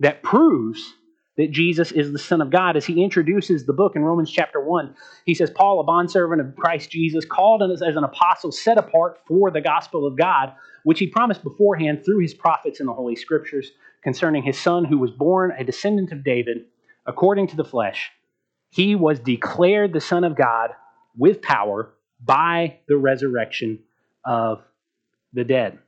that 0.00 0.22
proves 0.22 0.94
that 1.36 1.52
Jesus 1.52 1.92
is 1.92 2.10
the 2.10 2.18
Son 2.18 2.40
of 2.40 2.50
God. 2.50 2.76
As 2.76 2.84
he 2.84 3.04
introduces 3.04 3.64
the 3.64 3.72
book 3.72 3.94
in 3.94 4.02
Romans 4.02 4.30
chapter 4.30 4.60
1, 4.60 4.94
he 5.24 5.34
says, 5.34 5.50
Paul, 5.50 5.78
a 5.78 5.84
bondservant 5.84 6.40
of 6.40 6.56
Christ 6.56 6.90
Jesus, 6.90 7.24
called 7.24 7.62
as 7.62 7.80
an 7.80 8.02
apostle, 8.02 8.50
set 8.50 8.76
apart 8.76 9.20
for 9.26 9.50
the 9.50 9.60
gospel 9.60 10.06
of 10.06 10.16
God, 10.16 10.52
which 10.82 10.98
he 10.98 11.06
promised 11.06 11.44
beforehand 11.44 12.02
through 12.04 12.18
his 12.18 12.34
prophets 12.34 12.80
in 12.80 12.86
the 12.86 12.92
Holy 12.92 13.14
Scriptures 13.14 13.70
concerning 14.02 14.42
his 14.42 14.58
Son, 14.58 14.84
who 14.84 14.98
was 14.98 15.10
born 15.10 15.52
a 15.56 15.64
descendant 15.64 16.12
of 16.12 16.24
David 16.24 16.66
according 17.06 17.48
to 17.48 17.56
the 17.56 17.64
flesh. 17.64 18.10
He 18.70 18.94
was 18.94 19.18
declared 19.18 19.92
the 19.92 20.00
Son 20.00 20.24
of 20.24 20.36
God 20.36 20.70
with 21.16 21.42
power 21.42 21.94
by 22.22 22.78
the 22.86 22.96
resurrection 22.96 23.80
of 24.24 24.62
the 25.32 25.44
dead. 25.44 25.78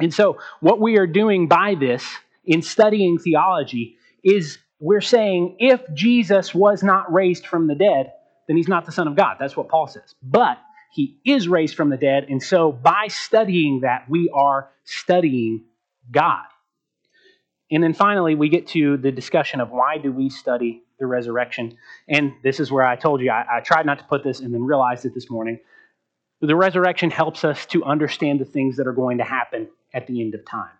And 0.00 0.12
so, 0.12 0.38
what 0.60 0.80
we 0.80 0.98
are 0.98 1.06
doing 1.06 1.48
by 1.48 1.76
this 1.78 2.04
in 2.44 2.62
studying 2.62 3.18
theology 3.18 3.96
is 4.22 4.58
we're 4.80 5.00
saying 5.00 5.56
if 5.60 5.80
Jesus 5.94 6.54
was 6.54 6.82
not 6.82 7.12
raised 7.12 7.46
from 7.46 7.68
the 7.68 7.74
dead, 7.74 8.12
then 8.48 8.56
he's 8.56 8.68
not 8.68 8.84
the 8.84 8.92
Son 8.92 9.08
of 9.08 9.16
God. 9.16 9.36
That's 9.38 9.56
what 9.56 9.68
Paul 9.68 9.86
says. 9.86 10.14
But 10.22 10.58
he 10.92 11.18
is 11.24 11.48
raised 11.48 11.74
from 11.74 11.90
the 11.90 11.96
dead, 11.96 12.26
and 12.28 12.42
so 12.42 12.70
by 12.72 13.06
studying 13.08 13.80
that, 13.80 14.06
we 14.08 14.30
are 14.34 14.70
studying 14.84 15.64
God. 16.10 16.44
And 17.70 17.82
then 17.82 17.94
finally, 17.94 18.34
we 18.34 18.48
get 18.48 18.66
to 18.68 18.96
the 18.96 19.10
discussion 19.10 19.60
of 19.60 19.70
why 19.70 19.98
do 19.98 20.12
we 20.12 20.28
study 20.28 20.82
the 20.98 21.06
resurrection. 21.06 21.76
And 22.08 22.32
this 22.42 22.60
is 22.60 22.70
where 22.70 22.84
I 22.84 22.96
told 22.96 23.20
you, 23.20 23.30
I, 23.30 23.58
I 23.58 23.60
tried 23.60 23.86
not 23.86 23.98
to 23.98 24.04
put 24.04 24.22
this 24.22 24.40
and 24.40 24.52
then 24.52 24.62
realized 24.62 25.04
it 25.04 25.14
this 25.14 25.30
morning. 25.30 25.58
The 26.40 26.54
resurrection 26.54 27.10
helps 27.10 27.44
us 27.44 27.66
to 27.66 27.82
understand 27.84 28.40
the 28.40 28.44
things 28.44 28.76
that 28.76 28.86
are 28.86 28.92
going 28.92 29.18
to 29.18 29.24
happen 29.24 29.68
at 29.92 30.06
the 30.06 30.20
end 30.20 30.34
of 30.34 30.44
time. 30.44 30.70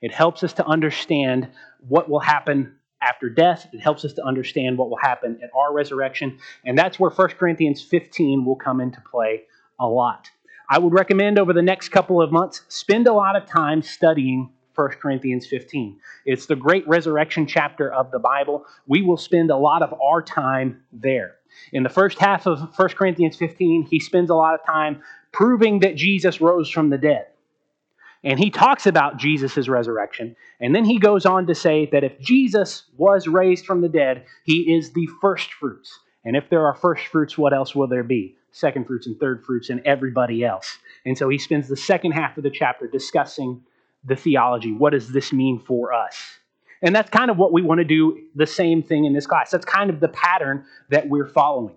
It 0.00 0.12
helps 0.12 0.42
us 0.42 0.52
to 0.54 0.66
understand 0.66 1.48
what 1.86 2.10
will 2.10 2.20
happen 2.20 2.74
after 3.00 3.28
death. 3.28 3.68
It 3.72 3.80
helps 3.80 4.04
us 4.04 4.12
to 4.14 4.24
understand 4.24 4.78
what 4.78 4.90
will 4.90 4.98
happen 4.98 5.38
at 5.42 5.50
our 5.54 5.72
resurrection. 5.72 6.38
And 6.64 6.76
that's 6.76 6.98
where 6.98 7.10
1 7.10 7.28
Corinthians 7.30 7.82
15 7.82 8.44
will 8.44 8.56
come 8.56 8.80
into 8.80 9.00
play 9.00 9.42
a 9.78 9.86
lot. 9.86 10.28
I 10.68 10.78
would 10.78 10.92
recommend 10.92 11.38
over 11.38 11.52
the 11.52 11.62
next 11.62 11.90
couple 11.90 12.20
of 12.20 12.32
months, 12.32 12.62
spend 12.68 13.06
a 13.06 13.12
lot 13.12 13.36
of 13.36 13.46
time 13.46 13.82
studying 13.82 14.50
1 14.74 14.88
Corinthians 15.00 15.46
15. 15.46 16.00
It's 16.24 16.46
the 16.46 16.56
great 16.56 16.86
resurrection 16.88 17.46
chapter 17.46 17.92
of 17.92 18.10
the 18.10 18.18
Bible. 18.18 18.64
We 18.86 19.02
will 19.02 19.16
spend 19.16 19.50
a 19.50 19.56
lot 19.56 19.82
of 19.82 19.94
our 20.00 20.22
time 20.22 20.82
there. 20.92 21.36
In 21.72 21.82
the 21.82 21.88
first 21.88 22.18
half 22.18 22.46
of 22.46 22.60
1 22.76 22.88
Corinthians 22.90 23.36
15, 23.36 23.86
he 23.90 24.00
spends 24.00 24.30
a 24.30 24.34
lot 24.34 24.54
of 24.54 24.64
time 24.66 25.02
proving 25.32 25.80
that 25.80 25.96
Jesus 25.96 26.40
rose 26.40 26.70
from 26.70 26.90
the 26.90 26.98
dead. 26.98 27.26
And 28.24 28.38
he 28.38 28.50
talks 28.50 28.86
about 28.86 29.16
Jesus' 29.16 29.68
resurrection. 29.68 30.36
And 30.60 30.74
then 30.74 30.84
he 30.84 30.98
goes 30.98 31.26
on 31.26 31.46
to 31.48 31.54
say 31.54 31.88
that 31.92 32.04
if 32.04 32.18
Jesus 32.20 32.84
was 32.96 33.26
raised 33.26 33.66
from 33.66 33.80
the 33.80 33.88
dead, 33.88 34.24
he 34.44 34.74
is 34.74 34.92
the 34.92 35.08
first 35.20 35.52
fruits. 35.54 35.98
And 36.24 36.36
if 36.36 36.48
there 36.48 36.66
are 36.66 36.74
first 36.74 37.06
fruits, 37.06 37.36
what 37.36 37.52
else 37.52 37.74
will 37.74 37.88
there 37.88 38.04
be? 38.04 38.36
Second 38.52 38.86
fruits 38.86 39.06
and 39.06 39.18
third 39.18 39.44
fruits 39.44 39.70
and 39.70 39.80
everybody 39.84 40.44
else. 40.44 40.78
And 41.04 41.18
so 41.18 41.28
he 41.28 41.38
spends 41.38 41.68
the 41.68 41.76
second 41.76 42.12
half 42.12 42.36
of 42.36 42.44
the 42.44 42.50
chapter 42.50 42.86
discussing 42.86 43.62
the 44.04 44.16
theology. 44.16 44.72
What 44.72 44.90
does 44.90 45.12
this 45.12 45.32
mean 45.32 45.58
for 45.58 45.92
us? 45.92 46.16
And 46.82 46.94
that's 46.94 47.10
kind 47.10 47.30
of 47.30 47.36
what 47.36 47.52
we 47.52 47.62
want 47.62 47.78
to 47.78 47.84
do 47.84 48.18
the 48.34 48.46
same 48.46 48.82
thing 48.82 49.04
in 49.04 49.12
this 49.12 49.26
class. 49.26 49.50
That's 49.50 49.64
kind 49.64 49.88
of 49.88 50.00
the 50.00 50.08
pattern 50.08 50.64
that 50.90 51.08
we're 51.08 51.28
following 51.28 51.76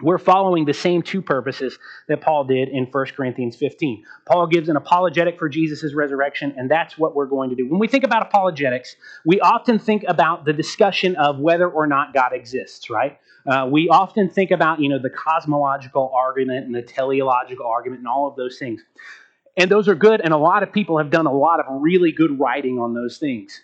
we're 0.00 0.18
following 0.18 0.64
the 0.64 0.74
same 0.74 1.02
two 1.02 1.20
purposes 1.20 1.76
that 2.06 2.20
Paul 2.20 2.44
did 2.44 2.68
in 2.68 2.84
1 2.84 3.06
Corinthians 3.16 3.56
15. 3.56 4.04
Paul 4.26 4.46
gives 4.46 4.68
an 4.68 4.76
apologetic 4.76 5.38
for 5.38 5.48
Jesus' 5.48 5.92
resurrection, 5.92 6.54
and 6.56 6.70
that's 6.70 6.96
what 6.96 7.16
we're 7.16 7.26
going 7.26 7.50
to 7.50 7.56
do. 7.56 7.68
When 7.68 7.80
we 7.80 7.88
think 7.88 8.04
about 8.04 8.22
apologetics, 8.22 8.94
we 9.24 9.40
often 9.40 9.78
think 9.78 10.04
about 10.06 10.44
the 10.44 10.52
discussion 10.52 11.16
of 11.16 11.40
whether 11.40 11.68
or 11.68 11.88
not 11.88 12.14
God 12.14 12.32
exists, 12.32 12.88
right? 12.90 13.18
Uh, 13.44 13.66
we 13.68 13.88
often 13.88 14.30
think 14.30 14.52
about, 14.52 14.80
you 14.80 14.88
know, 14.88 15.00
the 15.00 15.10
cosmological 15.10 16.12
argument 16.14 16.66
and 16.66 16.74
the 16.74 16.82
teleological 16.82 17.66
argument 17.66 18.00
and 18.00 18.08
all 18.08 18.28
of 18.28 18.36
those 18.36 18.56
things. 18.56 18.80
And 19.58 19.70
those 19.70 19.88
are 19.88 19.94
good, 19.96 20.20
and 20.22 20.32
a 20.32 20.38
lot 20.38 20.62
of 20.62 20.72
people 20.72 20.98
have 20.98 21.10
done 21.10 21.26
a 21.26 21.32
lot 21.32 21.58
of 21.58 21.66
really 21.68 22.12
good 22.12 22.38
writing 22.38 22.78
on 22.78 22.94
those 22.94 23.18
things. 23.18 23.60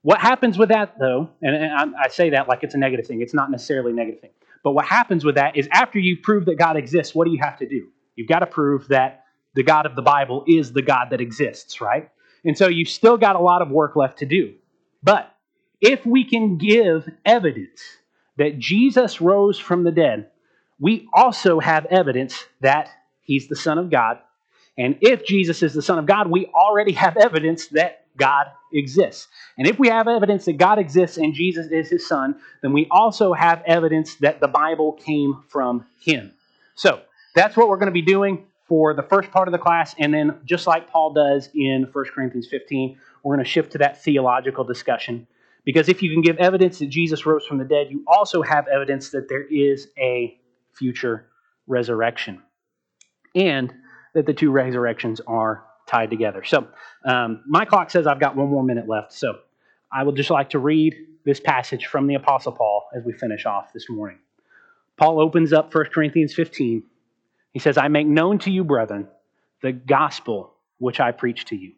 What 0.00 0.18
happens 0.18 0.58
with 0.58 0.70
that, 0.70 0.98
though, 0.98 1.30
and 1.42 1.94
I 1.94 2.08
say 2.08 2.30
that 2.30 2.48
like 2.48 2.62
it's 2.62 2.74
a 2.74 2.78
negative 2.78 3.06
thing, 3.06 3.20
it's 3.20 3.34
not 3.34 3.50
necessarily 3.50 3.92
a 3.92 3.94
negative 3.94 4.20
thing. 4.20 4.30
But 4.62 4.72
what 4.72 4.86
happens 4.86 5.24
with 5.24 5.34
that 5.34 5.56
is 5.56 5.68
after 5.72 5.98
you 5.98 6.16
prove 6.22 6.46
that 6.46 6.58
God 6.58 6.76
exists, 6.76 7.14
what 7.14 7.26
do 7.26 7.32
you 7.32 7.38
have 7.42 7.58
to 7.58 7.68
do? 7.68 7.88
You've 8.16 8.28
got 8.28 8.38
to 8.38 8.46
prove 8.46 8.88
that 8.88 9.24
the 9.54 9.62
God 9.62 9.84
of 9.84 9.94
the 9.94 10.02
Bible 10.02 10.42
is 10.46 10.72
the 10.72 10.82
God 10.82 11.08
that 11.10 11.20
exists, 11.20 11.82
right? 11.82 12.10
And 12.44 12.56
so 12.56 12.68
you've 12.68 12.88
still 12.88 13.18
got 13.18 13.36
a 13.36 13.40
lot 13.40 13.60
of 13.60 13.70
work 13.70 13.96
left 13.96 14.18
to 14.20 14.26
do. 14.26 14.54
But 15.02 15.30
if 15.80 16.04
we 16.06 16.24
can 16.24 16.56
give 16.56 17.08
evidence 17.26 17.82
that 18.38 18.58
Jesus 18.58 19.20
rose 19.20 19.58
from 19.58 19.84
the 19.84 19.92
dead, 19.92 20.30
we 20.80 21.08
also 21.14 21.60
have 21.60 21.86
evidence 21.86 22.44
that 22.62 22.88
he's 23.20 23.48
the 23.48 23.56
Son 23.56 23.78
of 23.78 23.90
God. 23.90 24.18
And 24.76 24.98
if 25.00 25.24
Jesus 25.24 25.62
is 25.62 25.72
the 25.72 25.82
Son 25.82 25.98
of 25.98 26.06
God, 26.06 26.30
we 26.30 26.46
already 26.46 26.92
have 26.92 27.16
evidence 27.16 27.68
that 27.68 28.06
God 28.16 28.46
exists. 28.72 29.28
And 29.56 29.66
if 29.66 29.78
we 29.78 29.88
have 29.88 30.08
evidence 30.08 30.44
that 30.46 30.58
God 30.58 30.78
exists 30.78 31.16
and 31.16 31.34
Jesus 31.34 31.66
is 31.70 31.90
his 31.90 32.06
Son, 32.06 32.36
then 32.62 32.72
we 32.72 32.88
also 32.90 33.32
have 33.32 33.62
evidence 33.66 34.16
that 34.16 34.40
the 34.40 34.48
Bible 34.48 34.92
came 34.92 35.42
from 35.48 35.86
him. 36.00 36.32
So 36.74 37.02
that's 37.34 37.56
what 37.56 37.68
we're 37.68 37.78
going 37.78 37.86
to 37.86 37.92
be 37.92 38.02
doing 38.02 38.46
for 38.66 38.94
the 38.94 39.02
first 39.02 39.30
part 39.30 39.48
of 39.48 39.52
the 39.52 39.58
class. 39.58 39.94
And 39.98 40.12
then, 40.12 40.38
just 40.44 40.66
like 40.66 40.90
Paul 40.90 41.12
does 41.12 41.50
in 41.54 41.88
1 41.92 42.04
Corinthians 42.14 42.48
15, 42.48 42.98
we're 43.22 43.36
going 43.36 43.44
to 43.44 43.50
shift 43.50 43.72
to 43.72 43.78
that 43.78 44.02
theological 44.02 44.64
discussion. 44.64 45.26
Because 45.64 45.88
if 45.88 46.02
you 46.02 46.12
can 46.12 46.20
give 46.20 46.36
evidence 46.38 46.78
that 46.78 46.86
Jesus 46.86 47.24
rose 47.26 47.46
from 47.46 47.58
the 47.58 47.64
dead, 47.64 47.88
you 47.90 48.02
also 48.06 48.42
have 48.42 48.66
evidence 48.68 49.10
that 49.10 49.28
there 49.28 49.44
is 49.44 49.88
a 49.98 50.38
future 50.72 51.26
resurrection. 51.66 52.42
And 53.34 53.72
that 54.14 54.26
the 54.26 54.34
two 54.34 54.50
resurrections 54.50 55.20
are 55.26 55.64
tied 55.86 56.10
together. 56.10 56.42
So, 56.44 56.66
um, 57.04 57.42
my 57.46 57.64
clock 57.64 57.90
says 57.90 58.06
I've 58.06 58.20
got 58.20 58.36
one 58.36 58.48
more 58.48 58.62
minute 58.62 58.88
left. 58.88 59.12
So, 59.12 59.40
I 59.92 60.02
would 60.02 60.16
just 60.16 60.30
like 60.30 60.50
to 60.50 60.58
read 60.58 60.94
this 61.24 61.40
passage 61.40 61.86
from 61.86 62.06
the 62.06 62.14
Apostle 62.14 62.52
Paul 62.52 62.88
as 62.96 63.04
we 63.04 63.12
finish 63.12 63.46
off 63.46 63.72
this 63.72 63.86
morning. 63.88 64.18
Paul 64.96 65.20
opens 65.20 65.52
up 65.52 65.74
1 65.74 65.86
Corinthians 65.92 66.34
15. 66.34 66.82
He 67.52 67.58
says, 67.58 67.78
I 67.78 67.88
make 67.88 68.06
known 68.06 68.38
to 68.40 68.50
you, 68.50 68.64
brethren, 68.64 69.08
the 69.62 69.72
gospel 69.72 70.54
which 70.78 71.00
I 71.00 71.12
preach 71.12 71.46
to 71.46 71.56
you, 71.56 71.72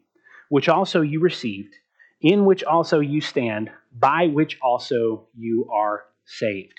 which 0.49 0.69
also 0.69 1.01
you 1.01 1.19
received, 1.19 1.75
in 2.21 2.45
which 2.45 2.63
also 2.63 2.99
you 2.99 3.21
stand, 3.21 3.69
by 3.97 4.27
which 4.27 4.57
also 4.61 5.27
you 5.37 5.69
are 5.71 6.05
saved. 6.25 6.73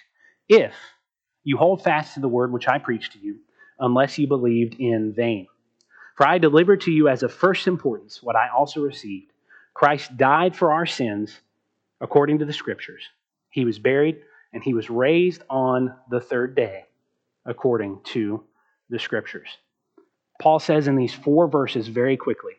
If 0.49 0.75
you 1.45 1.57
hold 1.57 1.83
fast 1.83 2.15
to 2.15 2.21
the 2.21 2.29
word 2.29 2.53
which 2.53 2.69
I 2.69 2.79
preached 2.79 3.13
to 3.13 3.19
you, 3.19 3.39
unless 3.79 4.19
you 4.19 4.27
believed 4.27 4.77
in 4.79 5.13
vain. 5.13 5.47
For 6.17 6.27
I 6.27 6.39
delivered 6.39 6.81
to 6.83 6.91
you 6.91 7.09
as 7.09 7.23
of 7.23 7.33
first 7.33 7.67
importance 7.67 8.23
what 8.23 8.37
I 8.37 8.49
also 8.49 8.81
received. 8.81 9.33
Christ 9.73 10.17
died 10.17 10.57
for 10.57 10.73
our 10.73 10.87
sins 10.87 11.39
according 12.01 12.41
to 12.41 12.45
the 12.45 12.53
Scriptures. 12.53 13.05
He 13.51 13.65
was 13.65 13.79
buried, 13.79 14.19
and 14.53 14.63
he 14.63 14.75
was 14.75 14.91
raised 14.91 15.43
on 15.49 15.95
the 16.11 16.21
third 16.21 16.55
day 16.55 16.85
according 17.47 18.01
to 18.05 18.43
the 18.91 18.99
Scriptures. 18.99 19.49
Paul 20.41 20.59
says 20.59 20.89
in 20.89 20.97
these 20.97 21.15
four 21.15 21.49
verses 21.49 21.89
very 21.89 22.17
quickly 22.17 22.55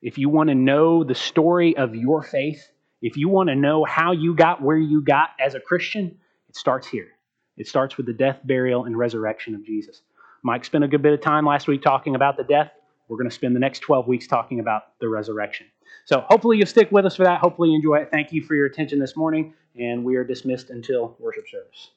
if 0.00 0.16
you 0.16 0.28
want 0.28 0.48
to 0.48 0.54
know 0.54 1.02
the 1.02 1.14
story 1.14 1.76
of 1.76 1.94
your 1.94 2.22
faith, 2.22 2.70
if 3.02 3.16
you 3.16 3.28
want 3.28 3.48
to 3.48 3.56
know 3.56 3.84
how 3.84 4.12
you 4.12 4.34
got 4.34 4.62
where 4.62 4.76
you 4.76 5.02
got 5.02 5.30
as 5.40 5.54
a 5.54 5.60
Christian, 5.60 6.18
it 6.48 6.56
starts 6.56 6.86
here. 6.86 7.08
It 7.56 7.66
starts 7.66 7.96
with 7.96 8.06
the 8.06 8.12
death, 8.12 8.38
burial, 8.44 8.84
and 8.84 8.96
resurrection 8.96 9.56
of 9.56 9.64
Jesus. 9.64 10.00
Mike 10.42 10.64
spent 10.64 10.84
a 10.84 10.88
good 10.88 11.02
bit 11.02 11.12
of 11.12 11.20
time 11.20 11.46
last 11.46 11.68
week 11.68 11.82
talking 11.82 12.14
about 12.14 12.36
the 12.36 12.44
death. 12.44 12.70
We're 13.08 13.16
going 13.16 13.28
to 13.28 13.34
spend 13.34 13.56
the 13.56 13.60
next 13.60 13.80
12 13.80 14.06
weeks 14.06 14.26
talking 14.26 14.60
about 14.60 14.98
the 15.00 15.08
resurrection. 15.08 15.66
So 16.04 16.24
hopefully 16.28 16.58
you'll 16.58 16.66
stick 16.66 16.90
with 16.90 17.06
us 17.06 17.16
for 17.16 17.24
that. 17.24 17.40
Hopefully 17.40 17.70
you 17.70 17.76
enjoy 17.76 17.96
it. 17.96 18.10
Thank 18.10 18.32
you 18.32 18.42
for 18.42 18.54
your 18.54 18.66
attention 18.66 18.98
this 18.98 19.16
morning, 19.16 19.54
and 19.78 20.04
we 20.04 20.16
are 20.16 20.24
dismissed 20.24 20.70
until 20.70 21.16
worship 21.18 21.48
service. 21.48 21.90